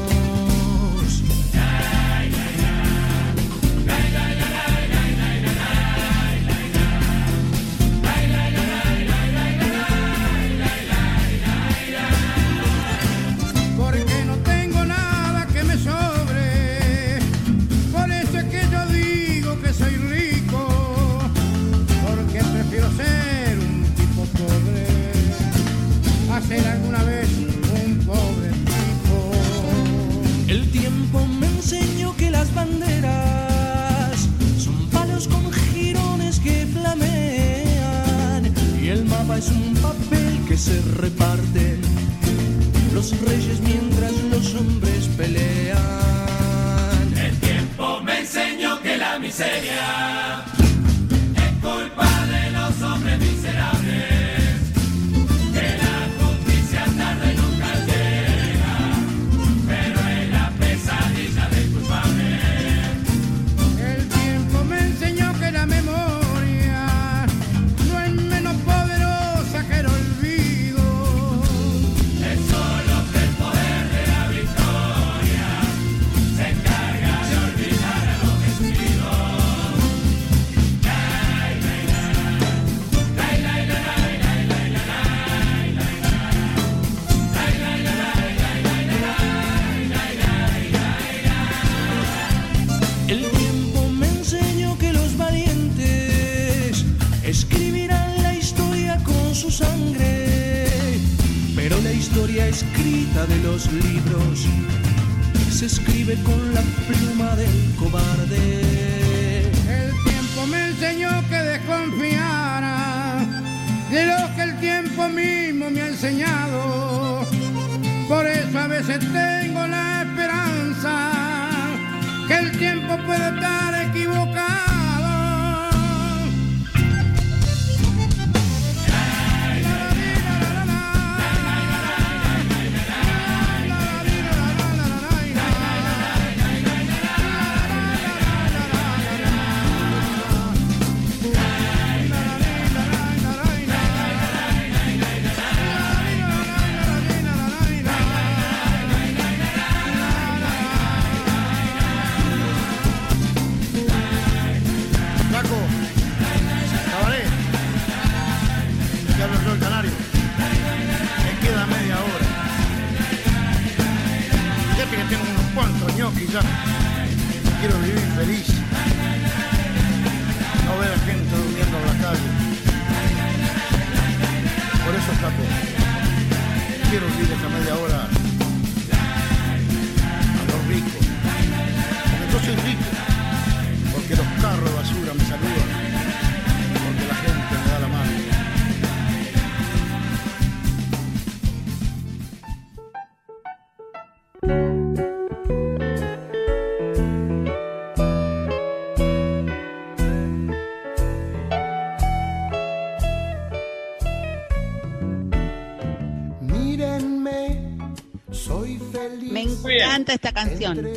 Encanta 210.14 210.14
esta 210.14 210.32
canción. 210.32 210.89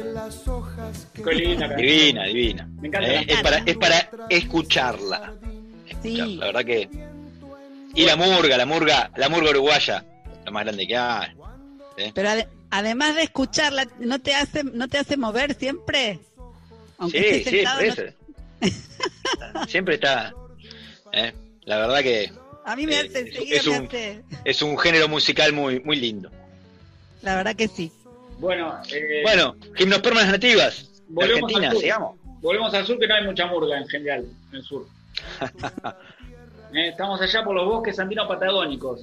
Qué 1.15 1.35
linda. 1.35 1.69
Divina, 1.77 2.25
divina. 2.25 2.69
Me 2.81 2.89
encanta. 2.89 3.09
Eh, 3.15 3.27
es, 3.29 3.41
para, 3.43 3.59
es 3.59 3.77
para 3.77 4.11
escucharla. 4.29 5.33
Escucharla, 5.89 6.03
Sí. 6.03 6.37
La 6.37 6.47
verdad 6.47 6.65
que. 6.65 6.89
Y 7.95 8.05
la 8.07 8.17
murga, 8.17 8.57
la 8.57 8.67
murga, 8.67 9.11
la 9.17 9.29
murga 9.29 9.51
uruguaya, 9.51 10.05
la 10.45 10.51
más 10.51 10.65
grande 10.65 10.87
que 10.87 10.97
hay. 10.97 11.31
¿eh? 11.99 12.11
Pero 12.15 12.29
ade- 12.31 12.49
además 12.71 13.15
de 13.15 13.23
escucharla, 13.25 13.87
¿no 14.01 14.19
te 14.19 14.35
hace, 14.35 14.65
no 14.65 14.89
te 14.89 14.99
hace 14.99 15.17
mover 15.17 15.55
siempre? 15.55 16.19
Aunque 16.99 17.19
Sí, 17.21 17.25
estés 17.27 17.45
sí, 17.45 17.51
sentado, 17.57 17.79
por 17.79 17.87
no- 17.87 18.05
eso. 18.05 19.69
Siempre 19.69 19.95
está. 19.97 20.33
¿eh? 21.13 21.33
La 21.65 21.77
verdad 21.79 22.01
que 22.01 22.33
a 22.65 22.77
mí 22.77 22.87
me 22.87 22.95
eh, 22.95 22.99
hace, 23.01 23.21
es- 23.21 23.27
enseguida 23.27 23.57
es 23.59 23.67
me 23.67 23.79
un- 23.81 23.87
hace- 23.87 24.23
es 24.45 24.63
un 24.63 24.79
género 24.79 25.09
musical 25.09 25.53
muy, 25.53 25.81
muy 25.81 25.97
lindo. 25.97 26.31
La 27.21 27.37
verdad 27.37 27.55
que 27.55 27.69
sí. 27.69 27.93
Bueno, 28.43 28.75
eh, 28.93 29.23
Bueno, 29.23 29.55
gimnospermas 29.77 30.27
nativas 30.29 31.03
volvemos 31.09 31.43
Argentina, 31.45 31.69
al 31.69 31.73
sur. 31.75 31.81
sigamos. 31.83 32.17
Volvemos 32.41 32.75
al 32.75 32.85
sur 32.85 32.99
que 32.99 33.07
no 33.07 33.15
hay 33.15 33.25
mucha 33.25 33.47
murga 33.47 33.79
en 33.79 33.87
general 33.87 34.25
en 34.51 34.57
el 34.57 34.63
sur. 34.63 34.85
Eh, 36.75 36.89
estamos 36.89 37.21
allá 37.21 37.45
por 37.45 37.55
los 37.55 37.67
bosques 37.67 37.99
andino-patagónicos. 37.99 39.03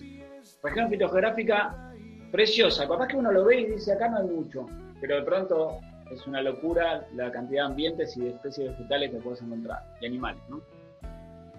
Región 0.64 0.90
fitogeográfica 0.90 1.94
preciosa. 2.32 2.88
Capaz 2.88 3.08
que 3.10 3.16
uno 3.16 3.32
lo 3.32 3.46
ve 3.46 3.62
y 3.62 3.66
dice 3.68 3.94
acá 3.94 4.10
no 4.10 4.18
hay 4.18 4.24
mucho, 4.26 4.66
pero 5.00 5.18
de 5.18 5.22
pronto 5.22 5.78
es 6.12 6.26
una 6.26 6.42
locura 6.42 7.06
la 7.14 7.32
cantidad 7.32 7.66
de 7.66 7.68
ambientes 7.68 8.18
y 8.18 8.22
de 8.22 8.30
especies 8.32 8.72
vegetales 8.72 9.12
que 9.12 9.18
puedes 9.18 9.44
encontrar 9.44 9.84
y 10.02 10.08
animales, 10.08 10.42
¿no? 10.50 10.62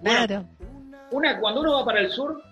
Bueno, 0.03 0.27
Claro. 0.27 0.45
una, 1.13 1.39
cuando 1.39 1.61
uno 1.61 1.75
va 1.75 1.85
para 1.85 2.01
el 2.01 2.11
sur, 2.11 2.43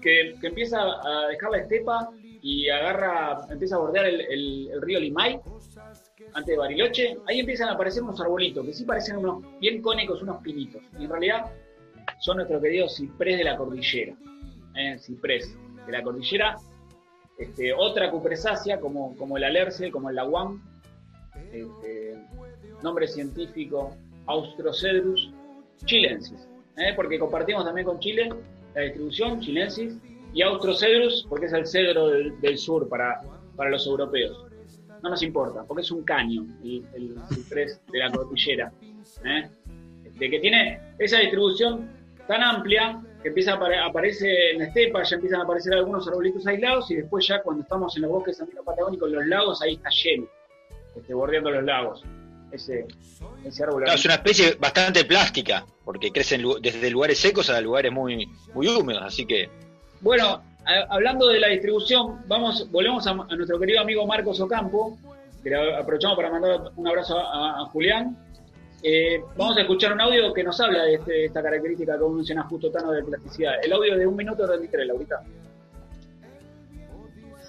que, 0.00 0.36
que 0.40 0.46
empieza 0.46 0.78
a 0.80 1.26
dejar 1.26 1.50
la 1.50 1.58
estepa 1.58 2.08
y 2.42 2.68
agarra, 2.68 3.46
empieza 3.50 3.76
a 3.76 3.78
bordear 3.78 4.04
el, 4.04 4.68
río 4.82 4.98
Limay, 4.98 5.40
antes 6.34 6.46
de 6.46 6.56
Bariloche, 6.56 7.16
ahí 7.28 7.38
empiezan 7.38 7.68
a 7.68 7.72
aparecer 7.72 8.02
unos 8.02 8.20
arbolitos, 8.20 8.66
que 8.66 8.72
sí 8.72 8.84
parecen 8.84 9.18
unos 9.18 9.44
bien 9.60 9.80
cónicos, 9.80 10.22
unos 10.22 10.42
pinitos. 10.42 10.82
Y 10.98 11.04
en 11.04 11.10
realidad 11.10 11.52
son 12.18 12.38
nuestros 12.38 12.60
queridos 12.60 12.96
ciprés 12.96 13.38
de 13.38 13.44
la 13.44 13.56
cordillera. 13.56 14.16
¿eh? 14.74 14.98
De 15.86 15.92
la 15.92 16.02
cordillera. 16.02 16.56
Este, 17.38 17.72
otra 17.72 18.10
cupresácea, 18.10 18.80
como, 18.80 19.16
como 19.16 19.36
el 19.36 19.44
alerce, 19.44 19.92
como 19.92 20.10
el 20.10 20.16
laguán. 20.16 20.60
Este, 21.52 22.18
nombre 22.82 23.06
científico, 23.06 23.96
Austrocedrus 24.26 25.32
chilensis. 25.84 26.48
¿eh? 26.76 26.92
Porque 26.96 27.20
compartimos 27.20 27.64
también 27.64 27.86
con 27.86 28.00
Chile 28.00 28.30
la 28.74 28.82
distribución 28.82 29.40
chilensis 29.40 29.96
y 30.32 30.42
Austrocedrus, 30.42 31.26
porque 31.28 31.46
es 31.46 31.52
el 31.52 31.66
cedro 31.66 32.08
del, 32.08 32.40
del 32.40 32.58
sur 32.58 32.88
para, 32.88 33.20
para 33.56 33.70
los 33.70 33.86
europeos. 33.86 34.46
No 35.02 35.10
nos 35.10 35.22
importa, 35.22 35.64
porque 35.64 35.82
es 35.82 35.90
un 35.90 36.04
caño 36.04 36.46
el, 36.62 36.84
el 36.94 37.16
ciprés 37.34 37.80
de 37.90 37.98
la 37.98 38.10
cordillera. 38.10 38.72
¿eh? 39.24 39.48
Este, 40.04 40.30
que 40.30 40.38
tiene 40.38 40.80
esa 40.98 41.18
distribución 41.18 41.90
tan 42.28 42.42
amplia 42.42 43.00
que 43.20 43.28
empieza 43.28 43.52
a 43.52 43.58
apare- 43.58 43.84
aparece 43.84 44.52
en 44.52 44.58
la 44.60 44.64
estepa, 44.66 45.02
ya 45.02 45.16
empiezan 45.16 45.40
a 45.40 45.44
aparecer 45.44 45.74
algunos 45.74 46.06
arbolitos 46.08 46.46
aislados 46.46 46.90
y 46.90 46.96
después 46.96 47.26
ya 47.26 47.42
cuando 47.42 47.62
estamos 47.62 47.94
en 47.96 48.02
los 48.02 48.10
bosques 48.12 48.40
andino-patagónicos, 48.40 49.08
en 49.08 49.14
los 49.14 49.26
lagos, 49.26 49.62
ahí 49.62 49.74
está 49.74 49.90
lleno, 49.90 50.26
este, 50.96 51.14
bordeando 51.14 51.50
los 51.50 51.64
lagos. 51.64 52.04
Ese, 52.52 52.86
ese 53.44 53.62
árbol. 53.64 53.84
Claro, 53.84 53.98
es 53.98 54.04
una 54.04 54.14
especie 54.14 54.56
bastante 54.60 55.06
plástica, 55.06 55.64
porque 55.84 56.12
crece 56.12 56.34
en 56.34 56.44
desde 56.60 56.90
lugares 56.90 57.18
secos 57.18 57.48
a 57.48 57.58
lugares 57.62 57.90
muy, 57.90 58.28
muy 58.52 58.68
húmedos, 58.68 59.02
así 59.02 59.24
que 59.24 59.48
Bueno, 60.02 60.42
hablando 60.88 61.28
de 61.28 61.38
la 61.38 61.46
distribución, 61.46 62.22
vamos, 62.26 62.68
volvemos 62.72 63.06
a, 63.06 63.14
nuestro 63.14 63.58
querido 63.58 63.80
amigo 63.80 64.04
Marcos 64.04 64.40
Ocampo, 64.40 64.98
que 65.42 65.50
le 65.50 65.76
aprovechamos 65.76 66.16
para 66.16 66.28
mandar 66.28 66.72
un 66.74 66.88
abrazo 66.88 67.16
a, 67.18 67.64
Julián. 67.66 68.16
Eh, 68.82 69.22
vamos 69.36 69.56
a 69.56 69.60
escuchar 69.60 69.92
un 69.92 70.00
audio 70.00 70.32
que 70.34 70.42
nos 70.42 70.60
habla 70.60 70.82
de, 70.82 70.94
este- 70.94 71.26
esta 71.26 71.40
característica 71.40 71.96
que 71.96 72.04
menciona 72.04 72.42
justo 72.42 72.68
Tano 72.72 72.90
de 72.90 73.04
plasticidad. 73.04 73.54
El 73.62 73.72
audio 73.72 73.96
de 73.96 74.04
un 74.04 74.16
minuto 74.16 74.44
33, 74.44 74.88
Laurita. 74.88 75.22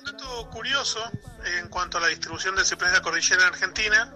dato 0.05 0.47
curioso 0.51 0.99
en 1.59 1.69
cuanto 1.69 1.97
a 1.97 2.01
la 2.01 2.07
distribución 2.07 2.55
del 2.55 2.65
ciprés 2.65 2.91
de 2.91 2.97
la 2.97 3.03
cordillera 3.03 3.41
en 3.41 3.47
Argentina 3.47 4.13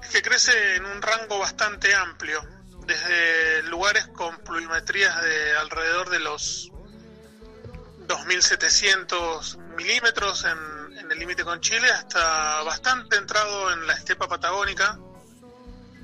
es 0.00 0.10
que 0.10 0.22
crece 0.22 0.76
en 0.76 0.84
un 0.84 1.02
rango 1.02 1.40
bastante 1.40 1.92
amplio, 1.92 2.40
desde 2.86 3.64
lugares 3.64 4.06
con 4.06 4.36
pluviometrías 4.38 5.20
de 5.22 5.56
alrededor 5.56 6.10
de 6.10 6.20
los 6.20 6.70
2.700 8.08 9.58
milímetros 9.76 10.44
en, 10.44 10.88
el 11.10 11.18
límite 11.18 11.44
con 11.44 11.60
Chile 11.60 11.90
hasta 11.90 12.62
bastante 12.62 13.16
entrado 13.16 13.72
en 13.72 13.86
la 13.86 13.94
estepa 13.94 14.28
patagónica, 14.28 14.98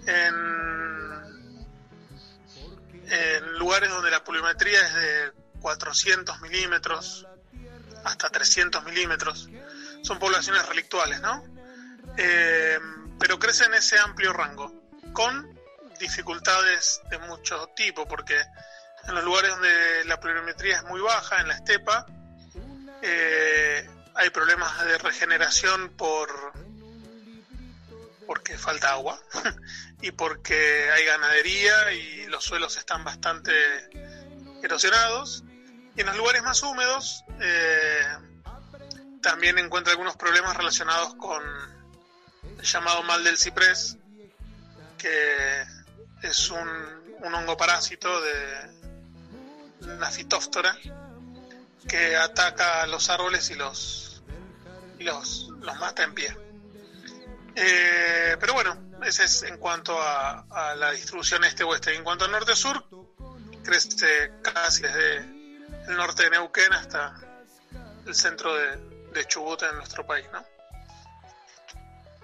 en, 0.07 0.45
lugares 3.59 3.91
donde 3.91 4.11
la 4.11 4.25
pluviometría 4.25 4.81
es 4.81 4.95
de 4.95 5.33
400 5.61 6.41
milímetros, 6.41 7.27
hasta 8.05 8.31
300 8.31 8.83
milímetros. 8.85 9.49
Son 10.03 10.19
poblaciones 10.19 10.67
relictuales, 10.67 11.21
¿no? 11.21 11.45
Eh, 12.17 12.79
pero 13.19 13.39
crece 13.39 13.65
en 13.65 13.75
ese 13.75 13.99
amplio 13.99 14.33
rango, 14.33 14.73
con 15.13 15.59
dificultades 16.01 17.03
de 17.11 17.19
mucho 17.19 17.69
tipo, 17.77 18.09
porque 18.09 18.43
en 19.07 19.15
los 19.15 19.25
lugares 19.25 19.51
donde 19.51 20.05
la 20.07 20.19
pluviometría 20.21 20.77
es 20.77 20.85
muy 20.85 21.01
baja, 21.01 21.41
en 21.41 21.49
la 21.49 21.55
estepa, 21.55 22.07
eh, 23.03 23.89
hay 24.15 24.31
problemas 24.31 24.85
de 24.87 24.99
regeneración 24.99 25.91
por 25.91 26.53
porque 28.27 28.57
falta 28.57 28.93
agua 28.93 29.21
y 30.01 30.11
porque 30.13 30.91
hay 30.91 31.05
ganadería 31.05 31.93
y 31.93 32.27
los 32.27 32.43
suelos 32.43 32.77
están 32.77 33.05
bastante 33.05 33.53
erosionados. 34.63 35.45
Y 35.97 36.01
en 36.01 36.07
los 36.07 36.17
lugares 36.17 36.43
más 36.43 36.63
húmedos 36.63 37.25
eh, 37.41 38.17
también 39.21 39.59
encuentra 39.59 39.93
algunos 39.93 40.17
problemas 40.17 40.57
relacionados 40.57 41.15
con 41.17 41.43
el 42.59 42.65
llamado 42.65 43.03
mal 43.03 43.23
del 43.23 43.37
ciprés, 43.37 43.99
que 44.97 45.65
es 46.23 46.51
un, 46.51 46.69
un 47.23 47.35
hongo 47.35 47.57
parásito 47.57 48.21
de 48.23 48.84
una 49.85 50.11
fitóftora 50.11 50.77
que 51.89 52.17
ataca 52.17 52.83
a 52.83 52.87
los 52.87 53.11
árboles 53.11 53.51
y 53.51 53.55
los, 53.55 54.23
los, 54.99 55.51
los 55.61 55.77
mata 55.79 56.03
en 56.03 56.15
pie. 56.15 56.37
Eh, 57.57 58.37
pero 58.41 58.55
bueno, 58.55 58.77
ese 59.05 59.25
es 59.25 59.43
en 59.45 59.59
cuanto 59.59 60.01
a, 60.01 60.47
a 60.51 60.75
la 60.75 60.91
distribución 60.93 61.45
este-oeste. 61.45 61.95
En 61.95 62.03
cuanto 62.03 62.25
al 62.25 62.33
norte-sur, 62.33 62.85
crece 63.63 64.33
casi 64.43 64.83
desde 64.83 65.19
el 65.89 65.97
norte 65.97 66.25
de 66.25 66.31
Neuquén 66.31 66.73
hasta 66.73 67.15
el 68.07 68.15
centro 68.15 68.55
de, 68.55 68.77
de 69.13 69.25
Chubut 69.27 69.63
en 69.63 69.77
nuestro 69.77 70.07
país, 70.07 70.27
¿no? 70.33 70.45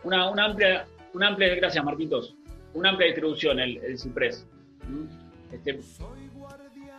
Una, 0.03 0.31
una 0.31 0.47
amplia, 0.47 0.87
una 1.13 1.29
amplia, 1.29 1.55
gracias 1.55 1.85
Marquitos, 1.85 2.35
una 2.73 2.91
amplia 2.91 3.09
distribución 3.09 3.61
el, 3.61 3.77
el 3.79 3.99
ciprés. 3.99 4.47
¿Mm? 4.87 5.55
Este, 5.55 5.81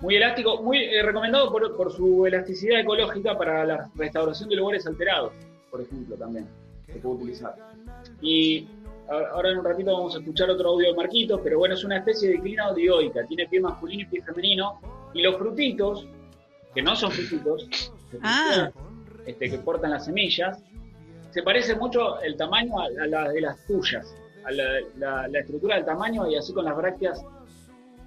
muy 0.02 0.16
elástico, 0.16 0.62
muy 0.64 0.78
eh, 0.80 1.02
recomendado 1.04 1.52
por, 1.52 1.76
por 1.78 1.92
su 1.92 2.26
elasticidad 2.26 2.80
ecológica 2.80 3.38
para 3.38 3.66
la 3.66 3.90
restauración 3.96 4.50
de 4.50 4.56
lugares 4.56 4.86
alterados, 4.88 5.32
por 5.70 5.82
ejemplo, 5.82 6.16
también 6.16 6.48
se 6.88 7.00
puede 7.00 7.16
utilizar. 7.16 7.56
Y 8.22 8.68
ahora 9.10 9.52
en 9.52 9.60
un 9.60 9.66
ratito 9.66 9.94
vamos 9.94 10.16
a 10.16 10.20
escuchar 10.20 10.50
otro 10.50 10.70
audio 10.70 10.88
de 10.90 10.96
Marquitos, 10.96 11.40
pero 11.44 11.58
bueno, 11.60 11.76
es 11.76 11.84
una 11.84 11.98
especie 11.98 12.30
de 12.30 12.36
inclinado 12.36 12.74
dioica, 12.76 13.26
tiene 13.28 13.48
pie 13.48 13.60
masculino 13.62 14.02
y 14.04 14.06
pie 14.06 14.22
femenino, 14.24 14.80
y 15.14 15.22
los 15.22 15.36
frutitos, 15.38 16.08
que 16.74 16.82
no 16.82 16.96
son 16.96 17.12
frutitos, 17.12 17.92
Ah. 18.24 18.70
este, 19.26 19.50
que 19.50 19.58
portan 19.60 19.92
las 19.92 20.06
semillas, 20.06 20.62
se 21.30 21.44
parece 21.44 21.76
mucho 21.76 22.20
el 22.22 22.36
tamaño 22.36 22.80
a, 22.80 22.86
a 22.86 23.08
la 23.08 23.30
de 23.30 23.40
las 23.42 23.66
tuyas, 23.68 24.16
a 24.46 24.52
la, 24.52 24.64
la- 24.98 25.28
la 25.28 25.40
estructura 25.40 25.76
del 25.76 25.86
tamaño 25.86 26.30
y 26.30 26.36
así 26.36 26.54
con 26.54 26.66
las 26.66 26.76
brácteas 26.76 27.24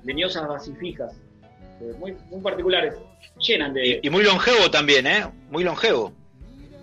leñosas 0.02 0.46
basifijas, 0.48 1.14
eh, 1.16 1.23
muy, 1.98 2.14
muy 2.30 2.40
particulares, 2.40 2.94
llenan 3.38 3.74
de... 3.74 4.00
Y 4.02 4.10
muy 4.10 4.22
longevo 4.24 4.70
también, 4.70 5.06
¿eh? 5.06 5.24
Muy 5.50 5.64
longevo. 5.64 6.12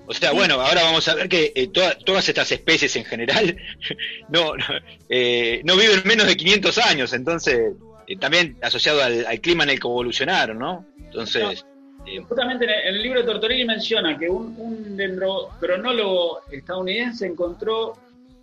O 0.08 0.14
sea, 0.14 0.32
bueno, 0.34 0.56
ahora 0.56 0.84
vamos 0.84 1.08
a 1.08 1.16
ver 1.16 1.30
que 1.30 1.54
eh, 1.56 1.68
toda- 1.68 1.98
todas 1.98 2.28
estas 2.28 2.52
especies 2.52 2.96
en 2.98 3.06
general 3.06 3.56
no, 4.30 4.56
no, 4.58 4.64
eh, 5.10 5.62
no 5.64 5.78
viven 5.78 6.02
menos 6.06 6.28
de 6.28 6.36
500 6.36 6.78
años, 6.80 7.14
entonces 7.14 7.74
eh, 8.08 8.18
también 8.18 8.58
asociado 8.62 9.02
al, 9.02 9.26
al 9.26 9.40
clima 9.40 9.64
en 9.64 9.70
el 9.70 9.80
que 9.80 9.88
evolucionaron, 9.88 10.60
¿no? 10.60 10.86
Entonces, 10.98 11.64
eh, 12.06 12.20
Justamente 12.28 12.66
en 12.66 12.72
el, 12.72 12.80
en 12.90 12.96
el 12.96 13.02
libro 13.04 13.20
de 13.22 13.26
Tortorelli 13.28 13.64
menciona 13.64 14.18
que 14.18 14.28
un, 14.28 14.56
un 14.58 14.98
dendrocronólogo 14.98 16.42
estadounidense 16.52 17.28
encontró 17.28 17.94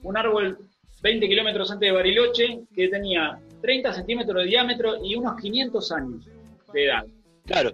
un 0.03 0.17
árbol 0.17 0.59
20 1.03 1.29
kilómetros 1.29 1.71
antes 1.71 1.89
de 1.89 1.93
Bariloche 1.93 2.61
que 2.75 2.89
tenía 2.89 3.39
30 3.61 3.93
centímetros 3.93 4.43
de 4.43 4.49
diámetro 4.49 5.05
y 5.05 5.17
unos 5.17 5.41
500 5.41 5.93
años 5.93 6.25
de 6.73 6.85
edad. 6.85 7.05
Claro. 7.47 7.73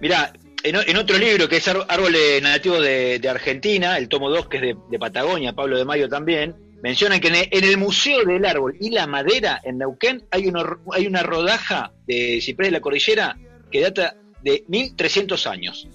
Mirá, 0.00 0.32
en, 0.62 0.96
otro 0.96 1.18
libro 1.18 1.48
que 1.48 1.56
es 1.56 1.68
Árboles 1.68 2.42
Nativos 2.42 2.82
de, 2.82 3.18
de 3.18 3.28
Argentina, 3.28 3.96
el 3.98 4.08
tomo 4.08 4.30
2 4.30 4.48
que 4.48 4.56
es 4.58 4.62
de, 4.62 4.76
de 4.90 4.98
Patagonia, 4.98 5.52
Pablo 5.52 5.76
de 5.78 5.84
Mayo 5.84 6.08
también, 6.08 6.54
mencionan 6.82 7.20
que 7.20 7.28
en 7.28 7.34
el, 7.36 7.48
en 7.50 7.64
el 7.64 7.76
Museo 7.76 8.24
del 8.24 8.44
Árbol 8.44 8.76
y 8.80 8.90
la 8.90 9.06
Madera 9.06 9.60
en 9.64 9.78
Neuquén 9.78 10.24
hay, 10.30 10.46
uno- 10.46 10.78
hay 10.92 11.06
una 11.06 11.22
rodaja 11.22 11.92
de 12.06 12.40
ciprés 12.40 12.68
de 12.68 12.72
la 12.72 12.80
cordillera 12.80 13.36
que 13.70 13.80
data 13.80 14.14
de 14.42 14.64
1300 14.68 15.46
años. 15.46 15.88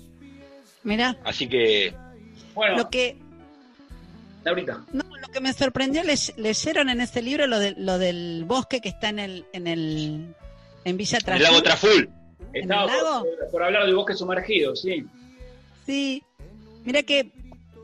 Mirá, 0.83 1.17
Así 1.23 1.47
que, 1.47 1.93
Bueno, 2.53 2.77
lo 2.77 2.89
que, 2.89 3.15
Laurita. 4.43 4.83
no, 4.91 5.03
lo 5.21 5.27
que 5.29 5.39
me 5.39 5.53
sorprendió, 5.53 6.03
ley- 6.03 6.17
leyeron 6.35 6.89
en 6.89 6.99
ese 6.99 7.21
libro 7.21 7.47
lo, 7.47 7.57
de, 7.59 7.73
lo 7.77 7.97
del 7.97 8.43
bosque 8.45 8.81
que 8.81 8.89
está 8.89 9.07
en 9.09 9.19
el, 9.19 9.45
en 9.53 9.67
el 9.67 10.35
en 10.85 10.97
Villa 10.97 11.17
en 11.25 11.33
el 11.33 11.43
lago. 11.43 11.63
Traful, 11.63 12.09
Estaba 12.53 12.83
el 12.83 12.87
lago? 13.03 13.25
por, 13.39 13.51
por 13.51 13.63
hablar 13.63 13.85
del 13.85 13.95
bosque 13.95 14.13
sumergido, 14.15 14.75
sí. 14.75 15.05
Sí, 15.85 16.23
mira 16.85 17.03
que 17.03 17.31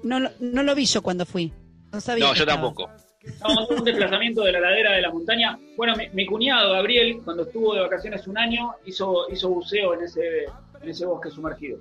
no, 0.03 0.19
lo- 0.19 0.31
no 0.39 0.63
lo 0.63 0.75
vi 0.75 0.85
yo 0.85 1.01
cuando 1.01 1.25
fui. 1.25 1.51
No 1.91 1.99
sabía. 2.01 2.25
no, 2.25 2.33
yo 2.33 2.43
estaba. 2.43 2.61
tampoco. 2.61 2.89
Estábamos 3.21 3.69
en 3.71 3.79
un 3.79 3.83
desplazamiento 3.85 4.43
de 4.43 4.51
la 4.53 4.59
ladera 4.61 4.93
de 4.93 5.01
la 5.01 5.11
montaña. 5.11 5.59
Bueno, 5.75 5.95
mi, 5.95 6.07
mi 6.13 6.25
cuñado 6.25 6.71
Gabriel, 6.73 7.19
cuando 7.23 7.43
estuvo 7.43 7.75
de 7.75 7.81
vacaciones 7.81 8.25
un 8.27 8.37
año, 8.37 8.71
hizo, 8.85 9.29
hizo 9.31 9.49
buceo 9.49 9.93
en 9.93 10.03
ese, 10.05 10.45
en 10.81 10.89
ese 10.89 11.05
bosque 11.05 11.29
sumergido. 11.29 11.79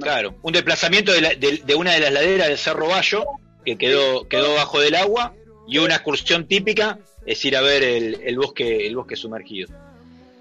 Claro, 0.00 0.34
un 0.42 0.52
desplazamiento 0.52 1.12
de, 1.12 1.20
la- 1.20 1.34
de- 1.34 1.62
de 1.64 1.74
una 1.74 1.92
de 1.92 2.00
las 2.00 2.12
laderas 2.12 2.48
del 2.48 2.58
Cerro 2.58 2.88
Bayo 2.88 3.24
que 3.64 3.78
quedó, 3.78 4.28
quedó 4.28 4.54
bajo 4.54 4.80
del 4.80 4.94
agua 4.96 5.34
y 5.68 5.78
una 5.78 5.94
excursión 5.96 6.46
típica 6.46 6.98
es 7.26 7.44
ir 7.44 7.56
a 7.56 7.60
ver 7.60 7.82
el, 7.82 8.20
el 8.22 8.36
bosque 8.38 8.86
el 8.86 8.96
bosque 8.96 9.16
sumergido. 9.16 9.68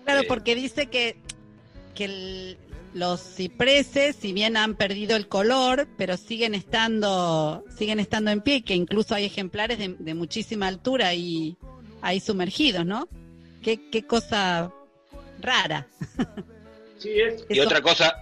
Claro, 0.06 0.22
Eh, 0.22 0.26
porque 0.28 0.56
dice 0.56 0.88
que, 0.88 1.16
que 1.96 2.06
el- 2.06 2.58
los 2.94 3.22
cipreses, 3.22 4.18
si 4.18 4.34
bien 4.34 4.58
han 4.58 4.76
perdido 4.76 5.16
el 5.16 5.28
color, 5.30 5.88
pero 5.98 6.18
siguen 6.18 6.54
estando, 6.56 7.64
siguen 7.78 8.00
estando 8.02 8.32
en 8.32 8.42
pie, 8.42 8.56
y 8.58 8.62
que 8.64 8.74
incluso 8.76 9.16
hay 9.16 9.24
ejemplares 9.26 9.78
de, 9.78 9.96
de 9.98 10.14
muchísima 10.14 10.68
altura 10.68 11.08
ahí, 11.08 11.56
ahí 12.02 12.20
sumergidos, 12.20 12.86
¿no? 12.86 13.08
Qué, 13.64 13.90
qué 13.90 14.04
cosa 14.06 14.74
rara. 15.40 15.88
Sí, 16.98 17.12
es. 17.14 17.46
Y 17.50 17.54
Eso- 17.60 17.64
otra 17.68 17.82
cosa 17.82 18.14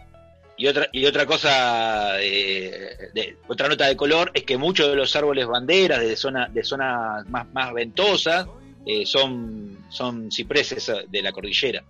y 0.59 0.67
otra 0.67 0.89
y 0.91 1.05
otra 1.05 1.25
cosa 1.25 2.21
eh, 2.21 3.09
de, 3.13 3.37
otra 3.47 3.69
nota 3.69 3.87
de 3.87 3.95
color 3.95 4.29
es 4.33 4.43
que 4.43 4.57
muchos 4.57 4.89
de 4.89 4.95
los 4.95 5.15
árboles 5.15 5.47
banderas 5.47 6.01
de 6.01 6.15
zona 6.17 6.49
de 6.49 6.63
zonas 6.65 7.25
más 7.29 7.47
más 7.53 7.73
ventosas 7.73 8.45
eh, 8.85 9.05
son 9.05 9.77
son 9.89 10.29
cipreses 10.31 10.91
de 11.07 11.21
la 11.21 11.31
cordillera. 11.31 11.83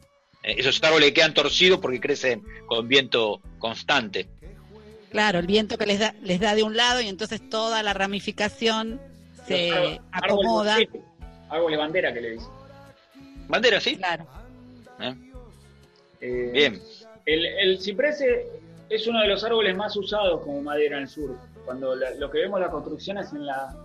Eh, 0.44 0.56
esos 0.60 0.82
árboles 0.84 1.12
quedan 1.14 1.34
torcidos 1.34 1.80
porque 1.80 2.00
crecen 2.00 2.44
con 2.68 2.88
viento 2.88 3.42
constante. 3.58 4.28
Claro, 5.10 5.40
el 5.40 5.48
viento 5.48 5.78
que 5.80 5.88
les 5.88 5.98
da, 6.00 6.14
les 6.22 6.40
da 6.40 6.54
de 6.54 6.62
un 6.62 6.78
lado 6.78 7.02
y 7.02 7.08
entonces 7.08 7.42
toda 7.50 7.82
la 7.82 7.94
ramificación 7.96 9.02
se 9.48 9.72
árboles- 9.72 10.00
acomoda. 10.12 10.76
Árboles, 10.76 11.02
árboles 11.50 11.80
bandera 11.80 12.14
que 12.14 12.22
le 12.22 12.30
dicen. 12.34 12.50
Bandera, 13.48 13.82
¿sí? 13.82 13.96
Claro. 13.96 14.28
¿Eh? 15.02 15.16
Eh, 16.22 16.50
Bien. 16.54 16.80
El, 17.26 17.46
el 17.46 17.80
ciprés 17.80 18.24
es 18.90 19.08
uno 19.08 19.22
de 19.22 19.28
los 19.28 19.44
árboles 19.44 19.76
más 19.76 19.96
usados 19.96 20.42
como 20.42 20.62
madera 20.62 20.98
en 20.98 21.04
el 21.04 21.08
sur. 21.10 21.36
Cuando 21.66 21.96
la- 21.96 22.12
lo 22.16 22.30
que 22.32 22.40
vemos 22.40 22.60
las 22.60 22.70
construcciones 22.70 23.32
en, 23.34 23.46
la- 23.46 23.76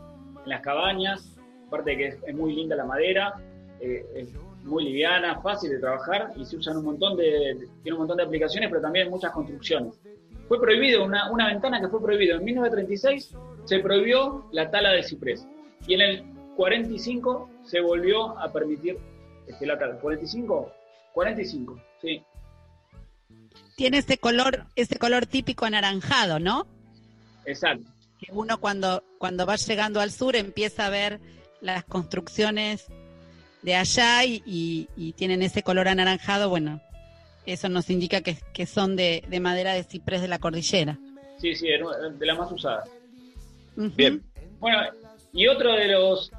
en 0.45 0.49
las 0.51 0.61
cabañas, 0.63 1.37
aparte 1.67 1.91
de 1.91 1.97
que 1.97 2.07
es, 2.27 2.35
muy 2.35 2.55
linda 2.55 2.77
la 2.77 2.85
madera, 2.85 3.35
eh, 3.81 4.05
es 4.15 4.35
muy 4.65 4.85
liviana, 4.85 5.41
fácil 5.43 5.71
de 5.71 5.79
trabajar 5.79 6.33
y 6.37 6.45
se 6.47 6.57
usan 6.57 6.79
un 6.79 6.85
montón 6.87 7.17
de, 7.17 7.69
tiene 7.83 7.95
un 7.95 7.99
montón 8.01 8.17
de 8.17 8.23
aplicaciones, 8.23 8.71
pero 8.71 8.81
también 8.81 9.11
muchas 9.11 9.31
construcciones. 9.33 10.01
Fue 10.49 10.59
prohibido, 10.61 11.05
una, 11.05 11.31
una 11.31 11.49
ventana 11.49 11.81
que 11.81 11.89
fue 11.89 12.01
prohibido 12.03 12.37
en 12.39 12.45
1936, 12.45 13.35
se 13.65 13.79
prohibió 13.81 14.45
la 14.53 14.71
tala 14.71 14.91
de 14.93 15.03
ciprés. 15.03 15.47
Y 15.87 15.95
en 15.95 16.01
el 16.01 16.25
45 16.57 17.51
se 17.63 17.81
volvió 17.81 18.39
a 18.39 18.51
permitir 18.53 18.99
este, 19.47 19.67
la 19.67 19.79
tala. 19.79 20.01
¿45? 20.01 20.73
45, 21.13 21.75
sí. 21.75 21.81
Tiene 23.77 23.99
ese 23.99 24.19
color, 24.19 24.67
ese 24.77 24.99
color 24.99 25.27
típico 25.27 25.65
anaranjado, 25.65 26.39
¿no? 26.39 26.67
Exacto. 27.45 27.85
Que 28.21 28.29
uno 28.33 28.59
cuando, 28.61 29.03
cuando 29.19 29.47
va 29.47 29.57
llegando 29.57 30.01
al 30.01 30.11
sur 30.13 30.37
empieza 30.37 30.87
a 30.87 30.91
ver 30.91 31.21
las 31.61 31.85
construcciones 31.85 32.87
de 33.63 33.75
allá 33.75 34.25
y, 34.25 34.43
y- 34.47 34.89
y 34.97 35.13
tienen 35.15 35.43
ese 35.43 35.63
color 35.63 35.89
anaranjado, 35.89 36.49
bueno, 36.49 36.81
eso 37.47 37.69
nos 37.69 37.91
indica 37.91 38.21
que, 38.21 38.39
que 38.53 38.67
son 38.67 38.95
de, 38.97 39.25
de 39.29 39.41
madera 39.41 39.73
de 39.75 39.83
ciprés 39.85 40.21
de 40.23 40.29
la 40.29 40.39
cordillera. 40.39 40.99
Sí, 41.41 41.55
sí, 41.55 41.67
de 41.69 42.27
las 42.27 42.39
más 42.39 42.51
usadas. 42.53 42.89
Bien. 43.77 44.23
Bueno, 44.61 44.79
y 45.33 45.47
otro 45.49 45.73
de 45.73 45.89
los. 45.89 46.31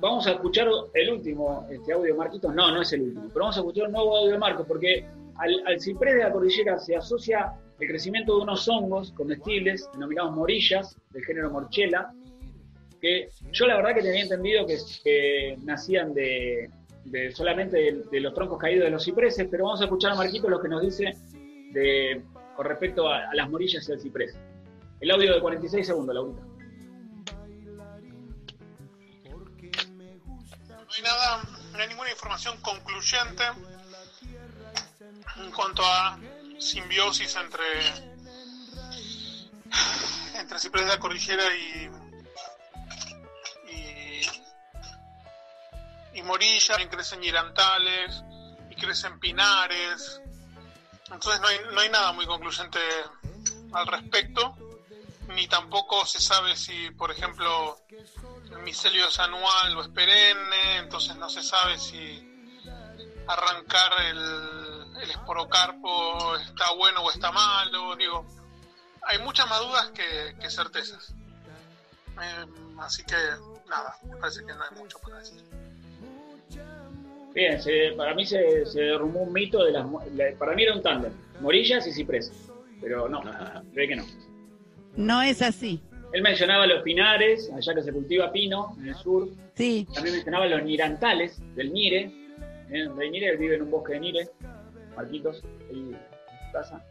Vamos 0.00 0.26
a 0.26 0.32
escuchar 0.32 0.68
el 0.94 1.10
último 1.12 1.66
este 1.70 1.92
audio 1.92 2.12
de 2.12 2.18
Marquitos. 2.18 2.54
No, 2.54 2.70
no 2.72 2.82
es 2.82 2.92
el 2.92 3.02
último, 3.02 3.24
pero 3.28 3.40
vamos 3.40 3.56
a 3.56 3.60
escuchar 3.60 3.86
un 3.86 3.92
nuevo 3.92 4.16
audio 4.16 4.32
de 4.32 4.38
Marcos, 4.38 4.64
porque 4.66 5.04
al, 5.38 5.62
al 5.66 5.80
ciprés 5.80 6.14
de 6.14 6.24
la 6.24 6.32
cordillera 6.32 6.78
se 6.78 6.96
asocia 6.96 7.52
el 7.80 7.88
crecimiento 7.88 8.36
de 8.36 8.42
unos 8.42 8.68
hongos 8.68 9.12
comestibles 9.12 9.88
denominados 9.92 10.34
morillas, 10.34 10.96
del 11.10 11.24
género 11.24 11.50
Morchela, 11.50 12.12
que 13.00 13.28
yo 13.52 13.66
la 13.66 13.76
verdad 13.76 13.94
que 13.94 14.02
tenía 14.02 14.22
entendido 14.22 14.66
que, 14.66 15.56
nacían 15.62 16.12
de, 16.12 16.70
de 17.04 17.30
solamente 17.30 18.02
de, 18.10 18.20
los 18.20 18.34
troncos 18.34 18.58
caídos 18.58 18.84
de 18.84 18.90
los 18.90 19.04
cipreses, 19.04 19.46
pero 19.50 19.64
vamos 19.64 19.80
a 19.80 19.84
escuchar 19.84 20.12
a 20.12 20.14
Marquitos 20.16 20.50
lo 20.50 20.60
que 20.60 20.68
nos 20.68 20.82
dice 20.82 21.16
de, 21.72 22.22
con 22.56 22.66
respecto 22.66 23.08
a, 23.08 23.32
las 23.34 23.48
morillas 23.48 23.88
y 23.88 23.92
al 23.92 24.00
ciprés. 24.00 24.36
El 25.00 25.12
audio 25.12 25.34
de 25.34 25.40
46 25.40 25.86
segundos, 25.86 26.14
Laurita. 26.14 26.42
No 30.72 30.94
hay 30.96 31.02
nada, 31.02 31.42
no 31.72 31.78
hay 31.78 31.88
ninguna 31.88 32.10
información 32.10 32.56
concluyente 32.60 33.44
en 35.36 35.50
cuanto 35.52 35.84
a 35.84 36.18
simbiosis 36.58 37.34
entre 37.36 37.64
entre 40.34 40.58
ciprés 40.58 40.96
cordillera 40.96 41.44
y 41.54 41.90
y, 43.70 44.22
y 46.18 46.22
morilla, 46.22 46.68
también 46.68 46.88
crecen 46.90 47.22
girantales 47.22 48.22
y 48.70 48.74
crecen 48.74 49.20
pinares. 49.20 50.20
Entonces 51.10 51.40
no 51.40 51.48
hay, 51.48 51.58
no 51.72 51.80
hay 51.80 51.88
nada 51.90 52.12
muy 52.12 52.26
concluyente 52.26 52.78
al 53.72 53.86
respecto, 53.86 54.56
ni 55.28 55.46
tampoco 55.46 56.04
se 56.06 56.20
sabe 56.20 56.56
si, 56.56 56.90
por 56.90 57.10
ejemplo, 57.10 57.78
el 58.50 58.58
micelio 58.58 59.08
es 59.08 59.18
anual 59.18 59.76
o 59.76 59.82
es 59.82 59.88
perenne, 59.88 60.78
entonces 60.78 61.16
no 61.16 61.28
se 61.30 61.42
sabe 61.42 61.78
si 61.78 62.24
arrancar 63.26 63.92
el, 64.06 64.77
el 65.02 65.10
esporocarpo 65.10 66.36
está 66.36 66.72
bueno 66.76 67.02
o 67.02 67.10
está 67.10 67.30
malo. 67.32 67.96
Digo, 67.96 68.24
hay 69.02 69.18
muchas 69.20 69.48
más 69.48 69.60
dudas 69.60 69.90
que, 69.94 70.36
que 70.40 70.50
certezas. 70.50 71.14
Eh, 72.20 72.46
así 72.80 73.02
que 73.04 73.14
nada, 73.68 73.96
me 74.08 74.16
parece 74.16 74.40
que 74.44 74.52
no 74.52 74.62
hay 74.62 74.76
mucho 74.78 74.98
para 74.98 75.18
decir. 75.18 75.42
Bien, 77.34 77.60
se- 77.62 77.92
para 77.96 78.14
mí 78.14 78.26
se, 78.26 78.66
se 78.66 78.80
derrumbó 78.80 79.20
un 79.20 79.32
mito 79.32 79.62
de 79.64 79.72
las. 79.72 79.86
mo- 79.86 80.02
la- 80.14 80.32
para 80.38 80.54
mí 80.54 80.62
era 80.64 80.74
un 80.74 80.82
tándem, 80.82 81.12
morillas 81.40 81.86
y 81.86 81.92
ciprés. 81.92 82.32
Pero 82.80 83.08
no, 83.08 83.20
ve 83.74 83.88
que 83.88 83.96
no. 83.96 84.04
No 84.96 85.22
es 85.22 85.42
así. 85.42 85.80
Él 86.12 86.22
mencionaba 86.22 86.66
los 86.66 86.82
pinares, 86.82 87.50
allá 87.54 87.74
que 87.74 87.82
se 87.82 87.92
cultiva 87.92 88.32
pino, 88.32 88.74
en 88.80 88.88
el 88.88 88.94
sur. 88.96 89.28
Sí. 89.54 89.86
También 89.92 90.14
mencionaba 90.16 90.46
los 90.46 90.62
nirantales, 90.62 91.38
del 91.54 91.72
Nire. 91.72 92.10
¿eh? 92.70 92.88
Del 92.88 93.10
Nire, 93.10 93.28
él 93.30 93.36
vive 93.36 93.56
en 93.56 93.62
un 93.62 93.70
bosque 93.70 93.92
de 93.92 94.00
Nire. 94.00 94.28
Marquitos, 94.98 95.42
ahí 95.70 95.78
en 95.78 95.92
su 95.92 96.52
casa. 96.52 96.84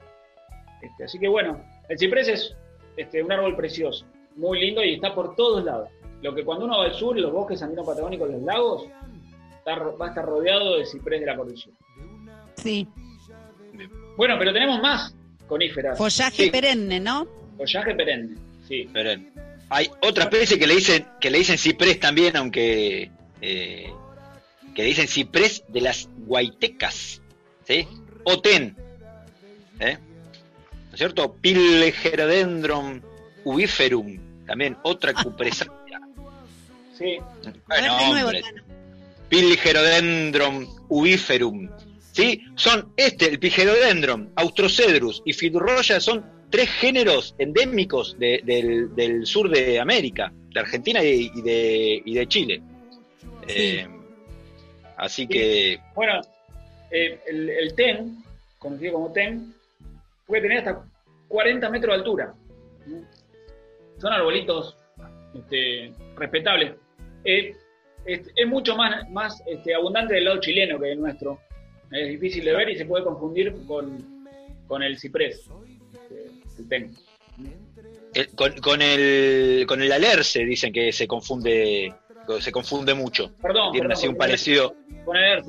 Este, 0.81 1.03
así 1.03 1.19
que 1.19 1.27
bueno, 1.27 1.61
el 1.89 1.97
ciprés 1.97 2.27
es 2.27 2.55
este, 2.95 3.21
un 3.21 3.31
árbol 3.31 3.55
precioso, 3.55 4.05
muy 4.35 4.59
lindo 4.59 4.83
y 4.83 4.95
está 4.95 5.13
por 5.13 5.35
todos 5.35 5.63
lados. 5.63 5.89
Lo 6.21 6.33
que 6.33 6.43
cuando 6.43 6.65
uno 6.65 6.79
va 6.79 6.85
al 6.85 6.93
sur, 6.93 7.17
los 7.17 7.31
bosques 7.31 7.61
andinos 7.61 7.85
patagónicos, 7.85 8.29
los 8.29 8.41
lagos, 8.41 8.87
está 9.57 9.75
va 9.75 10.05
a 10.05 10.09
estar 10.09 10.25
rodeado 10.25 10.77
de 10.77 10.85
ciprés 10.85 11.19
de 11.19 11.25
la 11.25 11.35
cordillera. 11.35 11.77
Sí. 12.55 12.87
Bueno, 14.15 14.35
pero 14.39 14.53
tenemos 14.53 14.81
más 14.81 15.15
coníferas. 15.47 15.97
Follaje 15.97 16.45
Sí, 16.45 16.49
perenne, 16.49 16.99
¿no? 16.99 17.27
Follaje 17.57 17.93
perenne, 17.93 18.35
sí. 18.67 18.89
Perenne. 18.91 19.31
Hay 19.69 19.89
otra 20.01 20.23
especie 20.23 20.57
que 20.57 20.65
le 20.65 20.75
dicen 20.75 21.05
que 21.19 21.29
le 21.29 21.39
dicen 21.39 21.57
ciprés 21.57 21.99
también, 21.99 22.37
aunque 22.37 23.11
eh, 23.41 23.91
que 24.73 24.81
le 24.81 24.87
dicen 24.87 25.07
ciprés 25.07 25.63
de 25.67 25.81
las 25.81 26.09
guaitecas, 26.25 27.21
¿sí? 27.67 27.87
O 28.23 28.39
ten, 28.39 28.75
¿eh? 29.79 29.97
¿no 30.87 30.93
es 30.93 30.97
cierto? 30.97 31.33
Pilgerodendron 31.35 33.03
ubiferum, 33.43 34.17
también 34.45 34.77
otra 34.83 35.13
cupresácea. 35.23 35.99
Sí. 36.97 37.17
Bueno, 37.67 37.97
hombre. 37.97 38.41
Pilgerodendron 39.29 40.67
ubiferum. 40.89 41.69
¿Sí? 42.11 42.41
Son 42.55 42.91
este, 42.97 43.27
el 43.29 43.37
Pilgerodendron, 43.39 44.31
Austrocedrus 44.35 45.21
y 45.23 45.33
Fidurroya 45.33 45.99
son 45.99 46.25
tres 46.49 46.67
géneros 46.71 47.35
endémicos 47.37 48.17
de- 48.17 48.41
del, 48.43 48.95
del 48.95 49.25
sur 49.27 49.49
de 49.51 49.79
América, 49.79 50.33
de 50.51 50.59
Argentina 50.59 51.03
y, 51.03 51.29
y 51.35 51.41
de, 51.43 52.01
y 52.03 52.13
de 52.15 52.27
Chile. 52.27 52.61
Eh, 53.47 53.87
así 54.97 55.27
que, 55.27 55.79
Bueno, 55.93 56.21
eh, 56.91 57.19
el, 57.27 57.73
TEN, 57.75 58.23
conocido 58.59 58.93
como 58.93 59.11
TEN, 59.11 59.53
puede 60.25 60.41
tener 60.43 60.57
hasta 60.59 60.85
40 61.27 61.69
metros 61.69 61.93
de 61.93 61.97
altura. 61.99 62.33
Son 63.99 64.13
arbolitos 64.13 64.77
este, 65.33 65.93
respetables. 66.15 66.73
Eh, 67.23 67.55
es, 68.05 68.47
mucho 68.47 68.75
más, 68.75 69.09
más 69.09 69.43
este, 69.45 69.75
abundante 69.75 70.13
del 70.13 70.25
lado 70.25 70.39
chileno 70.39 70.79
que 70.79 70.91
el 70.91 70.99
nuestro. 70.99 71.39
Es 71.91 72.09
difícil 72.09 72.45
de 72.45 72.53
ver 72.53 72.69
y 72.69 72.77
se 72.77 72.85
puede 72.85 73.03
confundir 73.03 73.53
con, 73.65 74.25
con 74.67 74.83
el 74.83 74.97
ciprés, 74.97 75.49
este, 75.93 76.31
el 76.59 76.69
TEN. 76.69 76.95
con, 78.35 78.57
con 78.59 78.81
el 78.81 79.65
con 79.67 79.81
el 79.81 79.91
alerce 79.91 80.43
dicen 80.43 80.73
que 80.73 80.91
se 80.91 81.07
confunde 81.07 81.93
se 82.39 82.51
confunde 82.51 82.93
mucho. 82.93 83.31
Perdón, 83.41 83.71
Tienen 83.71 83.89
perdón, 83.89 83.91
así 83.91 84.07
un 84.07 84.15
parecido. 84.15 84.75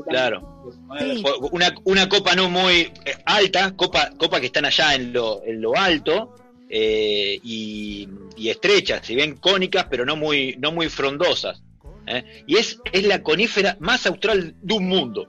Claro. 0.09 0.63
Fue 0.89 1.35
Una, 1.51 1.75
una 1.85 2.09
copa 2.09 2.35
no 2.35 2.49
muy 2.49 2.93
eh, 3.05 3.17
alta, 3.25 3.75
copa, 3.75 4.11
copa 4.17 4.41
que 4.41 4.47
están 4.47 4.65
allá 4.65 4.95
en 4.95 5.13
lo, 5.13 5.43
en 5.45 5.61
lo 5.61 5.77
alto 5.77 6.35
eh, 6.69 7.41
y, 7.43 8.09
y 8.37 8.49
estrechas, 8.51 9.05
si 9.05 9.15
bien 9.15 9.37
cónicas, 9.37 9.87
pero 9.91 10.05
no 10.05 10.17
muy, 10.17 10.57
no 10.59 10.71
muy 10.71 10.89
frondosas. 10.89 11.63
¿eh? 12.07 12.45
Y 12.47 12.57
es, 12.57 12.79
es 12.93 13.05
la 13.05 13.23
conífera 13.23 13.77
más 13.81 14.07
austral 14.07 14.55
de 14.61 14.75
un 14.75 14.89
mundo, 14.89 15.27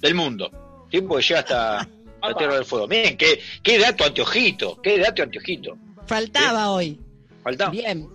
del 0.00 0.14
mundo, 0.14 0.50
¿sí? 0.90 1.00
porque 1.00 1.26
llega 1.26 1.40
hasta 1.40 1.88
la 2.22 2.34
Tierra 2.34 2.54
del 2.54 2.64
Fuego. 2.64 2.86
Miren, 2.86 3.16
qué, 3.16 3.40
qué 3.62 3.78
dato 3.78 4.04
anteojito, 4.04 4.80
qué 4.80 4.98
dato 4.98 5.22
anteojito. 5.22 5.76
Faltaba 6.06 6.70
hoy. 6.70 7.00
Falta. 7.42 7.70
Bien. 7.70 8.08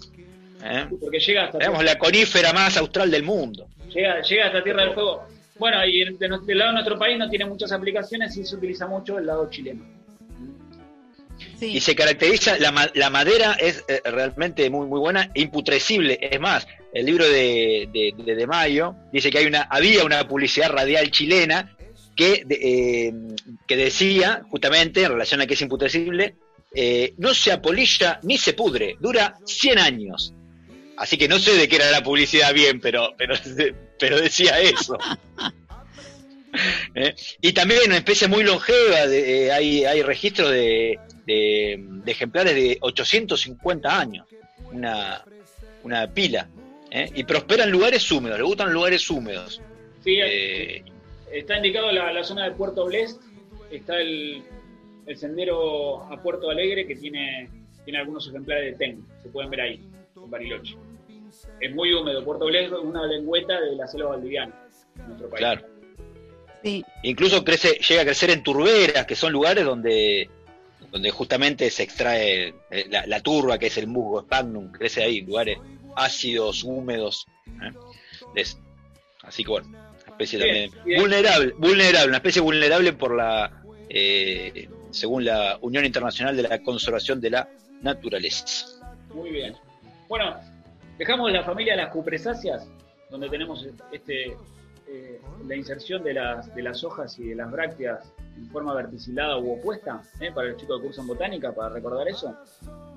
¿Eh? 0.67 0.87
Porque 1.01 1.19
llega 1.19 1.45
hasta 1.45 1.57
Tenemos 1.59 1.83
la 1.83 1.97
conífera 1.97 2.53
más 2.53 2.77
austral 2.77 3.09
del 3.11 3.23
mundo. 3.23 3.67
Llega, 3.93 4.21
llega 4.21 4.47
hasta 4.47 4.63
Tierra 4.63 4.83
del 4.83 4.93
Fuego. 4.93 5.23
Bueno, 5.59 5.83
y 5.85 6.03
de 6.03 6.15
del 6.45 6.57
lado 6.57 6.69
de 6.69 6.73
nuestro 6.73 6.99
país 6.99 7.17
no 7.17 7.29
tiene 7.29 7.45
muchas 7.45 7.71
aplicaciones 7.71 8.35
y 8.37 8.45
se 8.45 8.55
utiliza 8.55 8.85
mucho 8.87 9.17
el 9.17 9.25
lado 9.25 9.49
chileno. 9.49 9.83
Y 11.61 11.79
se 11.79 11.95
caracteriza, 11.95 12.57
la, 12.59 12.91
la 12.93 13.09
madera 13.09 13.53
es 13.53 13.83
eh, 13.87 14.01
realmente 14.05 14.69
muy 14.69 14.87
muy 14.87 14.99
buena, 14.99 15.31
e 15.33 15.41
imputrescible. 15.41 16.17
Es 16.21 16.39
más, 16.39 16.67
el 16.93 17.05
libro 17.05 17.25
de, 17.27 17.89
de, 17.91 18.13
de 18.23 18.35
De 18.35 18.47
Mayo 18.47 18.95
dice 19.11 19.29
que 19.31 19.39
hay 19.39 19.45
una, 19.45 19.61
había 19.63 20.03
una 20.03 20.27
publicidad 20.27 20.69
radial 20.71 21.09
chilena 21.11 21.75
que, 22.15 22.43
de- 22.45 22.59
eh, 23.07 23.13
que 23.67 23.75
decía, 23.77 24.41
justamente, 24.49 25.03
en 25.03 25.11
relación 25.11 25.41
a 25.41 25.47
que 25.47 25.53
es 25.55 25.61
imputrescible, 25.61 26.35
eh, 26.73 27.13
no 27.17 27.33
se 27.33 27.51
apolilla 27.51 28.19
ni 28.23 28.37
se 28.37 28.53
pudre, 28.53 28.95
dura 28.99 29.35
100 29.45 29.79
años. 29.79 30.33
Así 30.97 31.17
que 31.17 31.27
no 31.27 31.37
sé 31.39 31.53
de 31.55 31.67
qué 31.67 31.75
era 31.77 31.91
la 31.91 32.01
publicidad 32.03 32.53
bien, 32.53 32.79
pero, 32.81 33.13
pero, 33.17 33.35
pero 33.99 34.19
decía 34.19 34.59
eso. 34.59 34.97
¿Eh? 36.95 37.13
Y 37.41 37.53
también 37.53 37.81
una 37.85 37.97
especie 37.97 38.27
muy 38.27 38.43
longeva, 38.43 39.05
de- 39.05 39.45
eh, 39.47 39.51
hay, 39.51 39.85
hay 39.85 40.01
registros 40.01 40.49
de, 40.51 40.97
de- 41.25 41.75
de 41.79 42.11
ejemplares 42.11 42.55
de 42.55 42.77
850 42.81 43.99
años, 43.99 44.25
una, 44.71 45.23
una 45.83 46.11
pila, 46.11 46.47
¿eh? 46.89 47.11
y 47.13 47.23
prospera 47.25 47.65
en 47.65 47.71
lugares 47.71 48.09
húmedos, 48.11 48.39
le 48.39 48.43
gustan 48.45 48.73
lugares 48.73 49.07
húmedos. 49.09 49.61
Sí, 50.03 50.17
Eh, 50.19 50.83
está 51.31 51.57
indicado 51.57 51.91
la, 51.91 52.11
la 52.11 52.23
zona 52.23 52.45
de 52.45 52.51
Puerto 52.55 52.85
Blest, 52.85 53.21
está 53.69 53.99
el, 53.99 54.41
el 55.05 55.17
sendero 55.17 56.03
a 56.11 56.21
Puerto 56.23 56.49
Alegre 56.49 56.87
que 56.87 56.95
tiene, 56.95 57.49
tiene 57.83 57.99
algunos 57.99 58.27
ejemplares 58.29 58.71
de 58.71 58.77
TEN, 58.85 59.05
se 59.21 59.29
pueden 59.29 59.51
ver 59.51 59.61
ahí, 59.61 59.81
en 60.15 60.29
Bariloche. 60.31 60.75
Es 61.61 61.73
muy 61.73 61.93
húmedo. 61.93 62.23
Puerto 62.23 62.45
Bled 62.45 62.65
es 62.65 62.71
una 62.71 63.05
lengüeta 63.05 63.59
de 63.59 63.75
la 63.75 63.87
selva 63.87 64.09
valdiviana, 64.09 64.53
en 64.97 65.07
nuestro 65.07 65.29
país. 65.29 65.39
Claro. 65.39 65.61
Sí. 66.63 66.83
Incluso 67.03 67.43
crece, 67.43 67.79
llega 67.87 68.01
a 68.01 68.05
crecer 68.05 68.29
en 68.31 68.43
turberas, 68.43 69.05
que 69.05 69.15
son 69.15 69.31
lugares 69.31 69.63
donde, 69.63 70.29
donde 70.91 71.11
justamente 71.11 71.69
se 71.69 71.83
extrae 71.83 72.53
eh, 72.71 72.85
la, 72.89 73.05
la 73.05 73.19
turba, 73.21 73.57
que 73.57 73.67
es 73.67 73.77
el 73.77 73.87
musgo 73.87 74.21
sphagnum, 74.21 74.71
crece 74.71 75.03
ahí, 75.03 75.21
lugares 75.21 75.59
ácidos, 75.95 76.63
húmedos. 76.63 77.27
¿eh? 77.63 77.71
Es- 78.35 78.57
así 79.21 79.43
que 79.43 79.49
bueno, 79.51 79.67
una 79.69 79.95
especie 80.07 80.39
Bien, 80.39 80.69
también 80.71 80.85
bien. 80.85 81.01
vulnerable, 81.01 81.53
vulnerable, 81.57 82.07
una 82.07 82.17
especie 82.17 82.41
vulnerable 82.41 82.93
por 82.93 83.15
la, 83.15 83.63
eh, 83.89 84.67
según 84.91 85.25
la 85.25 85.57
Unión 85.61 85.85
Internacional 85.85 86.35
de 86.35 86.43
la 86.43 86.59
Conservación 86.63 87.21
de 87.21 87.29
la 87.29 87.49
Naturaleza. 87.81 88.45
Muy 89.13 89.29
bien. 89.29 89.55
Bueno, 90.09 90.35
dejamos 90.97 91.31
la 91.31 91.43
familia 91.43 91.73
de 91.75 91.83
las 91.83 91.91
cupresáceas, 91.91 92.67
donde 93.09 93.29
tenemos 93.29 93.65
este, 93.91 94.35
eh, 94.87 95.21
la 95.47 95.55
inserción 95.55 96.03
de 96.03 96.13
las, 96.13 96.53
de 96.55 96.61
las 96.61 96.83
hojas 96.83 97.17
y 97.19 97.25
de 97.29 97.35
las 97.35 97.51
brácteas 97.51 98.11
en 98.37 98.49
forma 98.49 98.73
verticilada 98.73 99.37
u 99.37 99.53
opuesta, 99.59 100.01
¿eh? 100.19 100.31
para 100.33 100.49
los 100.49 100.57
chicos 100.57 100.79
que 100.79 100.87
cursan 100.87 101.07
botánica, 101.07 101.51
para 101.53 101.69
recordar 101.69 102.07
eso. 102.07 102.35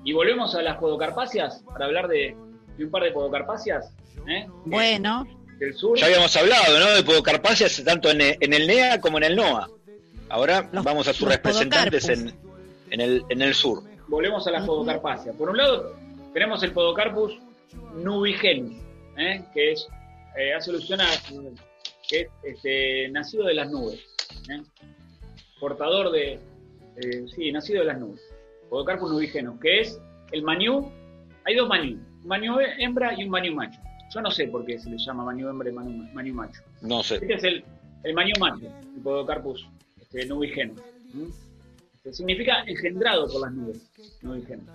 Y 0.03 0.13
volvemos 0.13 0.53
a 0.55 0.61
las 0.61 0.77
podocarpáceas, 0.77 1.63
para 1.71 1.85
hablar 1.85 2.07
de, 2.07 2.35
de 2.77 2.85
un 2.85 2.91
par 2.91 3.03
de 3.03 3.11
podocarpáceas 3.11 3.91
¿eh? 4.27 4.47
Bueno, 4.65 5.25
del 5.59 5.73
sur. 5.75 5.97
Ya 5.97 6.05
habíamos 6.07 6.35
hablado, 6.37 6.79
¿no? 6.79 6.91
De 6.91 7.03
podocarpáceas 7.03 7.83
tanto 7.83 8.09
en, 8.09 8.21
el- 8.21 8.37
en 8.39 8.53
el 8.53 8.67
NEA 8.67 8.99
como 9.01 9.17
en 9.17 9.23
el 9.25 9.35
NOA. 9.35 9.67
Ahora 10.29 10.69
Los- 10.71 10.83
vamos 10.83 11.07
a 11.07 11.13
sus 11.13 11.27
representantes 11.27 12.07
en, 12.09 12.19
podocarpus. 12.31 12.91
en, 12.91 13.01
el, 13.01 13.23
en 13.29 13.41
el 13.41 13.53
sur. 13.53 13.83
volvemos 14.07 14.45
a 14.47 14.51
las 14.51 14.65
podocarpáceas. 14.65 15.35
Por 15.35 15.49
un 15.49 15.57
lado, 15.57 15.95
tenemos 16.33 16.61
el 16.63 16.71
Podocarpus 16.71 17.37
nubigenus, 17.95 18.73
¿eh? 19.17 19.43
que 19.53 19.71
es, 19.71 19.87
eh, 20.37 20.53
hace 20.53 20.71
alusión 20.71 21.01
a 21.01 21.07
que 22.07 22.21
es 22.21 22.27
este, 22.43 23.09
nacido 23.09 23.45
de 23.45 23.53
las 23.53 23.71
nubes, 23.71 23.99
¿eh? 24.49 24.61
portador 25.59 26.11
de, 26.11 26.39
eh, 26.97 27.25
sí, 27.35 27.51
nacido 27.51 27.79
de 27.81 27.85
las 27.85 27.99
nubes. 27.99 28.21
Podocarpus 28.69 29.11
nubigenus, 29.11 29.59
que 29.59 29.81
es 29.81 29.99
el 30.31 30.43
mañú, 30.43 30.91
hay 31.45 31.55
dos 31.55 31.67
mañú, 31.67 31.99
un 32.21 32.27
mañú 32.27 32.57
hembra 32.79 33.13
y 33.17 33.23
un 33.23 33.29
mañú 33.29 33.53
macho. 33.53 33.79
Yo 34.13 34.21
no 34.21 34.31
sé 34.31 34.47
por 34.47 34.65
qué 34.65 34.77
se 34.77 34.89
le 34.89 34.97
llama 34.97 35.23
mañú 35.23 35.49
hembra 35.49 35.69
y 35.69 35.73
mañú 35.73 36.33
macho. 36.33 36.61
No 36.81 37.03
sé. 37.03 37.15
Este 37.15 37.33
es 37.33 37.43
el, 37.43 37.65
el 38.03 38.13
mañú 38.13 38.33
macho, 38.39 38.65
el 38.95 39.01
Podocarpus 39.01 39.67
este, 39.99 40.25
nubigenus. 40.25 40.81
significa 42.11 42.63
engendrado 42.65 43.27
por 43.31 43.41
las 43.41 43.53
nubes, 43.53 43.91
nubigenus. 44.21 44.69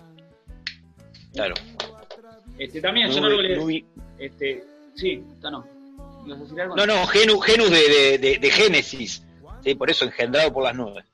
Claro. 1.32 1.55
Este, 2.59 2.80
también 2.80 3.11
árboles. 3.11 3.59
nubi- 3.59 3.84
Este, 4.18 4.64
sí, 4.94 5.22
está 5.34 5.50
no. 5.50 5.64
No, 6.76 6.86
no, 6.86 7.07
genus, 7.07 7.44
genus 7.44 7.70
de, 7.70 7.78
de, 7.88 8.18
de- 8.18 8.38
de 8.38 8.50
Génesis. 8.50 9.22
Sí, 9.62 9.74
por 9.74 9.90
eso 9.90 10.04
engendrado 10.04 10.52
por 10.52 10.64
las 10.64 10.74
nubes. 10.74 11.04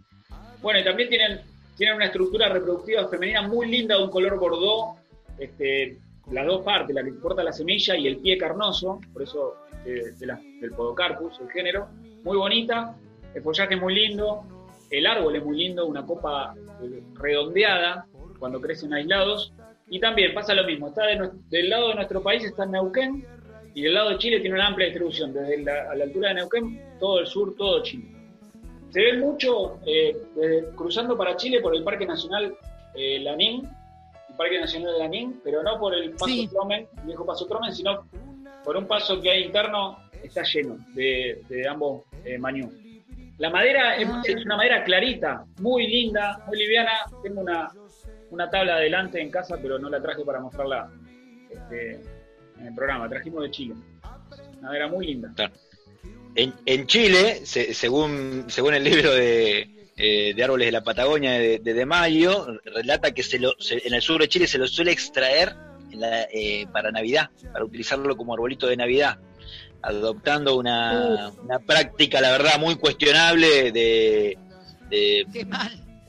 Bueno, 0.62 0.80
y 0.80 0.84
también 0.84 1.08
tienen, 1.08 1.40
tienen 1.76 1.96
una 1.96 2.06
estructura 2.06 2.48
reproductiva 2.48 3.08
femenina 3.08 3.42
muy 3.42 3.68
linda 3.70 3.96
de 3.96 4.04
un 4.04 4.10
color 4.10 4.38
bordó. 4.38 4.96
Este, 5.38 5.98
las 6.30 6.46
dos 6.46 6.62
partes, 6.62 6.94
la 6.94 7.02
que 7.02 7.12
porta 7.12 7.42
la 7.42 7.52
semilla 7.52 7.96
y 7.96 8.06
el 8.06 8.18
pie 8.18 8.38
carnoso, 8.38 9.00
por 9.12 9.22
eso 9.22 9.56
este, 9.84 10.12
de 10.12 10.26
la- 10.26 10.40
del 10.60 10.70
podocarpus, 10.72 11.40
el 11.40 11.50
género. 11.50 11.88
Muy 12.22 12.36
bonita, 12.36 12.94
el 13.34 13.42
follaje 13.42 13.74
es 13.74 13.80
muy 13.80 13.94
lindo, 13.94 14.44
el 14.90 15.06
árbol 15.06 15.34
es 15.36 15.44
muy 15.44 15.56
lindo, 15.58 15.84
una 15.86 16.06
copa 16.06 16.54
eh, 16.82 17.02
redondeada 17.14 18.06
cuando 18.38 18.60
crecen 18.60 18.92
aislados. 18.94 19.52
Y 19.92 20.00
también 20.00 20.32
pasa 20.32 20.54
lo 20.54 20.64
mismo, 20.64 20.88
está 20.88 21.04
de 21.04 21.30
del 21.50 21.68
lado 21.68 21.88
de 21.88 21.96
nuestro 21.96 22.22
país 22.22 22.42
está 22.42 22.64
Neuquén 22.64 23.26
y 23.74 23.82
del 23.82 23.92
lado 23.92 24.08
de 24.08 24.16
Chile 24.18 24.40
tiene 24.40 24.54
una 24.56 24.68
amplia 24.68 24.86
distribución, 24.86 25.34
desde 25.34 25.58
la, 25.62 25.90
a 25.90 25.94
la 25.94 26.04
altura 26.04 26.28
de 26.30 26.34
Neuquén, 26.36 26.82
todo 26.98 27.20
el 27.20 27.26
sur, 27.26 27.54
todo 27.56 27.82
Chile. 27.82 28.06
Se 28.88 29.00
ve 29.02 29.18
mucho 29.18 29.78
eh, 29.86 30.16
cruzando 30.74 31.14
para 31.14 31.36
Chile 31.36 31.60
por 31.60 31.76
el 31.76 31.84
Parque 31.84 32.06
Nacional 32.06 32.54
eh, 32.94 33.18
Lanín, 33.20 33.68
el 34.30 34.34
Parque 34.34 34.58
Nacional 34.58 34.94
de 34.94 34.98
Lanín, 34.98 35.40
pero 35.44 35.62
no 35.62 35.78
por 35.78 35.94
el 35.94 36.12
Paso 36.12 36.24
Sí. 36.26 36.48
Tromen, 36.48 36.86
el 37.00 37.04
viejo 37.06 37.26
Paso 37.26 37.46
Tromen, 37.46 37.72
sino 37.74 38.06
por 38.64 38.78
un 38.78 38.86
paso 38.86 39.20
que 39.20 39.30
hay 39.30 39.44
interno, 39.44 39.98
está 40.22 40.42
lleno 40.42 40.78
de, 40.94 41.42
de 41.50 41.68
ambos 41.68 42.04
eh, 42.24 42.38
mañú. 42.38 42.72
La 43.38 43.50
madera 43.50 43.96
es, 43.96 44.08
Ah. 44.08 44.22
es 44.24 44.44
una 44.46 44.56
madera 44.56 44.84
clarita, 44.84 45.44
muy 45.60 45.86
linda, 45.86 46.42
muy 46.46 46.56
liviana. 46.56 46.92
Tengo 47.22 47.40
una, 47.42 47.70
una 48.32 48.50
tabla 48.50 48.76
adelante 48.76 49.20
en 49.20 49.30
casa, 49.30 49.56
pero 49.60 49.78
no 49.78 49.88
la 49.90 50.00
traje 50.02 50.24
para 50.24 50.40
mostrarla 50.40 50.90
este, 51.50 52.00
en 52.58 52.66
el 52.66 52.74
programa. 52.74 53.08
Trajimos 53.08 53.42
de 53.44 53.50
Chile. 53.50 53.74
Una 54.58 54.68
madera 54.68 54.88
muy 54.88 55.06
linda. 55.06 55.32
En, 56.34 56.54
en 56.64 56.86
Chile, 56.86 57.42
se- 57.44 57.74
según, 57.74 58.46
según 58.48 58.72
el 58.74 58.82
libro 58.84 59.12
de, 59.12 59.68
eh, 59.96 60.32
de 60.34 60.44
Árboles 60.44 60.66
de 60.68 60.72
la 60.72 60.82
Patagonia 60.82 61.32
de, 61.32 61.58
de, 61.58 61.74
De 61.74 61.84
Mayo, 61.86 62.46
relata 62.64 63.12
que 63.12 63.22
se 63.22 63.38
lo, 63.38 63.52
se- 63.58 63.86
en 63.86 63.92
el 63.92 64.00
sur 64.00 64.20
de 64.20 64.28
Chile 64.28 64.46
se 64.46 64.56
lo 64.58 64.66
suele 64.66 64.92
extraer 64.92 65.54
en 65.90 66.00
la- 66.00 66.22
eh, 66.32 66.66
para 66.72 66.90
Navidad, 66.90 67.28
para 67.52 67.66
utilizarlo 67.66 68.16
como 68.16 68.32
arbolito 68.32 68.66
de 68.66 68.78
Navidad, 68.78 69.18
adoptando 69.82 70.56
una, 70.56 71.30
una 71.42 71.58
práctica, 71.58 72.22
la 72.22 72.30
verdad, 72.30 72.58
muy 72.58 72.76
cuestionable 72.76 73.72
de, 73.72 74.38
de 74.88 75.26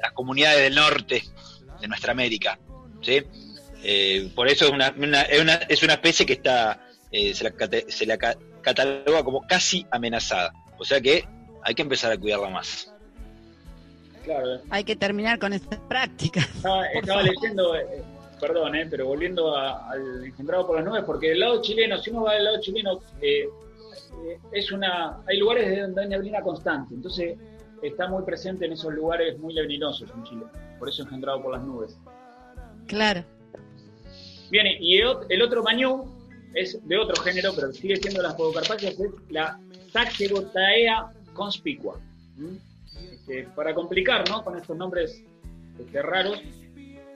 las 0.02 0.12
comunidades 0.14 0.62
del 0.62 0.76
norte 0.76 1.22
de 1.84 1.88
nuestra 1.90 2.12
América. 2.14 2.58
¿sí? 3.02 3.22
Eh, 3.84 4.32
por 4.34 4.48
eso 4.48 4.66
es 4.66 4.72
una, 4.72 4.94
una- 4.98 5.22
es 5.24 5.42
una, 5.42 5.54
es 5.56 5.84
una 5.84 5.94
especie 5.94 6.26
que 6.26 6.34
está 6.34 6.80
eh, 7.12 7.34
se 7.36 7.44
la, 7.44 7.52
cate- 7.52 7.86
se 7.90 8.06
la 8.08 8.18
ca- 8.18 8.38
cataloga 8.62 9.24
como 9.24 9.42
casi 9.46 9.86
amenazada. 9.92 10.52
O 10.80 10.84
sea 10.86 11.00
que 11.02 11.26
hay 11.62 11.76
que 11.76 11.82
empezar 11.84 12.12
a 12.12 12.18
cuidarla 12.18 12.50
más. 12.50 12.90
Claro. 14.24 14.62
Hay 14.70 14.84
que 14.86 14.96
terminar 14.96 15.38
con 15.38 15.52
esas 15.54 15.78
prácticas. 15.90 16.48
Estaba, 16.56 16.78
Por 16.94 17.02
estaba 17.04 17.20
favor. 17.22 17.36
leyendo, 17.36 17.76
eh, 17.76 18.04
perdón, 18.40 18.76
eh, 18.76 18.88
pero 18.90 19.06
volviendo 19.08 19.56
a- 19.56 19.92
al 19.92 20.24
engendrado 20.26 20.66
por 20.66 20.78
las 20.78 20.86
nubes, 20.86 21.04
porque 21.06 21.30
del 21.30 21.42
lado 21.42 21.62
chileno, 21.62 21.98
si 22.02 22.10
uno 22.10 22.24
va 22.24 22.34
del 22.36 22.46
lado 22.46 22.62
chileno, 22.62 23.00
eh, 23.22 23.44
eh, 23.44 24.38
es 24.54 24.72
una, 24.72 25.20
hay 25.28 25.38
lugares 25.38 25.70
de 25.70 25.82
donde 25.82 26.02
hay 26.04 26.08
neblina 26.08 26.42
constante, 26.42 26.96
entonces 26.96 27.38
está 27.84 28.08
muy 28.08 28.24
presente 28.24 28.66
en 28.66 28.74
esos 28.74 28.94
lugares 28.94 29.38
muy 29.38 29.54
neblinosos 29.54 30.10
en 30.16 30.24
Chile, 30.24 30.44
por 30.80 30.90
eso 30.90 31.04
engendrado 31.04 31.42
por 31.44 31.54
las 31.54 31.64
nubes. 31.64 31.98
Claro. 32.88 33.24
Bien, 34.50 34.66
y 34.80 34.98
el 34.98 35.08
ot- 35.08 35.26
el 35.30 35.42
otro 35.42 35.64
mañú 35.64 36.06
es 36.54 36.80
de 36.88 36.98
otro 36.98 37.22
género, 37.24 37.52
pero 37.56 37.72
sigue 37.72 37.96
siendo 37.98 38.22
las 38.22 38.36
podocarpáceas, 38.36 39.00
es 39.00 39.10
la 39.30 39.60
Saxegotaea 39.92 41.12
conspicua. 41.34 42.00
¿Mm? 42.38 42.56
Este, 43.14 43.44
para 43.56 43.74
complicar, 43.74 44.28
¿no? 44.30 44.44
Con 44.44 44.58
estos 44.58 44.76
nombres 44.78 45.24
este, 45.80 46.02
raros, 46.02 46.40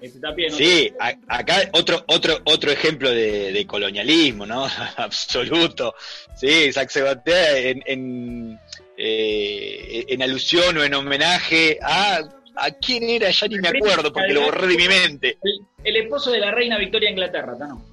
este, 0.01 0.19
también. 0.19 0.51
¿no? 0.51 0.57
Sí, 0.57 0.91
a- 0.99 1.15
acá 1.27 1.55
otro 1.73 2.03
otro 2.07 2.37
otro 2.45 2.71
ejemplo 2.71 3.09
de, 3.11 3.51
de 3.51 3.67
colonialismo, 3.67 4.45
¿no? 4.45 4.65
Absoluto. 4.97 5.93
Sí, 6.35 6.71
Saxegotea 6.71 7.57
en, 7.59 7.83
en, 7.85 8.59
eh, 8.97 10.05
en 10.09 10.21
alusión 10.23 10.77
o 10.77 10.83
en 10.83 10.93
homenaje 10.93 11.77
a... 11.81 12.19
¿A 12.59 12.71
quién 12.71 13.03
era? 13.03 13.29
Ya 13.29 13.47
ni 13.47 13.59
me 13.59 13.67
acuerdo 13.67 14.11
porque 14.11 14.33
lo 14.33 14.41
borré 14.41 14.65
de 14.65 14.77
mi 14.77 14.87
mente. 14.87 15.37
El, 15.43 15.59
el 15.83 15.95
esposo 15.97 16.31
de 16.31 16.39
la 16.39 16.49
reina 16.49 16.79
Victoria 16.79 17.07
de 17.09 17.11
Inglaterra, 17.11 17.53
¿no? 17.59 17.85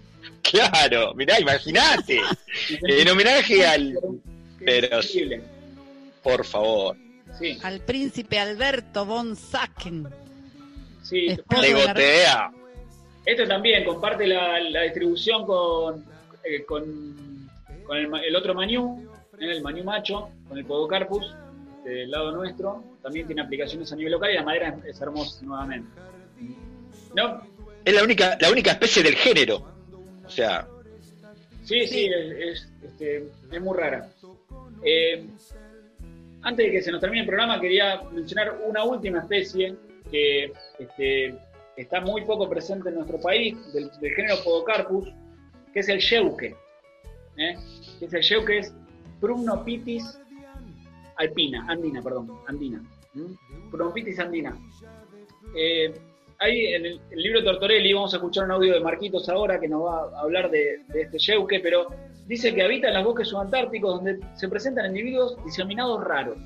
Claro, 0.43 1.13
mirá, 1.15 1.39
imagínate. 1.39 2.19
En 2.83 3.09
homenaje 3.11 3.67
al... 3.67 3.93
Pero, 4.65 5.01
por 6.23 6.47
favor. 6.47 6.97
Sí, 7.39 7.59
Al 7.63 7.81
príncipe 7.81 8.39
Alberto 8.39 9.05
von 9.05 9.37
Sacken. 9.37 10.09
sí. 11.03 11.27
La- 11.51 11.87
gotea. 11.87 12.51
Este 13.27 13.47
también 13.47 13.85
comparte 13.85 14.27
la, 14.27 14.59
la 14.61 14.83
distribución 14.83 15.45
con, 15.45 16.07
eh, 16.43 16.65
con, 16.65 17.51
con 17.85 17.97
el, 17.99 18.09
el 18.25 18.37
otro 18.37 18.55
mañú, 18.55 19.07
¿eh? 19.41 19.51
el 19.53 19.63
mañú 19.63 19.85
macho, 19.85 20.31
con 20.49 20.59
el 20.59 20.65
podocarpus, 20.65 21.35
del 21.85 22.11
lado 22.11 22.33
nuestro. 22.33 22.83
También 23.03 23.27
tiene 23.27 23.43
aplicaciones 23.43 23.93
a 23.93 23.97
nivel 23.97 24.13
local 24.13 24.31
y 24.31 24.35
la 24.35 24.43
madera 24.43 24.69
es, 24.69 24.97
es 24.97 25.01
hermosa 25.01 25.45
nuevamente. 25.45 25.89
¿No? 27.15 27.43
Es 27.85 27.95
la 27.95 28.03
única, 28.03 28.37
la 28.41 28.51
única 28.51 28.73
especie 28.73 29.03
del 29.03 29.15
género. 29.15 29.63
O 30.27 30.31
sea, 30.31 30.67
Sí, 31.65 31.87
sí, 31.87 32.07
es, 32.07 32.37
es, 32.37 32.73
este, 32.83 33.29
es 33.51 33.61
muy 33.61 33.77
rara. 33.77 34.07
Eh, 34.85 35.25
antes 36.43 36.67
de 36.67 36.73
que 36.73 36.83
se 36.83 36.93
nos 36.93 37.01
termine 37.01 37.23
el 37.23 37.27
programa, 37.27 37.59
quería 37.59 38.03
mencionar 38.13 38.59
una 38.67 38.85
última 38.85 39.21
especie 39.21 39.75
que 40.11 40.53
este, 40.79 41.35
está 41.75 42.03
muy 42.03 42.23
poco 42.23 42.51
presente 42.51 42.91
en 42.91 42.97
nuestro 42.97 43.19
país, 43.19 43.57
del, 43.73 43.91
del 43.99 44.15
género 44.15 44.37
Podocarpus, 44.45 45.09
que 45.73 45.81
es 45.81 45.89
el 45.89 46.01
yeuque. 46.01 46.55
¿eh? 47.39 47.57
Que 47.99 48.05
es 48.05 48.13
el 48.13 48.23
yeuque, 48.23 48.59
es 48.59 48.75
Prumnopitis 49.25 50.21
alpina, 51.17 51.65
andina, 51.67 52.03
perdón, 52.03 52.31
andina. 52.47 52.85
¿Mm? 53.15 53.71
Prumnopitis 53.71 54.19
andina. 54.19 54.55
Eh, 55.57 55.95
ahí 56.41 56.75
en 56.75 56.85
el, 56.85 57.01
el 57.11 57.19
libro 57.19 57.43
Tortorelli 57.43 57.95
vamos 57.95 58.13
a 58.13 58.19
escuchar 58.19 58.45
un 58.45 58.51
audio 58.51 58.75
de 58.75 58.81
Marquitos 58.81 59.27
ahora 59.31 59.59
que 59.59 59.67
nos 59.67 59.83
va 59.83 60.11
a 60.15 60.21
hablar 60.21 60.51
de, 60.51 60.81
de 60.89 61.03
este 61.03 61.19
yeuque, 61.19 61.61
pero 61.61 61.87
dice 62.27 62.55
que 62.55 62.63
habita 62.63 62.89
en 62.89 62.95
los 62.97 63.05
bosques 63.05 63.29
subantárticos 63.29 63.95
donde 63.95 64.21
se 64.35 64.47
presentan 64.47 64.89
individuos 64.89 65.43
diseminados 65.43 66.05
raros. 66.05 66.37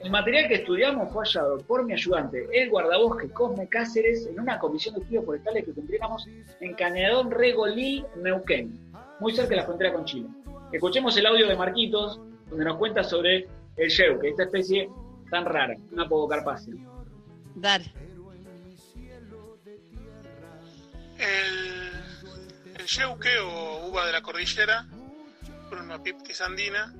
El 0.00 0.10
material 0.10 0.48
que 0.48 0.54
estudiamos 0.54 1.12
fue 1.12 1.26
hallado 1.26 1.58
por 1.58 1.84
mi 1.84 1.92
ayudante, 1.92 2.48
el 2.50 2.70
guardabosque 2.70 3.28
Cosme 3.28 3.68
Cáceres, 3.68 4.26
en 4.26 4.40
una 4.40 4.58
comisión 4.58 4.94
de 4.94 5.02
estudios 5.02 5.26
forestales 5.26 5.66
que 5.66 5.74
cumplíamos 5.74 6.26
en 6.60 6.72
Cañadón 6.72 7.30
Regolí, 7.30 8.06
Neuquén, 8.16 8.72
muy 9.18 9.34
cerca 9.34 9.50
de 9.50 9.56
la 9.56 9.64
frontera 9.64 9.92
con 9.92 10.06
Chile. 10.06 10.28
Escuchemos 10.72 11.16
el 11.16 11.26
audio 11.26 11.48
de 11.48 11.56
Marquitos, 11.56 12.20
donde 12.48 12.64
nos 12.64 12.76
cuenta 12.76 13.02
sobre 13.02 13.48
el 13.76 13.90
yeuque, 13.90 14.28
esta 14.28 14.44
especie 14.44 14.88
tan 15.30 15.44
rara, 15.44 15.74
una 15.90 16.08
podocarpácea. 16.08 16.74
Dale. 17.54 17.92
El, 21.18 21.90
el 22.78 22.86
yeuque 22.86 23.38
o 23.38 23.88
uva 23.88 24.06
de 24.06 24.12
la 24.12 24.22
cordillera, 24.22 24.86
Prunopiptis 25.68 26.40
andina, 26.40 26.94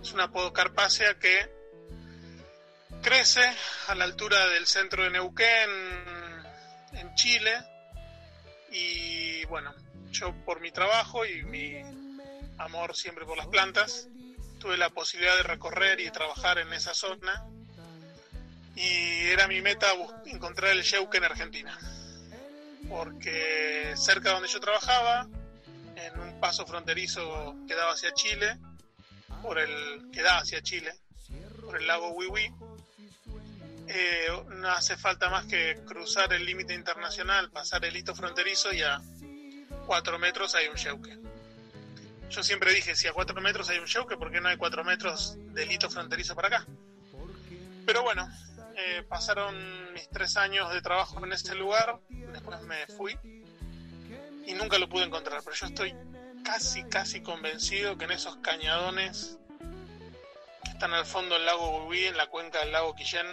es 0.00 0.12
una 0.12 0.30
podocarpácea 0.30 1.18
que 1.18 1.48
crece 3.02 3.42
a 3.88 3.94
la 3.94 4.04
altura 4.04 4.48
del 4.48 4.66
centro 4.66 5.04
de 5.04 5.10
Neuquén, 5.10 5.70
en 6.94 7.14
Chile. 7.14 7.52
Y 8.70 9.44
bueno, 9.46 9.74
yo 10.10 10.32
por 10.44 10.60
mi 10.60 10.70
trabajo 10.70 11.26
y 11.26 11.42
mi 11.44 11.82
amor 12.64 12.96
siempre 12.96 13.24
por 13.24 13.36
las 13.36 13.46
plantas, 13.46 14.08
tuve 14.58 14.76
la 14.76 14.90
posibilidad 14.90 15.36
de 15.36 15.42
recorrer 15.42 16.00
y 16.00 16.10
trabajar 16.10 16.58
en 16.58 16.72
esa 16.72 16.94
zona. 16.94 17.44
Y 18.74 19.28
era 19.28 19.48
mi 19.48 19.60
meta 19.60 19.88
encontrar 20.26 20.70
el 20.70 20.82
yeuque 20.82 21.18
en 21.18 21.24
Argentina 21.24 21.78
porque 22.92 23.94
cerca 23.96 24.28
de 24.28 24.34
donde 24.34 24.48
yo 24.48 24.60
trabajaba, 24.60 25.26
en 25.96 26.20
un 26.20 26.40
paso 26.40 26.66
fronterizo 26.66 27.56
que 27.66 27.74
daba 27.74 27.92
hacia 27.92 28.12
Chile, 28.12 28.58
por 29.42 29.58
el 29.58 30.10
que 30.12 30.22
da 30.22 30.38
hacia 30.38 30.62
Chile, 30.62 30.92
por 31.64 31.76
el 31.76 31.86
lago 31.86 32.10
Wiwi, 32.10 32.52
eh, 33.88 34.26
no 34.48 34.68
hace 34.70 34.96
falta 34.96 35.30
más 35.30 35.46
que 35.46 35.80
cruzar 35.86 36.32
el 36.32 36.44
límite 36.44 36.74
internacional, 36.74 37.50
pasar 37.50 37.84
el 37.84 37.96
hito 37.96 38.14
fronterizo 38.14 38.72
y 38.72 38.82
a 38.82 39.00
cuatro 39.86 40.18
metros 40.18 40.54
hay 40.54 40.68
un 40.68 40.76
yeuque. 40.76 41.18
Yo 42.32 42.42
siempre 42.42 42.72
dije, 42.72 42.96
si 42.96 43.06
a 43.06 43.12
cuatro 43.12 43.38
metros 43.42 43.68
hay 43.68 43.78
un 43.78 43.86
yeuque, 43.86 44.16
¿por 44.16 44.32
qué 44.32 44.40
no 44.40 44.48
hay 44.48 44.56
cuatro 44.56 44.82
metros 44.84 45.36
del 45.52 45.70
hito 45.70 45.90
fronterizo 45.90 46.34
para 46.34 46.48
acá? 46.48 46.66
Pero 47.84 48.02
bueno, 48.02 48.26
eh, 48.74 49.04
pasaron 49.06 49.92
mis 49.92 50.08
tres 50.08 50.38
años 50.38 50.72
de 50.72 50.80
trabajo 50.80 51.22
en 51.22 51.32
este 51.34 51.54
lugar, 51.54 51.98
después 52.08 52.62
me 52.62 52.86
fui 52.86 53.18
y 54.46 54.54
nunca 54.54 54.78
lo 54.78 54.88
pude 54.88 55.04
encontrar, 55.04 55.42
pero 55.44 55.54
yo 55.54 55.66
estoy 55.66 55.94
casi, 56.42 56.84
casi 56.84 57.20
convencido 57.20 57.98
que 57.98 58.06
en 58.06 58.12
esos 58.12 58.36
cañadones 58.36 59.36
que 60.64 60.70
están 60.70 60.94
al 60.94 61.04
fondo 61.04 61.34
del 61.34 61.44
lago 61.44 61.82
Bubi, 61.82 62.06
en 62.06 62.16
la 62.16 62.28
cuenca 62.28 62.60
del 62.60 62.72
lago 62.72 62.94
Quillén, 62.94 63.26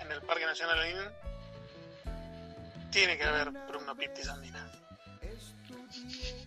en 0.00 0.10
el 0.10 0.20
Parque 0.22 0.46
Nacional 0.46 0.80
Andino, 0.80 1.12
tiene 2.90 3.16
que 3.16 3.22
haber 3.22 3.52
Prunopiptis 3.68 4.28
andina. 4.28 4.81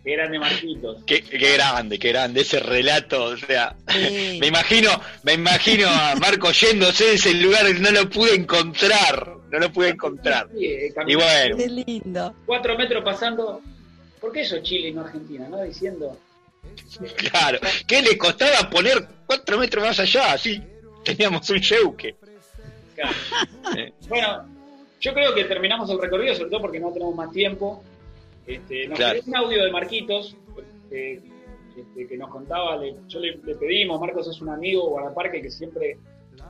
Qué 0.06 0.12
grande 0.12 0.38
Marquitos. 0.38 1.04
Qué, 1.08 1.24
qué 1.24 1.54
grande, 1.54 1.98
qué 1.98 2.10
grande 2.10 2.42
ese 2.42 2.60
relato, 2.60 3.24
o 3.24 3.38
sea, 3.38 3.76
me 4.40 4.46
imagino, 4.46 4.92
me 5.24 5.34
imagino 5.34 5.90
a 5.90 6.14
Marco 6.18 6.52
yéndose 6.52 7.06
de 7.06 7.14
ese 7.16 7.34
lugar 7.34 7.68
y 7.68 7.80
no 7.80 7.90
lo 7.90 8.08
pude 8.08 8.36
encontrar, 8.36 9.36
no 9.50 9.58
lo 9.58 9.74
pude 9.74 9.90
encontrar. 9.90 10.48
Sí, 10.56 10.94
Y 11.08 11.16
bueno, 11.16 11.58
Qué 11.58 11.68
lindo. 11.68 12.36
Cuatro 12.46 12.78
metros 12.78 13.04
pasando. 13.04 13.62
¿Por 14.22 14.32
qué 14.32 14.42
eso 14.42 14.62
Chile 14.62 14.90
y 14.90 14.94
no 14.94 15.02
Argentina? 15.02 15.48
¿No? 15.50 15.64
Diciendo. 15.64 16.20
claro, 17.32 17.60
¿qué 17.88 18.04
le 18.04 18.16
costaba 18.16 18.70
poner 18.70 19.08
cuatro 19.26 19.58
metros 19.58 19.84
más 19.84 20.00
allá? 20.00 20.34
Así, 20.34 20.62
teníamos 21.04 21.50
un 21.50 21.60
yeuque. 21.60 22.16
Claro. 22.94 23.16
Eh. 23.76 23.92
Bueno, 24.08 24.46
yo 25.02 25.14
creo 25.16 25.34
que 25.34 25.46
terminamos 25.46 25.90
el 25.90 26.00
recorrido, 26.00 26.36
sobre 26.36 26.52
todo 26.52 26.62
porque 26.62 26.80
no 26.80 26.92
tenemos 26.92 27.16
más 27.16 27.32
tiempo. 27.32 27.84
Este, 28.48 28.88
nos 28.88 28.98
Claro. 28.98 29.20
un 29.26 29.36
audio 29.36 29.66
de 29.66 29.72
Marquitos 29.72 30.38
eh, 30.92 31.22
este, 31.76 32.08
que 32.08 32.18
nos 32.18 32.30
contaba. 32.30 32.78
le- 32.78 32.96
yo 33.08 33.20
le, 33.20 33.38
le 33.38 33.56
pedimos, 33.56 34.00
Marcos 34.00 34.28
es 34.28 34.40
un 34.42 34.50
amigo 34.50 34.88
guardaparque 34.90 35.42
que 35.42 35.50
siempre 35.50 35.98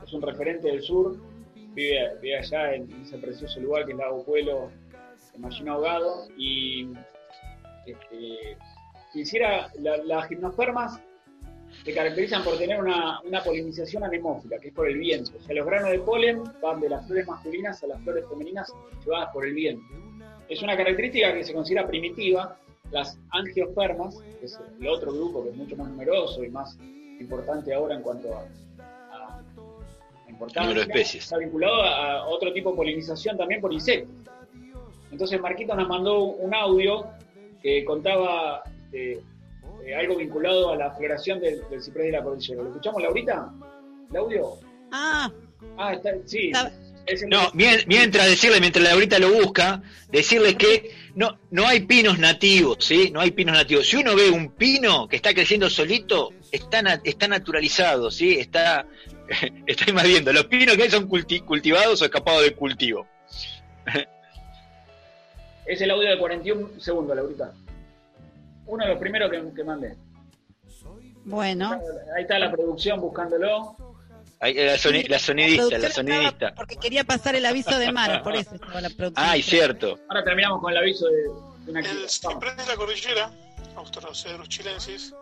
es 0.04 0.12
un 0.12 0.22
referente 0.22 0.68
del 0.68 0.82
sur. 0.82 1.16
Vive, 1.74 2.16
vive 2.22 2.38
allá 2.38 2.74
en 2.74 2.90
ese 3.02 3.18
precioso 3.18 3.60
lugar 3.60 3.84
que 3.86 3.92
es 3.92 3.98
Lago 3.98 4.24
Puelo, 4.24 4.70
en 5.34 5.40
Mallina 5.40 5.72
Ahogado. 5.72 6.28
Y 6.36 6.88
este, 7.86 8.56
quisiera, 9.12 9.70
la- 9.80 9.96
las 9.98 10.28
gimnospermas 10.28 11.00
se 11.84 11.92
caracterizan 11.94 12.42
por 12.44 12.56
tener 12.58 12.80
una, 12.80 13.20
una 13.22 13.42
polinización 13.42 14.04
anemófila, 14.04 14.58
que 14.58 14.68
es 14.68 14.74
por 14.74 14.88
el 14.88 14.98
viento. 14.98 15.32
O 15.36 15.40
sea, 15.42 15.54
los 15.54 15.66
granos 15.66 15.90
de 15.90 15.98
polen 16.00 16.42
van 16.62 16.80
de 16.80 16.88
las 16.88 17.06
flores 17.06 17.26
masculinas 17.26 17.82
a 17.82 17.86
las 17.88 18.00
flores 18.02 18.24
femeninas 18.28 18.72
llevadas 19.04 19.30
por 19.32 19.46
el 19.46 19.54
viento. 19.54 19.82
Es 20.48 20.62
una 20.62 20.76
característica 20.76 21.32
que 21.34 21.44
se 21.44 21.52
considera 21.52 21.86
primitiva. 21.86 22.56
Las 22.92 23.18
angiospermas, 23.30 24.16
que 24.38 24.46
es 24.46 24.58
el 24.80 24.86
otro 24.86 25.12
grupo 25.12 25.42
que 25.42 25.50
es 25.50 25.56
mucho 25.56 25.76
más 25.76 25.88
numeroso 25.88 26.44
y 26.44 26.48
más 26.50 26.78
importante 27.18 27.74
ahora 27.74 27.96
en 27.96 28.02
cuanto 28.02 28.32
a, 28.32 28.42
a- 29.12 29.40
a 29.40 30.30
importancia, 30.30 30.82
especies. 30.82 31.24
está 31.24 31.38
vinculado 31.38 31.82
a, 31.82 32.12
a 32.20 32.26
otro 32.26 32.52
tipo 32.52 32.70
de 32.70 32.76
polinización 32.76 33.36
también 33.36 33.60
por 33.60 33.72
insectos. 33.72 34.14
Entonces 35.10 35.40
Marquito 35.40 35.74
nos 35.74 35.88
mandó 35.88 36.20
un 36.24 36.54
audio 36.54 37.06
que 37.60 37.84
contaba 37.84 38.62
este, 38.84 39.20
eh, 39.84 39.94
algo 39.96 40.14
vinculado 40.16 40.70
a 40.70 40.76
la 40.76 40.92
floración 40.92 41.40
del, 41.40 41.68
del 41.68 41.82
ciprés 41.82 42.06
de 42.06 42.12
la 42.12 42.22
cordillera. 42.22 42.62
¿Lo 42.62 42.68
escuchamos, 42.68 43.02
Laurita? 43.02 43.52
¿El 44.10 44.16
audio? 44.16 44.52
Ah, 44.92 45.28
Ah, 45.78 45.94
está, 45.94 46.10
sí. 46.26 46.48
Está- 46.52 46.70
No, 47.28 47.50
mien- 47.52 47.84
mientras 47.86 48.26
decirle, 48.26 48.60
mientras 48.60 48.84
Laurita 48.84 49.18
lo 49.18 49.30
busca, 49.32 49.82
decirle 50.08 50.56
que 50.56 50.90
no, 51.14 51.38
no 51.50 51.66
hay 51.66 51.80
pinos 51.80 52.18
nativos, 52.18 52.84
¿sí? 52.84 53.10
No 53.12 53.20
hay 53.20 53.30
pinos 53.30 53.54
nativos. 53.56 53.86
Si 53.86 53.96
uno 53.96 54.14
ve 54.16 54.28
un 54.30 54.50
pino 54.52 55.06
que 55.08 55.16
está 55.16 55.32
creciendo 55.32 55.70
solito, 55.70 56.32
está, 56.50 57.00
está 57.04 57.28
naturalizado, 57.28 58.10
¿sí? 58.10 58.38
Está, 58.38 58.86
está 59.66 59.88
invadiendo. 59.90 60.32
Los 60.32 60.46
pinos 60.46 60.76
que 60.76 60.82
hay 60.84 60.90
son 60.90 61.08
culti- 61.08 61.44
cultivados 61.44 62.02
o 62.02 62.04
escapados 62.04 62.42
de 62.42 62.54
cultivo. 62.54 63.06
Es 65.66 65.80
el 65.80 65.90
audio 65.90 66.08
de 66.10 66.18
41 66.18 66.80
segundos, 66.80 67.16
Laurita. 67.16 67.52
Uno 68.66 68.84
de 68.84 68.90
los 68.90 69.00
primeros 69.00 69.30
que, 69.30 69.42
que 69.54 69.64
mandé. 69.64 69.96
bueno. 71.24 71.80
Ahí 72.16 72.22
está 72.22 72.38
la 72.38 72.52
producción 72.52 73.00
buscándolo. 73.00 73.76
Ahí, 74.40 74.54
La, 74.54 74.76
soni- 74.76 75.08
la 75.08 75.18
sonidista, 75.18 75.78
la 75.78 75.90
sonidista. 75.90 76.54
Porque 76.54 76.76
quería 76.76 77.04
pasar 77.04 77.34
el 77.36 77.46
aviso 77.46 77.78
de 77.78 77.90
Mara, 77.90 78.22
por 78.22 78.34
eso 78.36 78.54
estaba 78.54 78.80
la 78.82 78.90
producción. 78.90 79.14
Ay, 79.28 79.42
cierto. 79.42 79.98
Ahora 80.08 80.24
terminamos 80.24 80.60
con 80.60 80.72
el 80.72 80.78
aviso 80.78 81.06
de, 81.06 81.22
de 81.64 81.70
una 81.70 81.80
El 81.80 82.08
ciprés 82.08 82.56
de 82.56 82.66
la 82.66 82.76
cordillera, 82.76 83.30
Australocedrus 83.76 84.48
chilensis, 84.48 85.14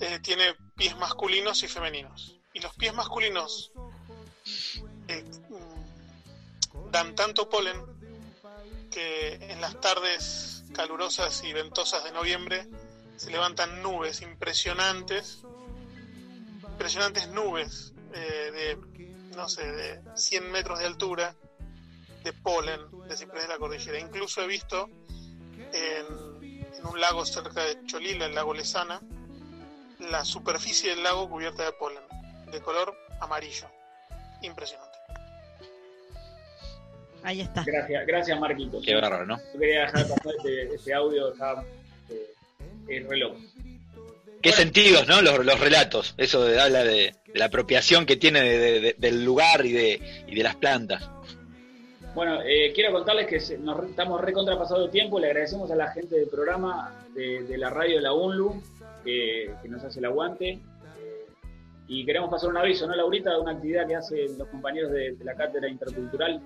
eh, 0.00 0.18
tiene 0.22 0.54
pies 0.76 0.96
masculinos 0.96 1.62
y 1.62 1.68
femeninos. 1.68 2.36
Y 2.52 2.60
los 2.60 2.74
pies 2.74 2.92
masculinos 2.94 3.70
eh, 5.08 5.22
mm, 5.48 6.90
dan 6.90 7.14
tanto 7.14 7.48
polen 7.48 7.76
que 8.90 9.34
en 9.34 9.60
las 9.60 9.80
tardes 9.80 10.64
calurosas 10.74 11.42
y 11.44 11.52
ventosas 11.52 12.02
de 12.04 12.12
noviembre 12.12 12.66
se 13.16 13.30
levantan 13.30 13.82
nubes 13.82 14.20
impresionantes, 14.20 15.42
impresionantes 16.68 17.28
nubes 17.28 17.91
de, 18.12 18.78
no 19.36 19.48
sé, 19.48 19.70
de 19.70 20.00
100 20.14 20.50
metros 20.50 20.78
de 20.78 20.86
altura 20.86 21.34
de 22.24 22.32
polen 22.32 22.80
de 23.08 23.16
ciprés 23.16 23.42
de 23.42 23.48
la 23.48 23.58
cordillera. 23.58 23.98
Incluso 23.98 24.42
he 24.42 24.46
visto 24.46 24.88
en, 25.72 26.62
en 26.78 26.86
un 26.86 27.00
lago 27.00 27.24
cerca 27.24 27.64
de 27.64 27.84
Cholila, 27.86 28.26
el 28.26 28.34
lago 28.34 28.54
Lesana, 28.54 29.00
la 29.98 30.24
superficie 30.24 30.90
del 30.90 31.02
lago 31.02 31.28
cubierta 31.28 31.64
de 31.64 31.72
polen, 31.72 32.02
de 32.50 32.60
color 32.60 32.96
amarillo. 33.20 33.68
Impresionante. 34.42 34.92
Ahí 37.24 37.40
está. 37.40 37.62
Gracias, 37.64 38.06
gracias 38.06 38.40
Marquitos. 38.40 38.84
Qué 38.84 38.94
bárbaro, 38.94 39.24
¿no? 39.24 39.38
Yo 39.52 39.60
quería 39.60 39.82
dejar 39.82 40.08
pasar 40.08 40.34
este, 40.36 40.74
este 40.74 40.94
audio, 40.94 41.32
está 41.32 41.64
eh, 42.08 42.34
el 42.88 43.08
reloj. 43.08 43.36
Qué 44.42 44.52
sentidos, 44.52 45.06
¿no? 45.06 45.22
Los, 45.22 45.44
los 45.44 45.60
relatos. 45.60 46.14
Eso 46.18 46.44
de- 46.44 46.60
habla 46.60 46.82
de, 46.84 47.14
de 47.26 47.38
la 47.38 47.44
apropiación 47.46 48.04
que 48.06 48.16
tiene 48.16 48.40
de- 48.42 48.58
de- 48.58 48.80
de- 48.80 48.94
del 48.98 49.24
lugar 49.24 49.64
y 49.64 49.72
de, 49.72 50.24
y 50.26 50.34
de 50.34 50.42
las 50.42 50.56
plantas. 50.56 51.08
Bueno, 52.14 52.42
eh, 52.42 52.72
quiero 52.74 52.92
contarles 52.92 53.26
que 53.26 53.56
nos 53.58 53.76
re- 53.78 53.88
estamos 53.90 54.20
recontrapasados 54.20 54.86
de 54.86 54.92
tiempo. 54.92 55.18
Le 55.18 55.28
agradecemos 55.28 55.70
a 55.70 55.76
la 55.76 55.92
gente 55.92 56.16
del 56.18 56.28
programa 56.28 56.92
de, 57.14 57.44
de 57.44 57.56
la 57.56 57.70
radio 57.70 57.96
de 57.96 58.02
la 58.02 58.12
UNLU 58.12 58.62
que, 59.04 59.50
que 59.62 59.68
nos 59.68 59.82
hace 59.84 60.00
el 60.00 60.04
aguante. 60.06 60.50
Eh, 60.50 60.60
y 61.88 62.04
queremos 62.04 62.28
pasar 62.30 62.50
un 62.50 62.56
aviso, 62.58 62.86
¿no, 62.86 62.94
Laurita? 62.96 63.30
De 63.30 63.40
una 63.40 63.52
actividad 63.52 63.86
que 63.86 63.94
hacen 63.96 64.36
los 64.36 64.48
compañeros 64.48 64.90
de, 64.92 65.12
de 65.12 65.24
la 65.24 65.34
Cátedra 65.34 65.68
Intercultural. 65.68 66.40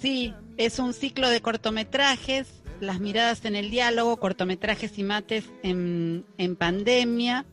Sí, 0.00 0.34
es 0.58 0.78
un 0.78 0.92
ciclo 0.92 1.30
de 1.30 1.40
cortometrajes, 1.40 2.48
las 2.84 3.00
miradas 3.00 3.44
en 3.44 3.56
el 3.56 3.70
diálogo, 3.70 4.18
cortometrajes 4.18 4.98
y 4.98 5.02
mates 5.02 5.44
en, 5.62 6.24
en 6.38 6.56
pandemia. 6.56 7.44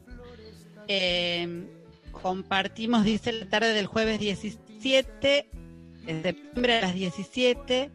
Eh, 0.88 1.66
compartimos, 2.12 3.04
dice, 3.04 3.32
la 3.32 3.48
tarde 3.48 3.74
del 3.74 3.88
jueves 3.88 4.20
17 4.20 5.50
de 6.06 6.22
septiembre 6.22 6.78
a 6.78 6.82
las 6.82 6.94
17 6.94 7.92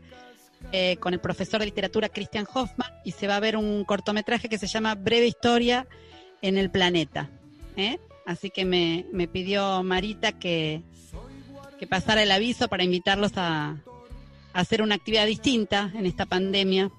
eh, 0.73 0.97
con 0.97 1.15
el 1.15 1.21
profesor 1.21 1.61
de 1.61 1.67
literatura 1.67 2.09
Christian 2.09 2.47
Hoffman 2.53 2.91
y 3.05 3.13
se 3.13 3.27
va 3.27 3.37
a 3.37 3.41
ver 3.41 3.57
un 3.57 3.85
cortometraje 3.85 4.49
que 4.49 4.59
se 4.59 4.67
llama 4.67 4.95
Breve 4.95 5.27
Historia 5.27 5.87
en 6.43 6.59
el 6.59 6.71
Planeta. 6.71 7.31
¿eh? 7.77 7.99
Así 8.25 8.51
que 8.51 8.65
me, 8.65 9.07
me 9.13 9.29
pidió 9.29 9.83
Marita 9.83 10.33
que, 10.33 10.83
que 11.79 11.87
pasara 11.87 12.23
el 12.23 12.33
aviso 12.33 12.69
para 12.69 12.83
invitarlos 12.83 13.33
a, 13.37 13.77
a 14.53 14.61
hacer 14.61 14.83
una 14.83 14.97
actividad 14.97 15.27
distinta 15.27 15.93
en 15.95 16.07
esta 16.07 16.27
pandemia. 16.27 16.91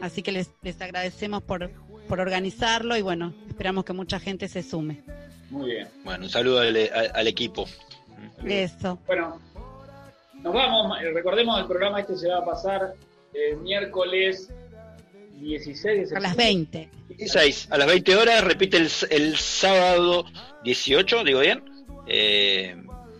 Así 0.00 0.22
que 0.22 0.32
les, 0.32 0.50
les 0.62 0.80
agradecemos 0.80 1.42
por, 1.42 1.70
por 2.08 2.20
organizarlo 2.20 2.96
y 2.96 3.02
bueno, 3.02 3.34
esperamos 3.48 3.84
que 3.84 3.92
mucha 3.92 4.20
gente 4.20 4.48
se 4.48 4.62
sume. 4.62 5.02
Muy 5.50 5.70
bien. 5.70 5.88
Bueno, 6.04 6.24
un 6.24 6.30
saludo 6.30 6.60
al, 6.60 6.76
al- 6.76 7.12
al 7.14 7.26
equipo. 7.28 7.66
Eso. 8.44 8.98
Bueno, 9.06 9.40
nos 10.34 10.52
vamos. 10.52 10.98
Eh, 11.00 11.10
Recordemos, 11.12 11.58
el 11.60 11.66
programa 11.66 12.00
este 12.00 12.16
se 12.16 12.28
va 12.28 12.38
a 12.38 12.44
pasar 12.44 12.94
el 13.32 13.56
miércoles 13.58 14.50
16 15.40 16.10
de 16.10 16.16
A 16.16 16.20
las 16.20 16.36
20. 16.36 16.88
16, 17.08 17.68
a 17.70 17.78
las 17.78 17.86
20 17.86 18.16
horas, 18.16 18.44
repite 18.44 18.76
el, 18.76 18.90
el 19.10 19.36
sábado 19.36 20.24
18, 20.64 21.24
digo 21.24 21.40
bien. 21.40 21.62
Eh, 22.06 22.76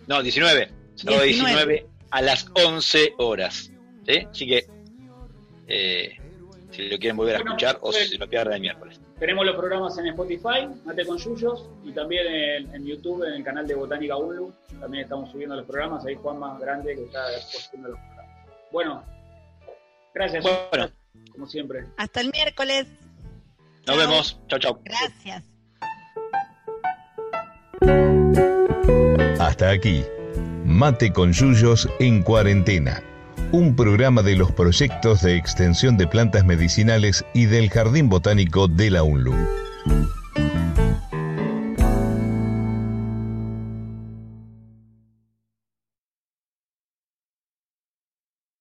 no, 0.07 0.21
19. 0.21 0.69
Sábado 0.95 1.23
19. 1.23 1.55
19. 1.73 1.85
a 2.11 2.21
las 2.21 2.47
11 2.53 3.13
horas. 3.17 3.71
¿sí? 4.07 4.27
Así 4.29 4.47
que, 4.47 4.65
eh, 5.67 6.11
si 6.83 6.89
lo 6.89 6.97
quieren 6.97 7.17
volver 7.17 7.35
a 7.35 7.39
Bueno, 7.39 7.51
escuchar 7.51 7.77
o 7.77 7.91
pues- 7.91 8.09
si 8.09 8.17
lo 8.17 8.27
pierden 8.29 8.53
el 8.53 8.61
miércoles. 8.61 8.99
Tenemos 9.19 9.45
los 9.45 9.55
programas 9.55 9.97
en 9.97 10.07
Spotify, 10.07 10.67
Mate 10.85 11.05
con 11.05 11.17
Yuyos, 11.17 11.69
y 11.83 11.91
también 11.91 12.27
en, 12.27 12.75
en 12.75 12.85
YouTube, 12.85 13.23
en 13.23 13.33
el 13.33 13.43
canal 13.43 13.65
de 13.67 13.73
Botánica 13.75 14.15
Unlu. 14.15 14.53
También 14.79 15.03
estamos 15.03 15.31
subiendo 15.31 15.55
los 15.55 15.65
programas. 15.65 16.05
Ahí 16.05 16.15
Juan 16.15 16.37
más 16.39 16.59
grande 16.59 16.95
que 16.95 17.03
está 17.05 17.25
posteando 17.51 17.89
los 17.89 17.99
programas. 17.99 18.35
Bueno, 18.71 19.03
gracias. 20.13 20.43
Bueno, 20.71 20.89
Como 21.31 21.47
siempre. 21.47 21.85
Hasta 21.97 22.21
el 22.21 22.31
miércoles. 22.31 22.85
nos 23.87 23.97
vemos. 23.97 24.39
Chao, 24.47 24.59
chao. 24.59 24.79
Gracias. 24.83 25.43
Hasta 29.39 29.69
aquí, 29.71 30.03
Mate 30.65 31.11
con 31.13 31.31
Yuyos 31.33 31.87
en 31.99 32.21
cuarentena, 32.21 33.01
un 33.51 33.75
programa 33.75 34.21
de 34.21 34.35
los 34.35 34.51
proyectos 34.51 35.21
de 35.21 35.37
extensión 35.37 35.97
de 35.97 36.07
plantas 36.07 36.45
medicinales 36.45 37.25
y 37.33 37.45
del 37.45 37.69
Jardín 37.69 38.09
Botánico 38.09 38.67
de 38.67 38.91
la 38.91 39.03
UNLU. 39.03 39.33